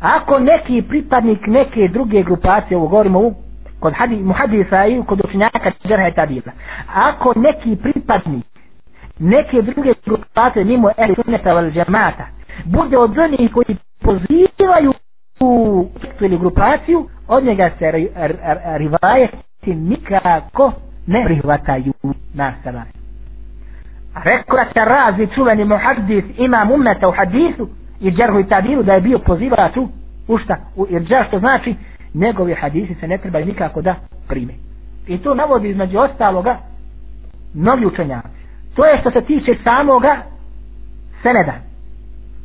Ako 0.00 0.38
neki 0.38 0.82
pripadnik 0.88 1.46
neke 1.46 1.88
druge 1.88 2.22
grupacije 2.22 2.76
ovo 2.76 2.88
govorimo 2.88 3.18
u 3.18 3.34
kod 3.80 3.92
hadi, 3.96 4.16
muhadisa 4.16 4.86
i 4.86 5.02
kod 5.06 5.20
učenjaka 5.24 5.70
džerha 5.88 6.08
i 6.08 6.14
tabila 6.14 6.52
ako 6.94 7.32
neki 7.36 7.76
pripadnik 7.76 8.44
neke 9.18 9.62
druge 9.62 9.92
grupacije 10.06 10.64
mimo 10.64 10.90
ehli 10.98 11.14
sunneta 11.24 11.52
val 11.52 11.70
džemata 11.70 12.33
bude 12.64 12.98
od 12.98 13.18
onih 13.18 13.50
koji 13.52 13.76
pozivaju 14.00 14.92
u 15.40 15.84
ili 16.20 16.38
grupaciju 16.38 17.08
od 17.28 17.44
njega 17.44 17.70
se 17.78 17.90
rivajeti 18.76 19.74
nikako 19.74 20.72
ne 21.06 21.24
prihvataju 21.24 21.92
na 22.34 22.52
strane 22.60 22.90
rekao 24.24 24.56
da 24.56 24.64
se 24.64 24.84
razi 24.84 25.34
čuveni 25.34 25.64
muhadis 25.64 26.24
imam 26.38 26.70
umeta 26.70 27.08
u 27.08 27.12
hadisu 27.12 27.68
i 28.00 28.10
džerhu 28.10 28.40
i 28.40 28.48
tadiru 28.48 28.82
da 28.82 28.92
je 28.94 29.00
bio 29.00 29.18
pozivač 29.18 29.76
u 29.76 29.88
u 30.28 30.38
šta? 30.38 30.56
U 30.76 30.86
irđa 30.90 31.24
što 31.28 31.38
znači 31.38 31.74
njegovi 32.14 32.54
hadisi 32.54 32.94
se 32.94 33.08
ne 33.08 33.18
treba 33.18 33.40
nikako 33.40 33.82
da 33.82 33.94
prime. 34.28 34.52
I 35.06 35.18
to 35.18 35.34
navodi 35.34 35.68
između 35.68 35.98
ostaloga 35.98 36.56
mnogi 37.54 37.86
učenjaci. 37.86 38.28
To 38.76 38.84
je 38.84 38.98
što 39.00 39.10
se 39.10 39.20
tiče 39.20 39.54
samoga 39.64 40.16
seneda. 41.22 41.52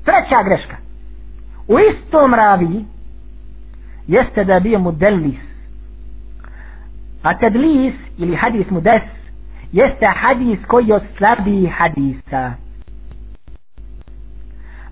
Treća 0.10 0.44
greška. 0.44 0.76
U 1.68 1.76
istom 1.80 2.34
ravi 2.34 2.86
jeste 4.08 4.44
da 4.44 4.54
je 4.54 4.60
bio 4.60 4.80
mudelis. 4.80 5.40
A 7.24 7.38
tedlis 7.38 7.94
ili 8.18 8.36
hadis 8.36 8.70
mudes 8.70 9.02
jeste 9.72 10.06
hadis 10.06 10.60
koji 10.68 10.88
je 10.88 10.96
od 10.96 11.02
hadisa. 11.72 12.54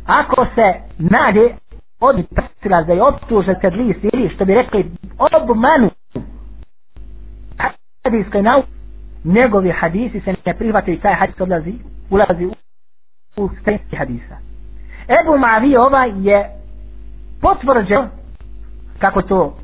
Ako 0.05 0.45
se 0.55 0.73
nade 0.97 1.55
od 1.99 2.15
prsila 2.35 2.83
da 2.83 2.93
je 2.93 3.03
optužen 3.03 3.55
tedlis 3.61 3.97
ili 4.13 4.29
što 4.35 4.45
bi 4.45 4.53
rekli 4.53 4.91
obmanu 5.17 5.89
hadijskoj 8.03 8.41
nauki 8.41 8.69
njegovi 9.23 9.71
hadisi 9.71 10.19
se 10.19 10.35
ne 10.45 10.53
prihvataju 10.57 10.97
i 10.97 10.99
taj 11.01 11.13
hadis 11.13 11.41
odlazi 11.41 11.73
ulazi 12.09 12.45
u, 12.45 12.53
u 13.37 13.49
hadisa 13.97 14.46
Ebu 15.07 15.37
Mavi 15.37 15.77
ovaj 15.77 16.11
je 16.15 16.49
potvrđen 17.41 18.05
kako 18.99 19.21
to 19.21 19.55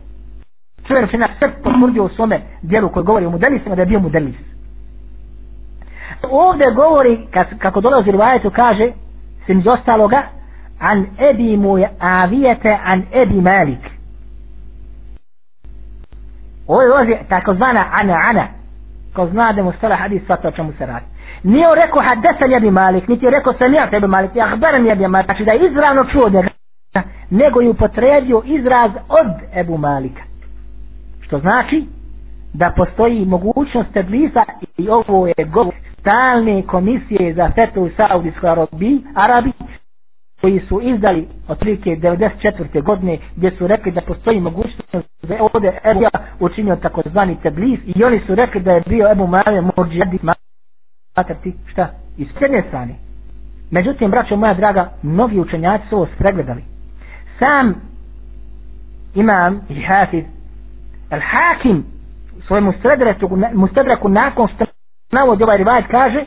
čujem 0.87 1.07
čina 1.07 1.27
sve 1.39 1.49
potvrđio 1.63 2.03
u 2.03 2.09
svome 2.09 2.41
dijelu 2.61 2.89
koji 2.89 3.03
govori 3.05 3.25
o 3.25 3.29
modelisima 3.29 3.75
da 3.75 3.81
je 3.81 3.85
bio 3.85 3.99
mudelis. 3.99 4.35
Ovdje 6.31 6.71
govori 6.71 7.27
kako 7.59 7.81
dolazi 7.81 8.09
u 8.09 8.17
vajetu 8.17 8.51
kaže 8.55 8.91
sem 9.45 9.59
iz 9.59 9.67
ostaloga 9.67 10.23
an 10.79 11.05
ebi 11.29 11.57
muavijete 11.57 12.77
an 12.83 13.03
ebi 13.13 13.41
malik. 13.41 13.79
Ovo 16.67 16.81
je 16.81 17.23
takozvana 17.29 17.85
ana 17.93 18.13
ana 18.29 18.47
ko 19.15 19.27
zna 19.27 19.51
da 19.53 19.63
mu 19.63 19.71
stala 19.71 19.95
hadis 19.95 20.21
sva 20.25 20.51
čemu 20.55 20.73
se 20.77 20.85
radi 20.85 21.05
nije 21.43 21.67
on 21.67 21.75
rekao 21.75 22.01
hadesan 22.01 22.51
jebi 22.51 22.71
malik 22.71 23.07
niti 23.07 23.25
je 23.25 23.31
rekao 23.31 23.53
sam 23.53 23.73
ja 23.73 23.89
tebi 23.89 24.07
malik 24.07 24.31
ja 24.35 24.47
hbaran 24.55 24.85
jebi 24.85 25.07
malik 25.07 25.25
znači 25.25 25.45
da 25.45 25.51
je 25.51 25.69
izravno 25.69 26.05
čuo 26.05 26.29
njega 26.29 26.49
nego 27.29 27.61
je 27.61 27.69
upotredio 27.69 28.41
izraz 28.45 28.91
od 29.09 29.27
Ebu 29.55 29.77
Malika 29.77 30.21
što 31.21 31.39
znači 31.39 31.85
da 32.53 32.73
postoji 32.77 33.25
mogućnost 33.25 33.93
teblisa 33.93 34.43
i 34.77 34.89
ovo 34.89 35.27
je 35.27 35.45
govor 35.45 35.73
stalne 35.99 36.61
komisije 36.67 37.33
za 37.33 37.51
fetu 37.55 37.81
u 37.81 37.89
Saudijskoj 37.97 38.49
Arabi, 38.49 39.01
Arabi 39.15 39.51
koji 40.41 40.59
su 40.69 40.81
izdali 40.83 41.27
otprilike 41.47 41.89
94. 41.89 42.81
godine 42.83 43.17
gdje 43.35 43.51
su 43.57 43.67
rekli 43.67 43.91
da 43.91 44.01
postoji 44.01 44.39
mogućnost 44.39 44.93
da 45.23 45.33
je 45.33 45.41
ovdje 45.53 45.79
Ebu 45.83 46.01
učinio 46.39 46.75
takozvani 46.75 47.37
teblis 47.43 47.79
i 47.85 48.03
oni 48.03 48.21
su 48.27 48.35
rekli 48.35 48.61
da 48.61 48.71
je 48.71 48.83
bio 48.87 49.11
Ebu 49.11 49.27
Male 49.27 49.61
Murđadi 49.61 50.19
smatrati 51.13 51.53
šta? 51.71 51.89
Iz 52.17 52.27
jedne 52.41 52.63
strane. 52.67 52.93
Međutim, 53.71 54.11
braćo 54.11 54.35
moja 54.35 54.53
draga, 54.53 54.89
mnogi 55.03 55.39
učenjaci 55.39 55.87
su 55.89 55.95
ovo 55.95 56.07
spregledali. 56.15 56.63
Sam 57.39 57.75
imam 59.15 59.61
i 59.69 59.81
hafiz 59.81 60.23
al 61.09 61.19
hakim 61.19 61.85
svojemu 62.47 62.73
mustredraku 63.53 64.09
nakon 64.09 64.47
što 64.47 64.65
navodi 65.11 65.43
ovaj 65.43 65.57
rivajt 65.57 65.85
kaže 65.91 66.25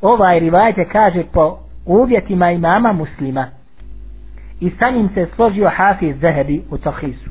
ovaj 0.00 0.40
rivajt 0.40 0.76
kaže 0.92 1.24
po 1.32 1.58
uvjetima 1.86 2.50
imama 2.50 2.92
muslima 2.92 3.46
i 4.60 4.70
sa 4.78 4.90
njim 4.90 5.08
se 5.14 5.26
složio 5.34 5.70
Hafiz 5.76 6.16
Zahebi 6.20 6.62
u 6.70 6.78
Tohisu. 6.78 7.30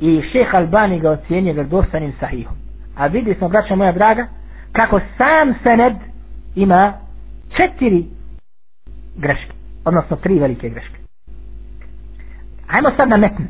I 0.00 0.22
šeh 0.32 0.54
Albani 0.54 1.00
ga 1.00 1.10
ocjenio 1.10 1.52
vjerodostanim 1.52 2.12
sahihom. 2.20 2.56
A 2.96 3.06
vidi 3.06 3.34
smo, 3.34 3.48
braćo 3.48 3.76
moja 3.76 3.92
draga, 3.92 4.26
kako 4.74 5.00
sam 5.18 5.54
sened 5.62 5.96
ima 6.54 6.92
četiri 7.56 8.04
greške. 9.16 9.52
Odnosno 9.84 10.16
tri 10.16 10.38
velike 10.38 10.68
greške. 10.68 10.96
Hajmo 12.66 12.90
sad 12.96 13.08
na 13.08 13.16
metn. 13.16 13.42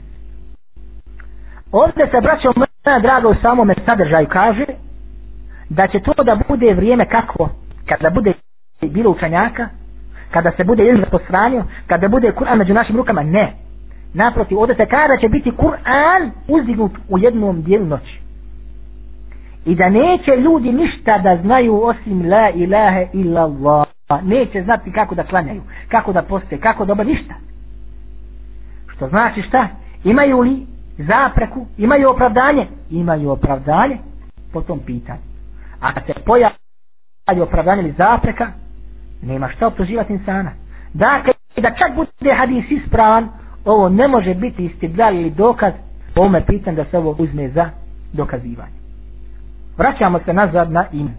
Ovdje 1.73 2.07
se, 2.11 2.21
braćo 2.23 2.53
moja 2.57 3.01
draga, 3.01 3.29
u 3.29 3.35
samome 3.43 3.75
sadržaju 3.87 4.27
kaže 4.31 4.65
da 5.69 5.87
će 5.87 6.01
to 6.01 6.25
da 6.25 6.39
bude 6.49 6.75
vrijeme 6.75 7.09
kako? 7.09 7.49
Kada 7.89 8.11
bude 8.11 8.33
bilo 8.83 9.11
učenjaka, 9.11 9.69
kada 10.31 10.53
se 10.57 10.65
bude 10.65 10.85
ilm 10.85 11.05
posranio, 11.11 11.65
kada 11.87 12.09
bude 12.09 12.33
Kur'an 12.33 12.59
među 12.59 12.75
našim 12.75 12.97
rukama, 12.97 13.23
ne. 13.23 13.53
Naprotiv, 14.15 14.59
ovdje 14.59 14.77
se 14.77 14.87
kada 14.87 15.17
će 15.21 15.29
biti 15.29 15.51
Kur'an 15.51 16.31
uzdignut 16.49 16.93
u 17.09 17.19
jednom 17.19 17.63
dijelu 17.63 17.87
noći. 17.87 18.21
I 19.65 19.75
da 19.75 19.89
neće 19.89 20.31
ljudi 20.39 20.73
ništa 20.73 21.19
da 21.19 21.39
znaju 21.43 21.83
osim 21.83 22.29
la 22.31 22.51
ilaha 22.51 23.03
illa 23.13 23.41
Allah. 23.43 23.87
Neće 24.25 24.63
znati 24.63 24.93
kako 24.93 25.15
da 25.15 25.23
klanjaju, 25.25 25.63
kako 25.89 26.13
da 26.13 26.23
poste, 26.23 26.59
kako 26.59 26.85
da 26.85 26.95
ništa. 26.95 27.35
Što 28.97 29.09
znači 29.09 29.43
šta? 29.43 29.69
Imaju 30.05 30.41
li 30.41 30.67
zapreku, 30.99 31.67
imaju 31.79 32.11
opravdanje? 32.11 32.67
Imaju 32.91 33.31
opravdanje 33.31 33.99
po 34.53 34.61
tom 34.61 34.79
pitanju. 34.79 35.21
A 35.81 35.93
kad 35.95 36.07
se 36.07 36.13
pojavi 36.27 36.55
opravdanje 37.43 37.83
ili 37.83 37.95
zapreka, 37.99 38.47
nema 39.23 39.49
šta 39.49 39.67
optuživati 39.67 40.13
insana. 40.13 40.51
Dakle, 40.95 41.33
da 41.57 41.71
čak 41.71 41.95
bude 41.97 42.35
hadis 42.35 42.65
ispravan, 42.71 43.29
ovo 43.65 43.89
ne 43.89 44.09
može 44.09 44.35
biti 44.35 44.65
istidlal 44.65 45.15
ili 45.15 45.31
dokaz, 45.31 45.73
po 46.15 46.21
ome 46.21 46.47
pitan 46.47 46.75
da 46.75 46.85
se 46.85 46.99
ovo 46.99 47.17
uzme 47.19 47.49
za 47.49 47.71
dokazivanje. 48.13 48.84
Vraćamo 49.79 50.21
se 50.25 50.33
nazad 50.33 50.73
na 50.73 50.85
ime. 50.93 51.11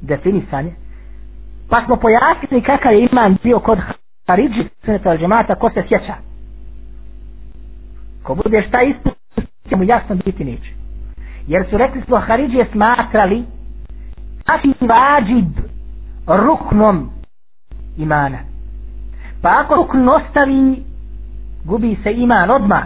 Definisanje. 0.00 0.72
Pa 1.70 1.84
smo 1.84 1.96
pojasnili 1.96 2.62
kakav 2.62 2.92
je 2.92 3.08
iman 3.12 3.36
bio 3.42 3.60
kod 3.60 3.78
Haridži, 4.26 4.68
suneta 4.84 5.16
džemata, 5.16 5.54
ko 5.54 5.70
se 5.70 5.82
sjeća. 5.88 6.14
Ko 8.22 8.34
bude 8.34 8.64
šta 8.68 8.82
ispustio 8.82 9.76
mu 9.78 9.84
jasno 9.84 10.14
biti 10.24 10.44
neće. 10.44 10.78
jer 11.48 11.66
su 11.70 11.78
rekli 11.78 12.02
smo 12.02 12.20
Haridžije 12.20 12.66
smatrali 12.72 13.44
sasvim 14.46 14.74
vađib 14.80 15.48
ruknom 16.26 17.10
imana 17.96 18.38
pa 19.42 19.48
ako 19.64 19.74
rukn 19.74 20.08
ostavi 20.08 20.82
gubi 21.64 21.96
se 22.02 22.12
iman 22.12 22.50
odmah 22.50 22.82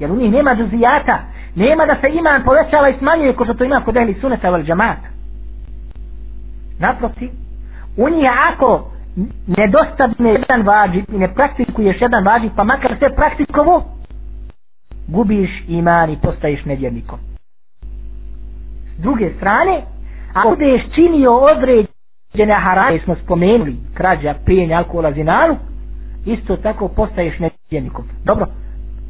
jer 0.00 0.10
u 0.12 0.16
njih 0.16 0.32
nema 0.32 0.54
džuzijata 0.56 1.18
nema 1.56 1.86
da 1.86 1.94
se 1.94 2.08
iman 2.12 2.42
povećava 2.44 2.88
i 2.88 2.98
smanjuje 2.98 3.32
ko 3.32 3.44
što 3.44 3.54
to 3.54 3.64
ima 3.64 3.82
kod 3.84 3.96
ehli 3.96 4.16
suneta 4.20 4.50
val 4.50 4.62
džamata 4.62 5.08
naprotiv 6.78 7.30
u 7.96 8.08
njih 8.08 8.26
ako 8.52 8.90
nedostavne 9.46 10.30
jedan 10.32 10.62
vađib 10.62 11.04
i 11.12 11.18
ne 11.18 11.34
praktikuješ 11.34 12.00
jedan 12.00 12.24
vađib 12.24 12.50
pa 12.56 12.64
makar 12.64 12.96
se 12.98 13.08
praktikovo 13.16 13.84
gubiš 15.08 15.50
iman 15.68 16.10
i 16.10 16.18
postaješ 16.22 16.64
nevjernikom. 16.64 17.18
S 18.98 19.02
druge 19.02 19.30
strane 19.36 19.82
ako 20.34 20.48
budeš 20.48 20.82
činio 20.94 21.32
određene 21.32 22.54
harame 22.54 23.00
smo 23.04 23.14
spomenuli 23.24 23.76
krađa, 23.94 24.34
pijenje, 24.46 24.74
alkohola, 24.74 25.12
zinalu 25.12 25.56
isto 26.26 26.56
tako 26.56 26.88
postaješ 26.88 27.34
nevjernikom. 27.38 28.04
Dobro 28.24 28.46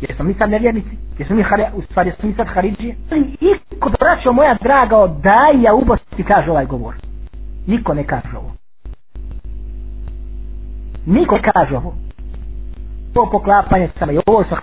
Jesmo 0.01 0.25
mi 0.25 0.35
sad 0.35 0.51
nevjernici? 0.51 0.97
Jesmo 1.19 1.37
mi 1.37 1.43
hare, 1.43 1.71
u 1.75 1.83
stvari 1.83 2.09
jesmo 2.09 2.29
mi 2.29 2.35
sad 2.35 2.47
haridžije? 2.47 2.95
Ali 3.11 3.37
iko 3.41 3.91
braćo 4.01 4.33
moja 4.33 4.57
draga 4.63 4.97
od 4.97 5.11
daja 5.11 5.73
Bosni 5.87 6.25
kaže 6.25 6.51
ovaj 6.51 6.67
govor. 6.67 6.95
Niko 7.67 7.95
ne 7.95 8.05
kaže 8.05 8.37
ovo. 8.37 8.53
Niko 11.07 11.35
ne 11.35 11.43
kaže 11.43 11.77
ovo. 11.77 11.95
To 13.15 13.29
poklapanje 13.33 13.89
sama 13.99 14.13
i 14.13 14.19
ovo 14.27 14.45
su 14.45 14.57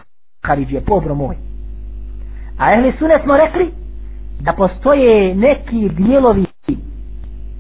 haridžije, 0.44 0.82
pobro 0.82 1.16
moj. 1.16 1.36
A 2.58 2.74
ehli 2.74 2.94
sune 3.00 3.20
smo 3.24 3.38
rekli 3.38 3.72
da 4.40 4.54
postoje 4.54 5.36
neki 5.36 5.90
dijelovi 5.90 6.46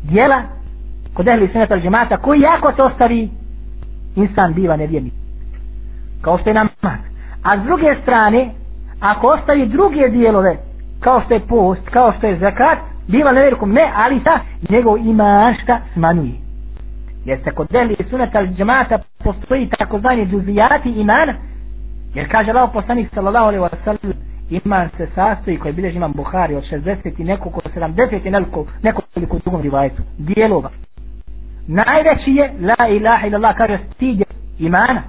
dijela 0.03 0.41
kod 1.13 1.28
ehli 1.28 1.49
sune 1.51 1.67
tal 1.67 1.80
džemata 1.80 2.17
koji 2.17 2.41
jako 2.41 2.71
se 2.76 2.84
ostavi 2.84 3.30
insan 4.15 4.53
biva 4.53 4.76
nevjernik. 4.76 5.13
Kao 6.21 6.38
što 6.38 6.49
je 6.49 6.53
namaz 6.53 7.12
a 7.43 7.57
s 7.57 7.63
druge 7.63 7.95
strane 8.01 8.49
ako 8.99 9.27
ostavi 9.27 9.65
druge 9.65 10.09
dijelove 10.09 10.57
kao 10.99 11.21
što 11.25 11.33
je 11.33 11.39
post, 11.39 11.89
kao 11.89 12.13
što 12.17 12.27
je 12.27 12.39
zakat 12.39 12.77
biva 13.07 13.31
velikom 13.31 13.71
ne, 13.71 13.91
ali 13.95 14.23
ta 14.23 14.39
njegov 14.69 14.97
ima 14.97 15.55
šta 15.63 15.79
smanjuje. 15.93 16.33
Jer 17.25 17.39
se 17.43 17.51
kod 17.51 17.67
veli 17.71 17.95
sunata 18.09 18.45
džemata 18.45 18.99
postoji 19.23 19.69
takozvani 19.69 20.25
džuzijati 20.25 20.89
imana 20.89 21.33
jer 22.13 22.31
kaže 22.31 22.51
Allah 22.51 22.69
poslanik 22.73 23.09
sallallahu 23.13 23.45
alaihi 23.45 23.63
wa 23.63 23.83
sallam 23.83 24.13
iman 24.49 24.89
se 24.97 25.07
sastoji 25.15 25.59
koji 25.59 25.73
bilježi 25.73 25.97
imam 25.97 26.11
Buhari 26.11 26.55
od 26.55 26.63
60 26.71 27.11
i 27.17 27.23
nekoliko 27.23 27.61
70 27.75 28.27
i 28.27 28.29
nekoliko 28.29 28.65
nekoliko 28.83 29.37
drugom 29.37 29.61
rivajetu 29.61 30.01
dijelova. 30.17 30.69
Najveći 31.67 32.31
je 32.31 32.53
la 32.61 32.87
ilaha 32.87 33.27
illallah 33.27 33.57
kaže 33.57 33.79
stidje 33.93 34.25
imana. 34.59 35.01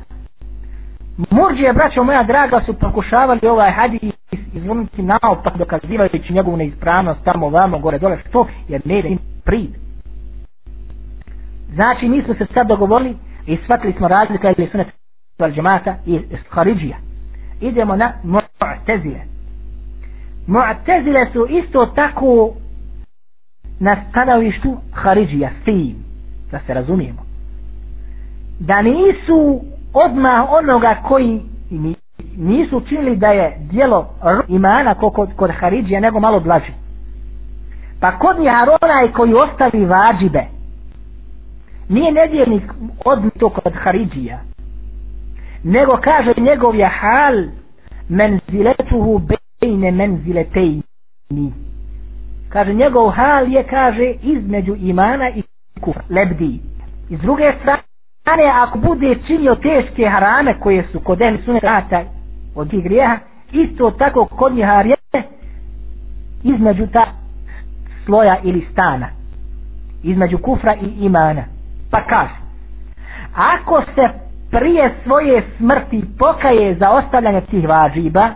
Murđije, 1.17 1.73
braćo 1.73 2.05
moja 2.05 2.23
draga, 2.23 2.61
su 2.67 2.73
pokušavali 2.75 3.41
ovaj 3.49 3.71
hadis 3.73 4.12
izvrnuti 4.55 5.03
naopak 5.03 5.57
dokazivajući 5.57 6.33
njegovu 6.33 6.57
neispravnost 6.57 7.25
tamo 7.25 7.49
vamo, 7.51 7.79
gore, 7.79 7.99
dole, 7.99 8.19
što? 8.29 8.47
Jer 8.69 8.81
ne 8.85 8.99
ide 8.99 9.09
im 9.09 9.19
prid. 9.45 9.71
Znači, 11.75 12.09
mi 12.09 12.23
smo 12.23 12.35
se 12.35 12.47
sad 12.55 12.67
dogovorili 12.67 13.17
i 13.47 13.57
shvatili 13.57 13.93
smo 13.93 14.09
razlika 14.09 14.53
ili 14.59 14.69
sunet 14.71 14.87
al 15.39 15.51
džemata 15.53 15.95
i 16.07 16.21
Haridžija. 16.51 16.97
Idemo 17.61 17.97
na 17.97 18.12
Mu'tezile. 18.25 19.21
Mu'tezile 20.47 21.33
su 21.33 21.47
isto 21.51 21.87
tako 21.87 22.51
na 23.81 23.97
stanovištu 24.11 24.77
Haridžija, 24.93 25.51
s 25.51 25.69
da 26.51 26.61
se 26.67 26.75
razumijemo. 26.75 27.23
Da 28.61 28.83
nisu 28.83 29.61
odmah 29.95 30.53
onoga 30.53 30.97
koji 31.09 31.42
nisu 32.36 32.76
učinili 32.76 33.16
da 33.16 33.26
je 33.26 33.59
dijelo 33.70 34.09
imana 34.49 34.95
kod, 34.95 35.30
kod 35.36 35.51
Haridžija 35.51 36.01
nego 36.01 36.20
malo 36.20 36.40
blaži. 36.40 36.72
Pa 38.01 38.18
kod 38.18 38.38
njih 38.38 38.53
onaj 38.82 39.12
koji 39.12 39.34
ostavi 39.34 39.84
vađibe. 39.84 40.45
Nije 41.88 42.12
nedjelnik 42.12 42.72
odmito 43.05 43.49
kod 43.49 43.72
Haridžija 43.82 44.38
nego 45.64 45.97
kaže 45.97 46.32
njegov 46.40 46.76
je 46.76 46.88
hal 46.88 47.45
menziletuhu 48.09 49.20
bejne 49.28 49.90
menziletejni. 49.90 51.53
Kaže 52.49 52.72
njegov 52.74 53.09
hal 53.11 53.53
je 53.53 53.64
kaže 53.64 54.14
između 54.22 54.74
imana 54.74 55.30
i 55.30 55.42
kufra 55.80 56.03
lebdi. 56.11 56.61
Iz 57.11 57.18
druge 57.20 57.53
strane 57.61 57.82
strane 58.25 58.51
ako 58.55 58.79
bude 58.79 59.16
činio 59.27 59.55
teške 59.55 60.09
harame 60.09 60.55
koje 60.61 60.85
su 60.93 61.01
kod 61.01 61.20
ehli 61.22 61.43
suneta 61.45 62.03
od 62.55 62.70
tih 62.70 62.85
grijeha 62.85 63.18
isto 63.53 63.91
tako 63.91 64.25
kod 64.25 64.55
njih 64.55 64.64
harje 64.66 64.95
između 66.43 66.87
ta 66.87 67.07
sloja 68.05 68.37
ili 68.43 68.66
stana 68.72 69.09
između 70.03 70.39
kufra 70.39 70.75
i 70.75 71.05
imana. 71.05 71.43
Pa 71.91 72.01
kaže 72.05 72.35
ako 73.35 73.83
se 73.95 74.09
prije 74.51 74.95
svoje 75.05 75.43
smrti 75.57 76.05
pokaje 76.18 76.75
za 76.75 76.91
ostavljanje 76.91 77.41
tih 77.41 77.68
vađiba 77.68 78.31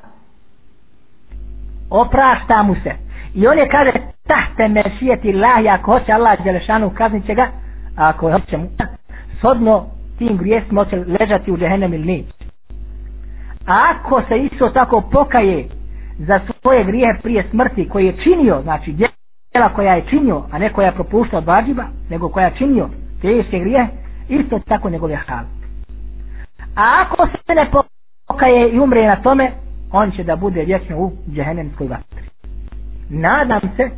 oprašta 1.91 2.63
mu 2.63 2.75
se. 2.75 2.93
I 3.35 3.47
on 3.47 3.59
je 3.59 3.69
kaže 3.69 3.93
tahte 4.27 4.69
mešijeti 4.69 5.33
lahi 5.33 5.69
ako 5.69 5.93
hoće 5.93 6.13
Allah 6.13 6.45
Đelešanu 6.45 6.91
kaznit 6.91 7.27
će 7.27 7.35
ga 7.35 7.47
ako 7.97 8.31
hoće 8.33 8.57
mu 8.57 8.67
shodno 9.39 9.87
tim 10.19 10.37
grijesima 10.37 10.85
će 10.85 10.97
ležati 10.97 11.53
u 11.53 11.57
džehennem 11.59 11.95
ili 11.95 12.05
neće. 12.07 12.33
A 13.67 13.95
ako 13.95 14.23
se 14.29 14.39
isto 14.39 14.69
tako 14.69 15.03
pokaje 15.13 15.69
za 16.19 16.41
svoje 16.61 16.85
grijehe 16.85 17.21
prije 17.23 17.45
smrti 17.51 17.89
koje 17.89 18.07
je 18.07 18.17
činio, 18.23 18.61
znači 18.63 18.93
djela 18.93 19.69
koja 19.75 19.95
je 19.95 20.05
činio, 20.11 20.43
a 20.53 20.59
ne 20.59 20.73
koja 20.73 20.87
je 20.87 20.95
propuštao 20.95 21.39
od 21.39 21.47
vađiba, 21.47 21.85
nego 22.11 22.29
koja 22.29 22.47
je 22.47 22.55
činio 22.59 22.89
teške 23.23 23.59
grije, 23.59 23.87
isto 24.29 24.59
tako 24.59 24.91
njegove 24.91 25.13
je 25.13 25.21
hal. 25.27 25.45
A 26.77 27.05
ako 27.05 27.27
se 27.27 27.55
ne 27.55 27.71
pokaje 28.29 28.71
i 28.71 28.79
umre 28.79 29.07
na 29.07 29.17
tome, 29.23 29.53
on 29.93 30.11
će 30.11 30.25
da 30.25 30.37
bude 30.37 30.65
vječno 30.65 30.99
u 30.99 31.13
džehennemskoj 31.35 31.89
vatri. 31.89 32.23
Nadam 33.11 33.61
se 33.77 33.91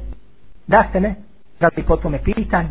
da 0.66 0.84
se 0.93 1.01
ne 1.01 1.14
radi 1.61 1.82
po 1.82 1.97
tome 1.97 2.18
pitanju. 2.24 2.68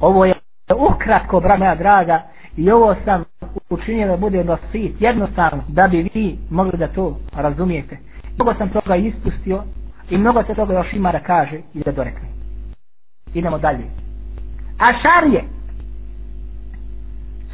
Ovo 0.00 0.24
je 0.24 0.34
ukratko, 0.74 1.40
bra 1.40 1.56
moja 1.56 1.74
draga, 1.74 2.22
i 2.56 2.70
ovo 2.70 2.94
sam 3.04 3.24
učinio 3.70 4.06
da 4.08 4.16
bude 4.16 4.44
nosit 4.44 5.00
jednostavno, 5.00 5.62
da 5.68 5.88
bi 5.88 6.10
vi 6.14 6.38
mogli 6.50 6.78
da 6.78 6.88
to 6.88 7.16
razumijete. 7.32 7.98
Mnogo 8.36 8.54
sam 8.54 8.68
toga 8.68 8.96
ispustio 8.96 9.62
i 10.10 10.18
mnogo 10.18 10.42
se 10.42 10.54
toga 10.54 10.74
još 10.74 10.92
ima 10.92 11.12
da 11.12 11.18
kaže 11.20 11.60
i 11.74 11.80
da 11.80 11.92
dorekne. 11.92 12.28
Idemo 13.34 13.58
dalje. 13.58 13.84
A 14.78 14.86
šarje 15.02 15.44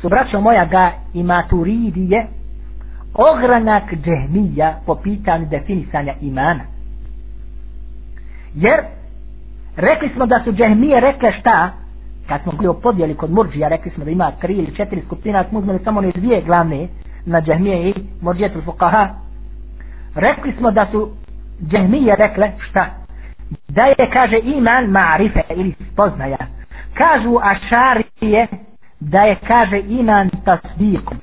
su 0.00 0.08
braćo 0.08 0.40
moja 0.40 0.64
ga 0.64 0.92
i 1.14 1.22
maturidije 1.22 2.26
ogranak 3.14 3.82
džehmija 3.94 4.80
po 4.86 4.94
pitanju 4.94 5.46
definisanja 5.46 6.14
imana. 6.20 6.60
Jer 8.54 8.80
rekli 9.76 10.10
smo 10.14 10.26
da 10.26 10.40
su 10.44 10.52
džehmije 10.52 11.00
rekle 11.00 11.32
šta 11.32 11.70
kad 12.28 12.42
smo 12.42 12.52
govorili 12.52 12.68
o 12.68 12.80
podjeli 12.80 13.14
kod 13.14 13.30
Murđija, 13.30 13.68
rekli 13.68 13.90
smo 13.90 14.04
da 14.04 14.10
ima 14.10 14.30
tri 14.40 14.54
ili 14.54 14.76
četiri 14.76 15.02
skupina, 15.06 15.44
smo 15.48 15.58
uzmeli 15.58 15.78
samo 15.84 15.98
one 15.98 16.10
dvije 16.10 16.42
glavne 16.42 16.88
na 17.26 17.40
Džahmije 17.40 17.88
i 17.88 17.94
Murđijetul 18.20 18.62
Fukaha. 18.62 19.08
Rekli 20.14 20.52
smo 20.58 20.70
da 20.70 20.86
su 20.92 21.10
Džahmije 21.70 22.16
rekle 22.16 22.50
šta? 22.70 22.86
Da 23.68 23.82
je, 23.82 24.10
kaže, 24.12 24.38
iman 24.38 24.84
ma'rife 24.86 25.42
ili 25.56 25.74
spoznaja. 25.92 26.36
Kažu 26.94 27.36
Ašarije 27.42 28.46
da 29.00 29.20
je, 29.20 29.36
kaže, 29.46 29.80
iman 29.80 30.30
tasdikom. 30.44 31.18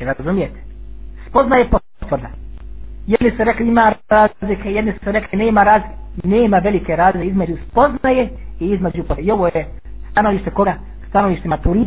Je 0.00 0.14
razumijete? 0.18 0.58
Spoznaje 1.28 1.68
potvrda. 2.00 2.28
Jedni 3.06 3.30
su 3.30 3.44
rekli 3.44 3.68
ima 3.68 3.92
razlike, 4.08 4.72
jedni 4.72 4.92
su 5.04 5.12
rekli 5.12 5.38
nema 5.38 5.62
razlike 5.64 6.01
nema 6.24 6.58
velike 6.58 6.96
razlike 6.96 7.28
između 7.28 7.56
spoznaje 7.70 8.28
i 8.60 8.66
između 8.66 9.04
i 9.18 9.30
ovo 9.30 9.46
je 9.46 9.66
stanovište 10.10 10.50
koga? 10.50 10.74
Stanovište 11.08 11.48
maturi 11.48 11.86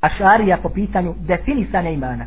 a 0.00 0.08
šarija 0.18 0.56
po 0.62 0.68
pitanju 0.68 1.14
definisane 1.18 1.94
imana. 1.94 2.24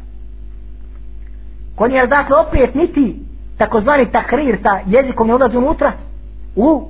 Kod 1.76 1.92
je 1.92 2.08
dakle 2.08 2.36
opet 2.38 2.76
niti 2.76 3.16
takozvani 3.58 4.12
takrir 4.12 4.58
sa 4.64 4.80
jezikom 4.86 5.28
ne 5.28 5.36
ulazi 5.36 5.58
unutra 5.58 5.92
u 6.56 6.90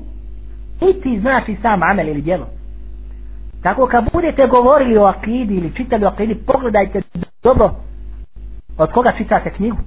niti 0.82 1.20
znači 1.20 1.58
sam 1.62 1.84
amel 1.84 2.08
ili 2.08 2.22
djelo. 2.22 2.48
Tako 3.64 3.88
kad 3.88 4.12
budete 4.14 4.48
govorili 4.48 4.98
o 4.98 5.04
akidi 5.04 5.56
ili 5.56 5.76
čitali 5.76 6.06
o 6.06 6.08
akidi 6.08 6.36
pogledajte 6.36 7.02
dobro 7.44 7.70
od 8.78 8.92
koga 8.92 9.12
čitate 9.18 9.50
knjigu. 9.50 9.78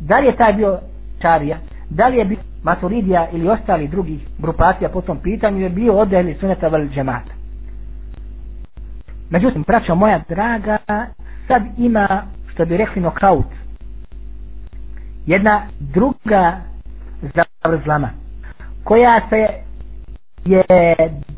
Da 0.00 0.18
li 0.18 0.26
je 0.26 0.36
taj 0.36 0.52
bio 0.52 0.78
Čarija, 1.22 1.58
da 1.90 2.08
li 2.08 2.16
je 2.16 2.24
bio 2.24 2.38
Maturidija 2.62 3.28
ili 3.32 3.48
ostali 3.48 3.88
drugih 3.88 4.20
grupacija 4.38 4.88
po 4.88 5.00
tom 5.00 5.18
pitanju 5.18 5.60
je 5.60 5.68
bio 5.70 5.94
od 5.94 6.12
ehli 6.12 6.34
suneta 6.34 6.68
vel 6.68 6.88
džemata. 6.88 7.32
Međutim, 9.30 9.62
braćo 9.62 9.94
moja 9.94 10.20
draga, 10.28 10.78
sad 11.46 11.62
ima, 11.78 12.22
što 12.46 12.64
bi 12.64 12.76
rekli, 12.76 13.02
nokaut. 13.02 13.46
Jedna 15.26 15.62
druga 15.80 16.56
zavrzlama, 17.62 18.10
koja 18.84 19.20
se 19.28 19.46
je 20.44 20.64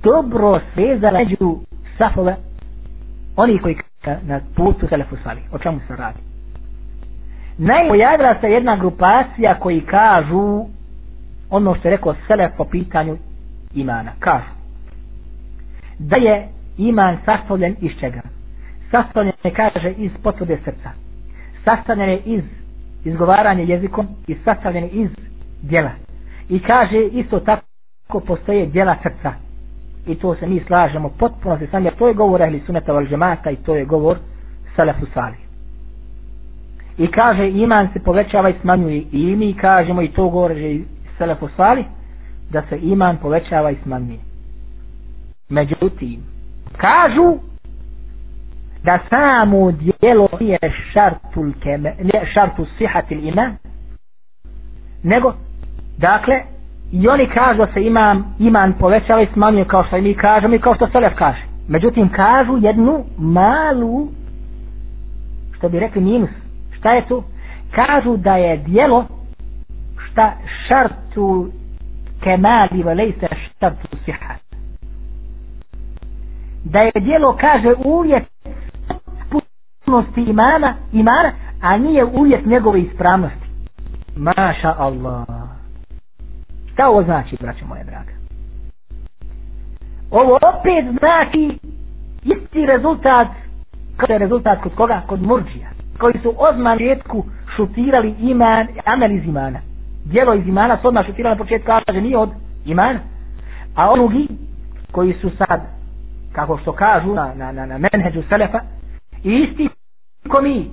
dobro 0.02 0.60
svezala 0.74 1.18
među 1.18 1.56
safove 1.98 2.36
oni 3.36 3.58
koji 3.58 3.76
na 4.22 4.40
putu 4.56 4.86
telefu 4.86 5.16
sali. 5.24 5.40
O 5.52 5.58
čemu 5.58 5.80
se 5.88 5.96
radi? 5.96 6.35
Najpojavila 7.58 8.34
se 8.40 8.50
jedna 8.50 8.76
grupacija 8.76 9.58
koji 9.60 9.80
kažu 9.80 10.64
ono 11.50 11.74
što 11.74 11.88
je 11.88 11.96
rekao 11.96 12.14
Selef 12.26 12.52
po 12.56 12.64
pitanju 12.64 13.16
imana. 13.74 14.12
Kažu 14.18 14.56
da 15.98 16.16
je 16.16 16.48
iman 16.78 17.18
sastavljen 17.24 17.76
iz 17.80 17.90
čega? 18.00 18.20
Sastavljen 18.90 19.32
je, 19.44 19.50
kaže, 19.50 19.90
iz 19.90 20.10
potvrde 20.22 20.58
srca. 20.64 20.90
Sastavljen 21.64 22.08
je 22.10 22.18
iz 22.24 22.42
izgovaranja 23.04 23.62
jezikom 23.62 24.06
i 24.26 24.36
sastavljen 24.44 24.84
je 24.84 24.90
iz 24.90 25.10
djela. 25.62 25.90
I 26.48 26.60
kaže 26.60 27.04
isto 27.04 27.40
tako 27.40 28.20
postoje 28.20 28.66
djela 28.66 28.96
srca. 29.02 29.32
I 30.06 30.14
to 30.14 30.34
se 30.34 30.46
mi 30.46 30.60
slažemo 30.66 31.08
potpuno 31.08 31.58
se 31.58 31.66
sam, 31.66 31.84
jer 31.84 31.94
to 31.94 32.08
je 32.08 32.14
govor 32.14 32.42
ehli 32.42 32.62
suneta 32.66 32.92
Valžemata 32.92 33.50
i 33.50 33.56
to 33.56 33.74
je 33.76 33.84
govor 33.84 34.16
Selefu 34.76 35.06
Salih. 35.14 35.45
I 36.98 37.06
kaže 37.06 37.50
iman 37.50 37.88
se 37.92 37.98
povećava 37.98 38.48
i 38.50 38.54
smanjuje 38.60 39.04
i 39.12 39.36
mi 39.36 39.54
kažemo 39.54 40.02
i 40.02 40.08
to 40.08 40.28
govore 40.28 40.72
i 40.72 40.84
Selefu 41.18 41.48
Salih 41.56 41.86
da 42.50 42.62
se 42.68 42.78
iman 42.82 43.16
povećava 43.16 43.70
i 43.70 43.76
smanjuje. 43.82 44.18
Međutim, 45.48 46.20
kažu 46.76 47.38
da 48.84 48.98
samo 49.10 49.72
dijelo 49.72 50.28
nije 50.40 50.58
šartul 50.92 51.52
keme, 51.62 51.94
ne 52.02 52.26
šartul 52.34 52.66
sihatil 52.78 53.28
iman, 53.28 53.56
nego, 55.02 55.34
dakle, 55.98 56.42
i 56.92 57.08
oni 57.08 57.28
kažu 57.34 57.58
da 57.58 57.72
se 57.72 57.82
imam, 57.82 58.34
iman 58.38 58.72
povećava 58.72 59.22
i 59.22 59.28
smanjuje 59.32 59.64
kao 59.64 59.84
što 59.84 60.00
mi 60.00 60.14
kažemo 60.14 60.54
i 60.54 60.58
kao 60.58 60.74
što 60.74 60.88
Selef 60.88 61.12
kaže. 61.14 61.42
Međutim, 61.68 62.08
kažu 62.08 62.58
jednu 62.60 63.04
malu, 63.18 64.08
što 65.56 65.68
bi 65.68 65.80
rekli 65.80 66.02
minus, 66.02 66.30
šta 66.78 66.92
je 66.92 67.08
tu? 67.08 67.22
Kažu 67.70 68.16
da 68.16 68.36
je 68.36 68.56
dijelo 68.56 69.06
šta 70.10 70.32
šartu 70.68 71.50
kemali 72.22 72.82
velejse 72.82 73.26
šartu 73.60 73.96
sihat 74.04 74.46
da 76.70 76.80
je 76.80 76.92
dijelo 77.00 77.36
kaže 77.40 77.74
uvjet 77.84 78.24
potpunosti 79.30 80.20
imana, 80.20 80.74
imana, 80.92 81.32
a 81.62 81.78
nije 81.78 82.04
uvjet 82.04 82.46
njegove 82.46 82.80
ispravnosti. 82.80 83.46
Maša 84.16 84.74
Allah. 84.78 85.26
Šta 86.72 86.88
ovo 86.88 87.02
znači, 87.02 87.36
braće 87.40 87.64
moje 87.64 87.84
draga? 87.84 88.12
Ovo 90.10 90.34
opet 90.34 90.98
znači 90.98 91.58
isti 92.24 92.66
rezultat 92.66 93.28
kada 93.96 94.12
je 94.12 94.18
rezultat 94.18 94.62
kod 94.62 94.74
koga? 94.74 95.02
Kod 95.06 95.22
murđija. 95.22 95.75
Koji 95.98 96.14
su 96.22 96.34
odmah 96.38 96.76
rijetku 96.76 97.24
šutirali 97.56 98.14
iman, 98.20 98.66
amel 98.84 99.12
iz 99.12 99.24
imana. 99.24 99.58
Djelo 100.04 100.34
iz 100.34 100.46
imana 100.46 100.78
su 100.80 100.88
odmah 100.88 101.06
šutirali 101.06 101.34
na 101.36 101.44
početku, 101.44 101.66
kaže 101.66 102.00
nije 102.00 102.18
od 102.18 102.30
imana. 102.64 102.98
A 103.74 103.90
onugi 103.90 104.28
koji 104.92 105.12
su 105.12 105.30
sad 105.38 105.60
kako 106.32 106.58
što 106.58 106.72
kažu 106.72 107.14
na, 107.14 107.34
na, 107.34 107.52
na, 107.52 107.66
na 107.66 107.78
menheđu 107.78 108.22
selefa 108.28 108.60
isti 109.24 109.68
ko 110.28 110.42
mi 110.42 110.70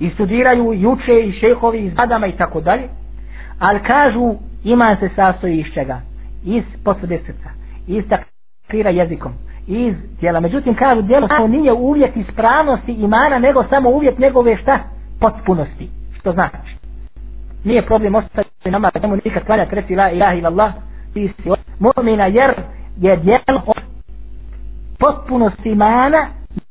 i 0.00 0.10
studiraju 0.10 0.72
i 0.74 0.86
i 1.28 1.32
šehovi 1.32 1.78
iz 1.78 1.94
badama 1.94 2.26
i 2.26 2.32
tako 2.32 2.60
dalje 2.60 2.88
ali 3.58 3.80
kažu 3.82 4.34
iman 4.64 4.96
se 5.00 5.10
sastoji 5.16 5.60
iz 5.60 5.66
čega 5.74 6.00
iz 6.44 6.64
potvrde 6.84 7.18
srca 7.26 7.50
iz 7.86 8.04
takvira 8.08 8.90
jezikom 8.90 9.32
iz 9.66 9.94
djela 10.20 10.40
međutim 10.40 10.74
kažu 10.74 11.02
djelo 11.02 11.28
to 11.28 11.46
nije 11.48 11.72
uvjet 11.72 12.16
ispravnosti 12.16 12.92
imana 12.92 13.38
nego 13.38 13.64
samo 13.70 13.90
uvjet 13.90 14.18
njegove 14.18 14.56
šta 14.56 14.78
potpunosti 15.20 15.88
što 16.20 16.32
znači 16.32 16.76
nije 17.64 17.86
problem 17.86 18.14
ostaviti 18.14 18.70
nama 18.70 18.90
da 19.02 19.08
mu 19.08 19.16
nikad 19.24 19.44
klanjati 19.46 19.74
reci 19.74 19.94
la 19.94 20.10
ilaha 20.10 20.34
illallah 20.34 20.72
ti 21.14 21.32
si 21.42 21.48
mu'mina 21.80 22.24
jer 22.34 22.54
je 23.00 23.16
djelo 23.16 23.62
od 23.66 23.82
potpunosti 24.98 25.68
imana, 25.70 26.28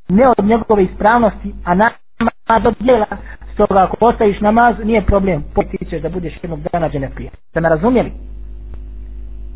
ne 0.09 0.27
od 0.37 0.45
njegove 0.45 0.83
ispravnosti, 0.83 1.53
a 1.65 1.75
namaz 1.75 2.65
od 2.65 2.75
djela. 2.79 3.05
Stoga 3.53 3.83
ako 3.83 3.97
postaviš 3.97 4.41
namaz, 4.41 4.75
nije 4.83 5.05
problem. 5.05 5.43
Poti 5.55 5.85
ćeš 5.89 6.01
da 6.01 6.09
budeš 6.09 6.33
jednog 6.43 6.59
dana 6.73 6.89
džene 6.89 7.09
prije. 7.15 7.29
Ste 7.49 7.61
me 7.61 7.69
razumjeli? 7.69 8.11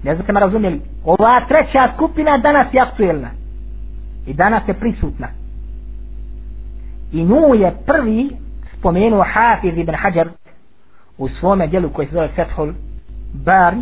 Ne 0.03 0.13
znam 0.15 0.23
ste 0.23 0.33
me 0.33 0.39
razumjeli. 0.39 0.81
Ova 1.05 1.45
treća 1.47 1.91
skupina 1.95 2.37
danas 2.37 2.67
je 2.73 2.81
aktuelna. 2.81 3.29
I 4.27 4.33
danas 4.33 4.67
je 4.67 4.73
prisutna. 4.73 5.27
I 7.11 7.23
nju 7.23 7.55
je 7.55 7.73
prvi 7.85 8.29
spomenuo 8.79 9.23
Hafiz 9.33 9.77
ibn 9.77 9.95
Hajar 9.95 10.29
u 11.17 11.29
svome 11.29 11.67
dijelu 11.67 11.89
koji 11.89 12.07
se 12.07 12.13
zove 12.13 12.27
Fethul 12.35 12.73
Bari 13.33 13.77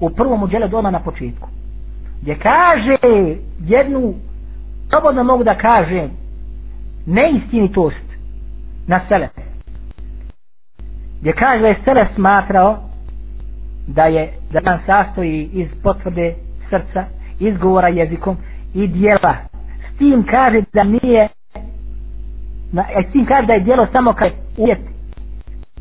u 0.00 0.10
prvom 0.10 0.42
uđele 0.42 0.68
doma 0.68 0.90
na 0.90 1.00
početku 1.00 1.48
gdje 2.22 2.38
kaže 2.38 2.96
jednu 3.60 4.14
slobodno 4.90 5.24
mogu 5.24 5.44
da 5.44 5.54
kažem 5.58 6.10
neistinitost 7.06 8.06
na 8.86 9.00
sele 9.08 9.28
gdje 11.20 11.32
kaže 11.32 11.62
da 11.62 11.68
je 11.68 11.80
sele 11.84 12.06
smatrao 12.14 12.78
da 13.86 14.04
je 14.04 14.32
da 14.52 14.60
nam 14.60 14.78
sastoji 14.86 15.50
iz 15.52 15.68
potvrde 15.82 16.34
srca 16.70 17.04
izgovora 17.40 17.88
jezikom 17.88 18.36
i 18.74 18.86
dijela 18.86 19.34
s 19.94 19.98
tim 19.98 20.24
kaže 20.30 20.62
da 20.72 20.82
nije 20.84 21.28
na, 22.72 22.82
e, 22.90 23.02
s 23.08 23.12
tim 23.12 23.26
kaže 23.26 23.46
da 23.46 23.52
je 23.52 23.60
dijelo 23.60 23.86
samo 23.92 24.12
kad 24.12 24.28
uvjet 24.56 24.78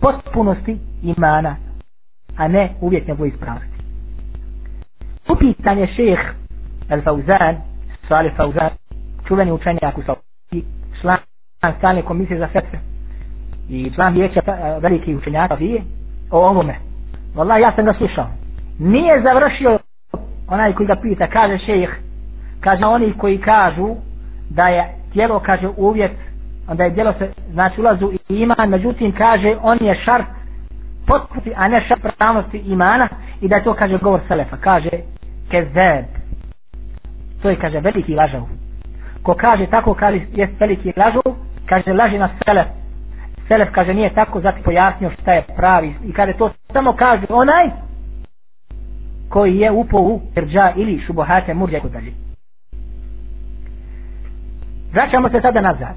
potpunosti 0.01 0.77
imana 1.03 1.55
a 2.37 2.47
ne 2.47 2.69
uvjet 2.81 3.07
njegove 3.07 3.29
ispravnosti 3.29 3.73
upitan 5.29 5.77
je 5.79 5.87
šeheh 5.87 6.19
El 6.89 7.01
Fauzan, 7.01 7.55
Salih 8.07 8.33
Fauzan, 8.33 8.69
čuveni 9.27 9.51
učenjak 9.51 9.97
u 9.97 10.01
Saudi, 10.01 10.65
član 11.01 11.17
stalne 11.77 12.01
komisije 12.01 12.39
za 12.39 12.47
fetve 12.47 12.79
i 13.69 13.91
član 13.95 14.13
vijeća 14.13 14.41
eh, 14.47 14.79
veliki 14.79 15.15
učenjaka 15.15 15.55
vije 15.55 15.81
o 16.31 16.49
ovome. 16.49 16.75
Wallah, 17.35 17.61
ja 17.61 17.71
sam 17.75 17.85
ga 17.85 17.93
slušao. 17.93 18.27
Nije 18.79 19.21
završio 19.21 19.79
onaj 20.47 20.73
koji 20.73 20.87
ga 20.87 20.95
pita, 21.01 21.27
kaže 21.27 21.57
šejih, 21.65 21.99
kaže 22.59 22.85
oni 22.85 23.13
koji 23.17 23.37
kažu 23.37 23.95
da 24.49 24.67
je 24.67 24.85
tijelo, 25.13 25.39
kaže 25.39 25.67
uvjet, 25.77 26.11
onda 26.67 26.83
je 26.83 26.89
djelo 26.89 27.13
se, 27.19 27.31
znači 27.51 27.81
ulazu 27.81 28.11
i 28.29 28.35
iman, 28.35 28.69
međutim 28.69 29.11
kaže 29.17 29.57
on 29.61 29.77
je 29.81 29.95
šart 30.05 30.25
potputi, 31.07 31.53
a 31.55 31.67
ne 31.67 31.85
šart 31.87 32.17
pravnosti 32.17 32.57
imana 32.57 33.09
i 33.41 33.47
da 33.47 33.63
to 33.63 33.73
kaže 33.73 33.97
govor 33.97 34.19
Selefa, 34.27 34.57
kaže 34.57 34.89
kezeb. 35.51 36.05
To 37.41 37.49
je 37.49 37.55
kaže 37.55 37.79
veliki 37.79 38.15
lažav 38.15 38.41
ko 39.23 39.33
kaže 39.33 39.67
tako 39.67 39.93
kaže 39.93 40.21
je 40.33 40.49
veliki 40.59 40.93
lažav 40.97 41.23
kaže 41.65 41.93
laži 41.93 42.17
na 42.17 42.29
selef 42.45 42.67
selef 43.47 43.69
kaže 43.71 43.93
nije 43.93 44.13
tako 44.13 44.41
zato 44.41 44.57
pojasnio 44.63 45.11
šta 45.21 45.33
je 45.33 45.43
pravi. 45.55 45.93
I 46.05 46.13
kada 46.13 46.33
to 46.33 46.51
samo 46.73 46.93
kaže 46.93 47.25
onaj 47.29 47.69
koji 49.29 49.57
je 49.57 49.71
upo 49.71 49.97
u 49.99 50.21
irđa 50.37 50.73
ili 50.75 51.01
šubohate 51.07 51.53
murđa 51.53 51.77
i 51.77 51.89
dalje. 51.89 52.13
Vraćamo 54.93 55.29
se 55.29 55.41
sada 55.41 55.61
nazad. 55.61 55.95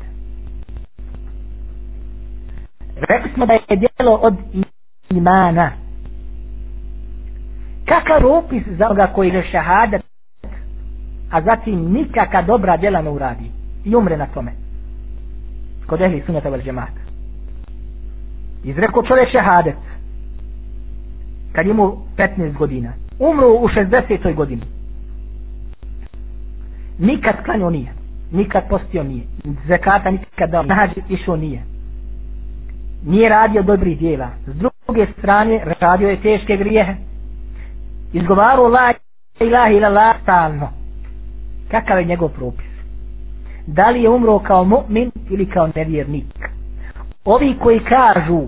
Rekli 3.08 3.30
smo 3.34 3.46
da 3.46 3.52
je 3.52 3.60
djelo 3.76 4.14
od 4.16 4.34
imana. 5.10 5.70
Kakav 7.84 8.26
opis 8.32 8.62
za 8.78 8.86
onoga 8.86 9.06
koji 9.14 9.28
je 9.28 9.42
šahadat 9.52 10.02
a 11.30 11.40
zatim 11.42 11.92
nikaka 11.92 12.42
dobra 12.42 12.76
djela 12.76 13.02
ne 13.02 13.10
uradi 13.10 13.50
i 13.84 13.94
umre 13.96 14.16
na 14.16 14.26
tome. 14.26 14.52
Kod 15.86 16.00
ehli 16.00 16.22
sunata 16.26 16.48
vel 16.48 16.60
džemata 16.60 17.05
izreko 18.66 19.02
čovjek 19.02 19.28
šehadet. 19.30 19.74
kad 21.52 21.66
imao 21.66 21.96
15 22.16 22.52
godina. 22.58 22.92
Umro 23.18 23.48
u 23.48 23.68
60. 23.68 24.34
godini. 24.34 24.62
Nikad 26.98 27.44
klanio 27.44 27.70
nije. 27.70 27.92
Nikad 28.32 28.68
postio 28.68 29.02
nije. 29.02 29.22
Zekata 29.66 30.10
nikad 30.10 30.50
dao. 30.50 30.62
Nađe 30.62 31.00
išao 31.08 31.36
nije. 31.36 31.62
Nije 33.06 33.28
radio 33.28 33.62
dobrih 33.62 33.98
djela. 33.98 34.28
S 34.46 34.56
druge 34.56 35.06
strane 35.18 35.64
radio 35.80 36.08
je 36.08 36.22
teške 36.22 36.56
grijehe. 36.56 36.94
Izgovarao 38.12 38.68
la 38.68 38.92
ilaha 39.40 39.70
ila 39.70 39.88
la 39.88 40.14
stalno. 40.22 40.68
Kakav 41.70 41.98
je 41.98 42.04
njegov 42.04 42.28
propis? 42.28 42.66
Da 43.66 43.90
li 43.90 44.02
je 44.02 44.10
umro 44.10 44.38
kao 44.38 44.64
mu'min 44.64 45.10
ili 45.30 45.46
kao 45.46 45.68
nevjernik? 45.74 46.55
Ovi 47.26 47.56
koji 47.62 47.80
kažu 47.80 48.40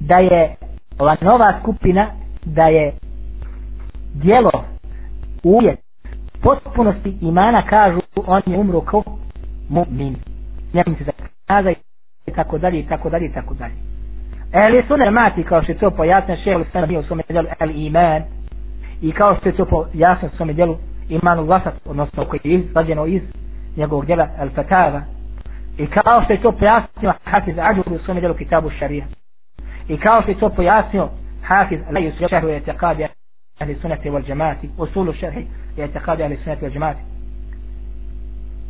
da 0.00 0.14
je 0.18 0.54
ova 0.98 1.16
nova 1.20 1.54
skupina 1.60 2.06
da 2.44 2.62
je 2.66 2.92
dijelo 4.14 4.50
uvjet 5.42 5.78
potpunosti 6.42 7.16
imana 7.20 7.62
kažu 7.62 8.00
on 8.26 8.42
je 8.46 8.58
umro 8.58 8.80
kao 8.80 9.02
mu'min. 9.70 10.14
Njemu 10.72 10.96
se 10.98 11.04
zakazaj 11.04 11.74
i 12.26 12.32
tako 12.32 12.58
dalje 12.58 12.78
i 12.80 12.86
tako 12.88 13.10
dalje 13.10 13.26
i 13.26 13.32
tako 13.32 13.54
dalje. 13.54 13.74
Ali 14.52 14.82
su 14.88 15.12
mati 15.12 15.42
kao 15.44 15.62
što 15.62 15.72
je 15.72 15.78
to 15.78 15.90
pojasnio 15.90 16.36
šehol 16.44 16.64
stana 16.64 16.86
bio 16.86 17.00
u 17.00 17.02
svome 17.02 17.22
djelu 17.28 17.48
el 17.60 17.70
iman. 17.70 18.22
I 19.02 19.12
kao 19.12 19.36
što 19.36 19.48
je 19.48 19.56
to 19.56 19.64
pojasnio 19.64 20.30
u 20.32 20.36
svome 20.36 20.52
djelu 20.52 20.76
imanu 21.08 21.44
vlasat 21.44 21.74
odnosno 21.84 22.24
koji 22.24 22.40
je 22.44 22.54
izvađeno 22.54 23.06
iz 23.06 23.22
njegovog 23.76 24.06
djela 24.06 24.28
el 24.40 24.48
fatava 24.54 25.02
i 25.80 25.86
kao 25.86 26.22
što 26.24 26.32
je 26.32 26.42
to 26.42 26.52
pojasnio 26.52 27.12
Hafiz 27.24 27.54
Ađur 27.58 27.84
u 27.92 27.98
svome 27.98 28.20
djelu 28.20 28.34
kitabu 28.34 28.70
šarija. 28.78 29.04
I 29.88 29.96
kao 29.98 30.22
što 30.22 30.30
je 30.30 30.38
to 30.38 30.48
pojasnio 30.48 31.08
Hafiz 31.42 31.80
Lajus 31.92 32.14
šehru 32.30 32.48
je 32.48 32.62
ahli 33.60 33.74
sunati 33.80 34.10
wal 34.10 34.22
džemati 34.26 34.68
usulu 34.78 35.12
šerhi 35.12 35.46
je 35.76 35.88
teqadija 35.88 36.24
ahli 36.24 36.36
sunati 36.44 36.64
wal 36.64 36.72
džemati 36.72 37.00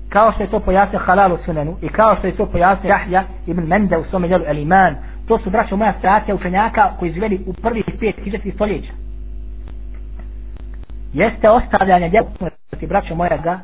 kao 0.09 0.33
što 0.33 0.43
je 0.43 0.51
to 0.51 0.61
pojasnio 0.61 1.01
Halal 1.01 1.33
u 1.33 1.39
sunanu 1.45 1.77
i 1.83 1.89
kao 1.89 2.17
što 2.17 2.27
je 2.27 2.37
to 2.37 2.47
pojasnio 2.47 2.91
Jahja 2.91 3.25
ibn 3.47 3.63
Mende 3.63 3.97
u 3.99 4.05
svome 4.05 4.29
djelu 4.29 4.45
El 4.47 4.59
Iman 4.59 4.97
to 5.29 5.39
su 5.39 5.51
braćo 5.51 5.77
moja 5.77 5.95
stracija 5.99 6.35
učenjaka 6.35 6.91
koji 6.99 7.11
izveli 7.11 7.45
u 7.47 7.53
prvih 7.53 7.85
pet 8.01 8.17
hiđetih 8.25 8.55
stoljeća. 8.55 8.93
Jeste 11.13 11.51
ostavljanje 11.51 12.09
djelu 12.09 12.27
braćo 12.89 13.15
moja 13.15 13.37
ga 13.37 13.61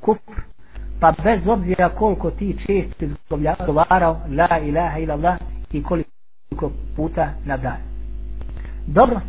kufr 0.00 0.55
pa 1.00 1.12
bez 1.24 1.46
obzira 1.46 1.88
koliko 1.88 2.30
ti 2.30 2.56
često 2.66 3.04
izgovarao 3.04 4.20
la 4.36 4.58
ilaha 4.58 4.98
ila 4.98 5.14
Allah 5.14 5.38
i 5.72 5.82
koliko 5.82 6.10
puta 6.96 7.28
na 7.44 7.56
dan. 7.56 7.76
Dobro 8.86 9.20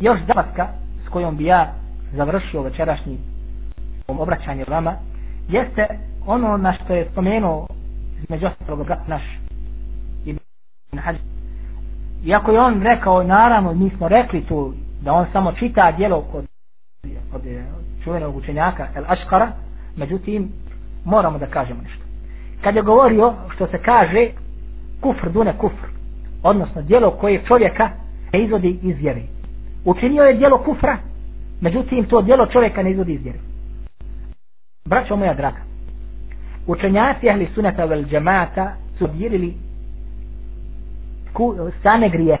još 0.00 0.18
zapaska 0.26 0.68
s 1.06 1.08
kojom 1.08 1.36
bi 1.36 1.44
ja 1.44 1.72
završio 2.12 2.62
večerašnji 2.62 3.18
obraćanje 4.08 4.64
vama 4.68 4.94
jeste 5.48 5.86
ono 6.26 6.56
na 6.56 6.72
što 6.72 6.94
je 6.94 7.08
spomenuo 7.12 7.66
između 8.22 8.46
ostalog 8.46 8.86
brat 8.86 9.08
naš 9.08 9.22
Ibn 10.24 10.38
Hađ 10.98 11.16
iako 12.24 12.52
je 12.52 12.60
on 12.60 12.82
rekao 12.82 13.22
naravno 13.22 13.74
mi 13.74 13.90
smo 13.90 14.08
rekli 14.08 14.44
tu 14.46 14.72
da 15.02 15.12
on 15.12 15.26
samo 15.32 15.52
čita 15.52 15.92
dijelo 15.92 16.20
kod, 16.22 16.44
kod 17.32 17.42
čuvenog 18.04 18.36
učenjaka 18.36 18.86
El 18.94 19.04
Aškara 19.08 19.52
međutim 19.96 20.52
moramo 21.08 21.38
da 21.38 21.46
kažemo 21.46 21.80
nešto. 21.82 22.04
Kad 22.62 22.76
je 22.76 22.82
govorio 22.82 23.26
što 23.54 23.66
se 23.66 23.78
kaže 23.78 24.28
kufr 25.00 25.30
dune 25.30 25.54
kufr 25.58 25.86
odnosno 26.42 26.82
dijelo 26.82 27.10
koje 27.10 27.44
čovjeka 27.44 27.90
ne 28.32 28.44
izvodi 28.44 28.78
iz 28.82 28.96
vjere. 28.98 29.22
Učinio 29.84 30.22
je 30.22 30.34
dijelo 30.34 30.58
kufra 30.58 30.96
međutim 31.60 32.04
to 32.04 32.22
dijelo 32.22 32.46
čovjeka 32.46 32.82
ne 32.82 32.90
izvodi 32.90 33.12
iz 33.12 33.22
vjere. 33.22 33.38
Braćo 34.84 35.16
moja 35.16 35.34
draga 35.34 35.68
učenjaci 36.66 37.30
ahli 37.30 37.48
sunata 37.54 37.84
vel 37.84 38.04
džemata 38.04 38.66
su 38.98 39.06
dirili 39.08 39.54
stane 41.80 42.08
grije 42.08 42.38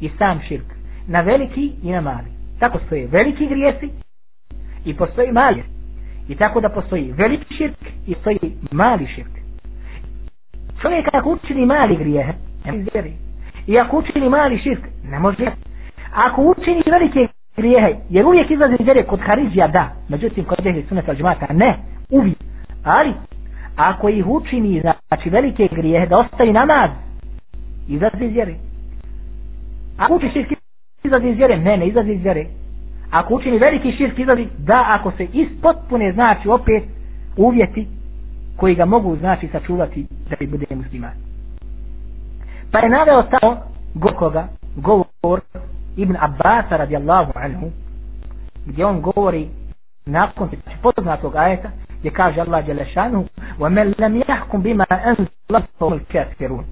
i 0.00 0.10
sam 0.18 0.40
širk 0.48 0.64
na 1.06 1.20
veliki 1.20 1.72
i 1.82 1.90
na 1.90 2.00
mali. 2.00 2.30
Tako 2.58 2.78
stoje 2.86 3.06
veliki 3.06 3.46
grijesi 3.46 3.90
i 4.84 4.96
postoji 4.96 5.32
mali 5.32 5.62
i 6.28 6.34
tako 6.34 6.60
da 6.60 6.68
postoji 6.68 7.12
veliki 7.12 7.54
širk 7.54 7.76
i 8.06 8.14
postoji 8.14 8.38
mali 8.70 9.06
širk 9.06 9.34
čovjek 10.82 11.08
ako 11.12 11.30
učini 11.30 11.66
mali 11.66 11.96
grije 11.96 12.34
i 13.66 13.78
ako 13.78 13.98
učini 13.98 14.28
mali 14.28 14.58
širk 14.58 14.84
ne 15.04 15.18
može 15.18 15.46
ako 16.14 16.42
učini 16.42 16.82
velike 16.90 17.28
grijehe, 17.56 17.94
jer 18.10 18.26
uvijek 18.26 18.50
izlazi 18.50 18.74
iz 18.80 18.84
vjere 18.86 19.02
kod 19.02 19.20
Harizija, 19.20 19.68
da, 19.68 19.90
međutim 20.08 20.44
kod 20.44 20.66
Ehli 20.66 20.84
Sunnata 20.88 21.10
al 21.10 21.16
džemata, 21.16 21.46
ne, 21.52 21.76
uvijek, 22.10 22.38
ali 22.84 23.12
ako 23.76 24.08
ih 24.08 24.26
učini, 24.26 24.80
znači 24.80 25.30
velike 25.30 25.68
grijehe, 25.72 26.06
da 26.06 26.18
ostavi 26.18 26.52
namaz, 26.52 26.90
izlazi 27.88 28.24
iz 28.24 28.32
vjere. 28.32 28.54
Ako 29.98 30.14
uči 30.14 30.30
širk, 30.32 30.52
izlazi 31.04 31.28
iz 31.28 31.36
vjere, 31.36 31.56
ne, 31.56 31.76
ne 31.76 31.86
izlazi 31.88 32.12
iz 32.12 32.22
vjere 32.22 32.46
Ako 33.11 33.33
učini 33.33 33.57
veliki 33.57 33.91
širk, 33.91 34.19
izlazi, 34.19 34.47
da, 34.57 34.85
ako 34.87 35.11
se 35.11 35.27
ispotpune, 35.33 36.11
znači 36.11 36.49
opet 36.49 36.83
uvjeti 37.37 37.87
koji 38.57 38.75
ga 38.75 38.85
mogu, 38.85 39.15
znači, 39.15 39.47
sačuvati 39.47 40.05
da 40.29 40.35
bi 40.39 40.47
bude 40.47 40.65
musliman. 40.75 41.11
Pa 42.71 42.79
je 42.79 42.89
naveo 42.89 43.23
tamo 43.23 43.57
gokoga, 43.93 44.47
govor 44.75 45.41
Ibn 45.97 46.15
Abbas 46.19 46.65
radijallahu 46.69 47.31
anhu 47.35 47.71
gdje 48.65 48.85
on 48.85 49.01
govori 49.01 49.47
nakon 50.05 50.49
poznatog 50.81 51.35
ajeta 51.35 51.69
gdje 51.99 52.11
kaže 52.11 52.41
Allah 52.41 52.65
Đelešanu 52.65 53.25
وَمَنْ 53.59 53.93
لَمْ 53.99 54.15
يَحْكُمْ 54.15 54.61
بِمَا 54.61 54.85
أَنْزَلَ 54.91 55.27
اللَّهُ 55.51 55.99
الْكَافِرُونَ 55.99 56.63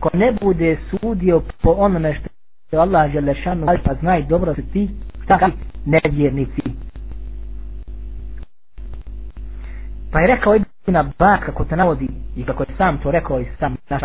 ko 0.00 0.10
ne 0.14 0.32
bude 0.42 0.78
sudio 0.90 1.42
po 1.62 1.70
onome 1.70 2.14
što 2.14 2.28
je 2.76 2.80
Allah 2.80 3.12
Đelešanu 3.12 3.66
pa 3.84 3.94
znaj 3.94 4.22
dobro 4.22 4.54
se 4.54 4.62
ti 4.62 4.90
šta 5.25 5.49
nevjernici 5.85 6.61
pa 10.11 10.19
je 10.19 10.27
rekao 10.27 10.55
Ibn 10.55 10.95
Abbas 10.95 11.39
kako 11.45 11.65
se 11.65 11.75
navodi 11.75 12.07
i 12.35 12.43
kako 12.43 12.63
je 12.63 12.75
sam 12.77 12.97
to 12.97 13.11
rekao 13.11 13.39
i 13.39 13.45
sam 13.59 13.75
naš 13.89 14.01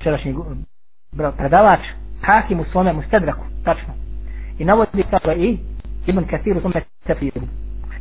včerašnji 0.00 0.34
predavač 1.36 1.80
Hakim 2.22 2.60
u 2.60 2.64
svome 2.64 2.92
Mustedraku, 2.92 3.44
tačno. 3.64 3.94
I 4.58 4.64
navodi 4.64 5.04
tako 5.10 5.30
i 5.30 5.58
Ibn 6.06 6.24
Kathir 6.24 6.56
u 6.56 6.60
svome 6.60 6.82
Tefiru. 7.06 7.46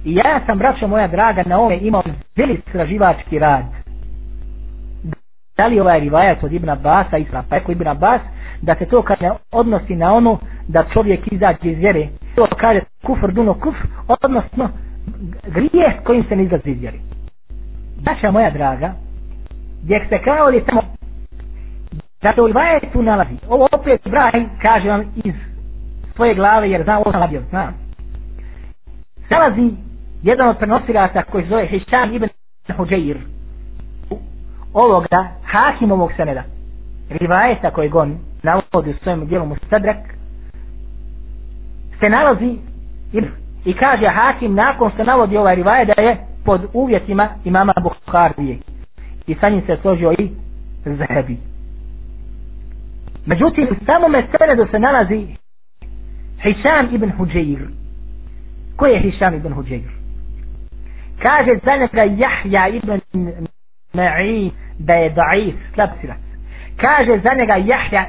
I 0.05 0.15
ja 0.15 0.41
sam, 0.45 0.57
braćo 0.57 0.87
moja 0.87 1.07
draga, 1.07 1.43
na 1.45 1.59
ome 1.59 1.77
imao 1.77 2.03
velik 2.35 2.61
straživački 2.69 3.39
rad. 3.39 3.65
Da 5.57 5.67
li 5.67 5.79
ovaj 5.79 5.99
rivajat 5.99 6.43
od 6.43 6.53
Ibn 6.53 6.69
Abbas, 6.69 7.07
Isra, 7.19 7.43
pa 7.49 7.55
eko 7.55 7.71
Ibn 7.71 7.87
Abbas, 7.87 8.21
da 8.61 8.75
se 8.75 8.85
to 8.85 9.01
kad 9.01 9.21
ne 9.21 9.31
odnosi 9.51 9.95
na 9.95 10.13
ono 10.13 10.39
da 10.67 10.85
čovjek 10.93 11.31
izađe 11.31 11.71
iz 11.71 11.77
vjere, 11.77 12.07
to 12.35 12.47
kaže 12.57 12.79
kufr 13.05 13.31
duno 13.31 13.53
kufr, 13.53 13.87
odnosno 14.07 14.69
grije 15.47 15.99
kojim 16.03 16.23
se 16.23 16.35
ne 16.35 16.43
izlazi 16.43 16.69
iz 16.69 16.79
vjeri. 16.79 16.99
Daša 18.01 18.31
moja 18.31 18.49
draga, 18.49 18.93
gdje 19.83 20.05
se 20.09 20.19
kao 20.23 20.49
li 20.49 20.63
samo 20.65 20.81
da 22.21 22.33
se 22.33 22.41
u 22.41 22.49
tu 22.93 23.01
nalazi. 23.01 23.35
Ovo 23.49 23.67
opet 23.71 24.05
Ibrahim 24.05 24.49
kaže 24.61 24.89
vam 24.89 25.01
iz 25.23 25.33
svoje 26.15 26.35
glave 26.35 26.69
jer 26.71 26.83
zna 26.83 26.99
ovo 26.99 27.11
sam 27.11 27.21
labio, 27.21 27.41
znam. 27.49 27.73
Nalazi 29.29 29.71
jedan 30.23 30.49
od 30.49 30.57
prenosilaca 30.57 31.23
koji 31.31 31.43
se 31.43 31.49
zove 31.49 31.67
Hišam 31.67 32.13
ibn 32.13 32.27
Hođeir 32.77 33.17
ovoga 34.73 35.27
Hakimovog 35.43 36.11
seneda 36.17 36.43
rivajeta 37.09 37.71
koji 37.71 37.89
gon 37.89 38.17
navodi 38.43 38.89
u 38.89 39.03
svojem 39.03 39.27
dijelu 39.27 39.45
Mustadrak 39.45 40.14
se 41.99 42.09
nalazi 42.09 42.57
i 43.65 43.73
kaže 43.73 44.07
Hakim 44.07 44.53
nakon 44.53 44.91
što 44.91 45.03
navodi 45.03 45.37
ovaj 45.37 45.55
rivaje 45.55 45.85
da 45.85 46.01
je 46.01 46.17
pod 46.45 46.61
uvjetima 46.73 47.29
imama 47.43 47.73
Bukharije 47.83 48.57
i 49.27 49.35
sa 49.35 49.49
njim 49.49 49.61
se 49.65 49.77
složio 49.81 50.11
i 50.11 50.29
Zahebi 50.85 51.37
Međutim, 53.25 53.67
u 53.71 53.85
samome 53.85 54.23
senedu 54.37 54.71
se 54.71 54.79
nalazi 54.79 55.27
Hisham 56.43 56.95
ibn 56.95 57.11
Huđeir. 57.17 57.67
Ko 58.75 58.85
je 58.85 58.99
Hisham 58.99 59.33
ibn 59.33 59.53
Huđeir? 59.53 59.91
Kaže 61.21 61.51
za 61.65 61.75
njega 61.75 62.03
Jahja 62.03 62.67
ibn 62.67 62.99
Ma'i 63.93 64.51
da 64.79 64.93
je 64.93 65.09
daif, 65.09 65.55
slab 65.73 65.89
silac. 66.01 66.17
Kaže 66.77 67.19
za 67.23 67.33
njega 67.33 67.55
Jahja 67.55 68.05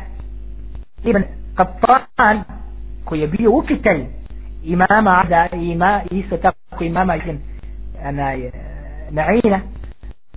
ibn 1.05 1.23
Qattan 1.57 2.43
koji 3.07 3.21
je 3.21 3.29
bio 3.29 3.51
učitelj 3.51 4.05
imama 4.65 5.25
da 5.29 5.49
ima 5.53 6.03
isto 6.11 6.37
tako 6.37 6.85
imama 6.85 7.17
ibn 7.17 7.39
eh, 8.05 8.51
Naina 9.11 9.61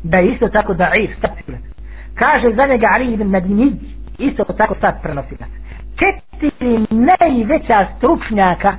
da 0.03 0.17
je 0.17 0.31
isto 0.33 0.47
tako 0.49 0.73
daif, 0.73 1.09
slab. 1.19 1.55
Kaže 2.15 2.55
za 2.55 2.65
njega 2.65 2.87
Ali 2.91 3.13
ibn 3.13 3.31
Nadinij 3.31 3.71
isto 4.19 4.43
tako 4.43 4.75
sad 4.81 5.01
prenosilac. 5.01 5.49
Četiri 5.99 6.85
najveća 6.89 7.87
stručnjaka 7.97 8.77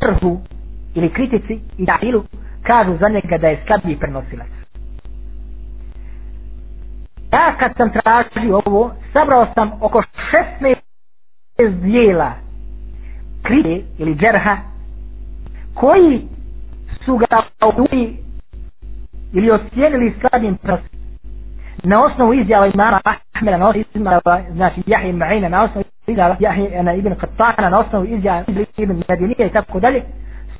prvu 0.00 0.40
ili 0.94 1.12
kritici 1.12 1.58
i 1.78 1.86
dahilu 1.86 2.24
kažu 2.62 2.96
za 3.00 3.08
njega 3.08 3.38
da 3.38 3.48
je 3.48 3.62
slabiji 3.66 3.96
prenosilac. 3.96 4.48
Ja 7.32 7.54
kad 7.58 7.72
sam 7.76 7.90
tražio 7.92 8.60
ovo, 8.64 8.92
sabrao 9.12 9.46
sam 9.54 9.70
oko 9.80 10.02
16 10.60 10.76
dijela 11.82 12.32
krije 13.48 13.82
ili 13.98 14.14
džerha 14.14 14.56
koji 15.74 16.22
su 17.04 17.16
ga 17.16 17.42
uvijek 17.76 18.10
ili 19.32 19.50
ocijenili 19.50 20.14
slabim 20.20 20.56
prosim 20.56 20.98
na 21.82 22.04
osnovu 22.04 22.34
izjava 22.34 22.66
imama 22.66 23.00
Ahmeda 23.34 23.56
na 23.56 23.68
osnovu 23.68 23.84
izjava 23.94 24.42
znači 24.52 24.82
Jahije 24.86 25.12
Ma'ina 25.12 25.48
na 25.48 25.64
osnovu 25.64 25.84
izjava 26.06 26.36
Jahije 26.40 26.82
na 26.82 26.94
Ibn 26.94 27.12
Qattana 27.12 27.70
na 27.70 27.78
osnovu 27.78 28.04
izjava 28.04 28.44
Ibn 28.76 29.02
Medinija 29.08 29.46
i 29.46 29.52
tako 29.52 29.80
dalje 29.80 30.02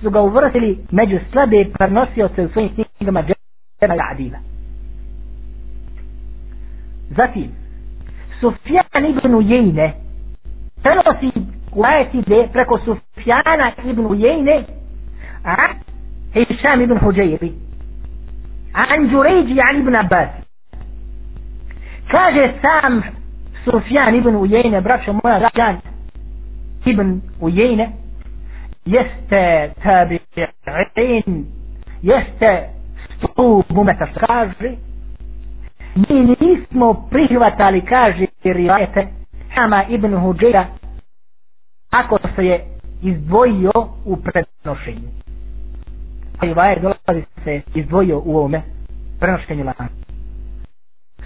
su 0.00 0.10
ga 0.10 0.20
uvrstili 0.20 0.78
među 0.90 1.18
slabe 1.32 1.64
prenosioce 1.78 2.44
u 2.44 2.48
svojim 2.48 2.70
knjigama 2.96 3.22
Džera 3.22 3.94
i 3.94 3.98
Adila 4.12 4.38
zatim 7.16 7.50
Sufjan 8.40 9.04
ibn 9.08 9.34
Ujejne 9.34 9.94
prenosi 10.82 11.47
Kuatide 11.78 12.48
preko 12.52 12.78
Sufjana 12.78 13.72
ibn 13.86 14.06
Ujejne 14.06 14.64
a 15.44 15.68
Hisham 16.34 16.80
ibn 16.82 16.98
Huđejbi 16.98 17.52
an 18.72 19.08
Đuređi 19.08 19.60
an 19.60 19.80
ibn 19.80 19.94
Abbas. 19.96 20.28
Kaže 22.10 22.52
sam 22.62 23.02
Sufjan 23.64 24.14
ibn 24.14 24.36
Ujejne 24.36 24.80
braćo 24.80 25.12
moja 25.12 25.38
rađan 25.38 25.76
ibn 26.84 27.20
Ujejne 27.40 27.88
jeste 28.86 29.70
tabi'in 29.84 31.44
jeste 32.02 32.68
stup 33.16 33.70
mu 33.70 33.84
metastraži 33.84 34.76
mi 35.94 36.36
nismo 36.40 37.06
prihvatali 37.10 37.80
kaže 37.80 38.26
rivajete 38.44 39.06
Hama 39.54 39.84
ibn 39.88 40.14
Huđeja 40.16 40.66
ako 41.90 42.18
se 42.36 42.44
je 42.44 42.64
izdvojio 43.02 43.72
u 44.04 44.16
prenošenju. 44.16 45.08
Rivajet 46.40 46.82
dolazi 46.82 47.24
se 47.44 47.60
izdvojio 47.74 48.18
u 48.18 48.36
ovome 48.36 48.62
prenošenju 49.20 49.64
lana. 49.64 49.88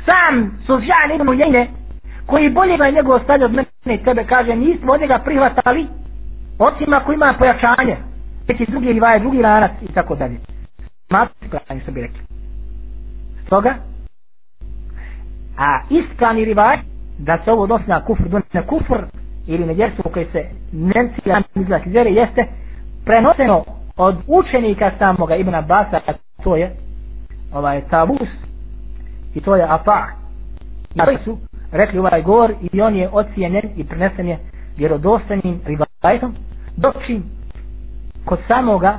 Sam 0.05 0.59
Sufjan 0.67 1.11
ibn 1.15 1.29
Ujene 1.29 1.69
koji 2.27 2.51
bolje 2.51 2.77
ga 2.77 2.85
je 2.85 2.93
nego 2.93 3.19
stavio 3.19 3.47
od 3.47 3.53
mene 3.53 3.67
i 3.95 4.05
tebe 4.05 4.25
kaže 4.25 4.57
nismo 4.57 4.93
od 4.93 5.01
njega 5.01 5.19
prihvatali 5.25 5.87
osim 6.59 6.93
ako 6.95 7.13
ima 7.13 7.35
pojačanje 7.39 7.97
neki 8.49 8.71
drugi 8.71 8.93
rivaje, 8.93 9.21
drugi 9.21 9.43
lanac 9.43 9.71
i 9.83 9.93
tako 9.93 10.15
dalje. 10.15 10.37
Smatri 11.09 11.35
ispravljanje, 11.43 11.83
što 11.83 11.93
bi 11.93 12.01
rekli. 12.01 12.21
Stoga 13.47 13.75
a 15.59 15.81
ispravni 15.91 16.45
rivaj 16.45 16.77
da 17.19 17.39
se 17.45 17.51
ovo 17.53 17.63
odnosi 17.63 17.85
na 17.87 18.05
kufr 18.05 18.23
na 18.53 18.63
kufr 18.63 19.01
ili 19.47 19.67
na 19.67 19.73
koje 20.05 20.27
se 20.33 20.45
nemci 20.73 21.21
izlaki 21.55 21.91
zere 21.91 22.11
jeste 22.11 22.47
prenoseno 23.05 23.65
od 23.97 24.17
učenika 24.27 24.91
samoga 24.99 25.37
Ibn 25.37 25.55
Abasa 25.55 26.01
to 26.45 26.57
je 26.57 26.71
ovaj 27.53 27.81
tabus 27.91 28.29
i 29.35 29.41
to 29.41 29.57
je 29.57 29.63
Afa 29.65 30.07
i 30.95 30.99
koji 30.99 31.19
su 31.25 31.39
rekli 31.73 31.99
ovaj 31.99 32.23
govor 32.23 32.55
i 32.73 32.81
on 32.81 32.97
je 32.97 33.09
ocijenjen 33.13 33.71
i 33.77 33.85
prenesen 33.85 34.29
je 34.29 34.39
vjerodostanim 34.77 35.61
rivajtom 35.67 36.35
doći 36.77 37.21
kod 38.25 38.39
samoga 38.49 38.99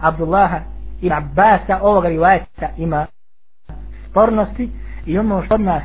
Abdullaha 0.00 0.60
i 1.02 1.10
Abbasa 1.12 1.78
ovoga 1.82 2.08
rivajta 2.08 2.68
ima 2.76 3.06
spornosti 4.10 4.70
i 5.06 5.18
ono 5.18 5.42
što 5.44 5.54
od 5.54 5.60
nas 5.60 5.82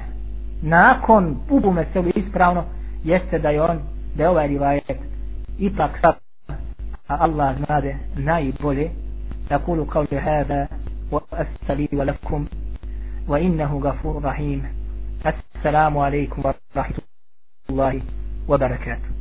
nakon 0.62 1.36
ubume 1.50 1.86
se 1.94 2.00
ispravno 2.16 2.64
jeste 3.08 3.40
da 3.40 3.50
je 3.50 3.62
on 3.62 3.80
da 4.16 4.24
je 4.24 4.30
ovaj 4.30 4.48
rivajet 4.48 5.00
ipak 5.60 5.92
sad 6.02 6.16
a 7.08 7.16
Allah 7.26 7.56
znade 7.58 7.96
najbolje 8.16 8.88
يقول 9.52 9.86
قول 9.86 10.08
هذا 10.12 10.68
وأستلي 11.12 11.90
ولكم. 11.94 12.46
وإنه 13.28 13.80
غفور 13.84 14.24
رحيم. 14.24 14.64
السلام 15.26 15.98
عليكم 15.98 16.42
ورحمة 16.46 16.98
الله 17.70 18.02
وبركاته. 18.48 19.17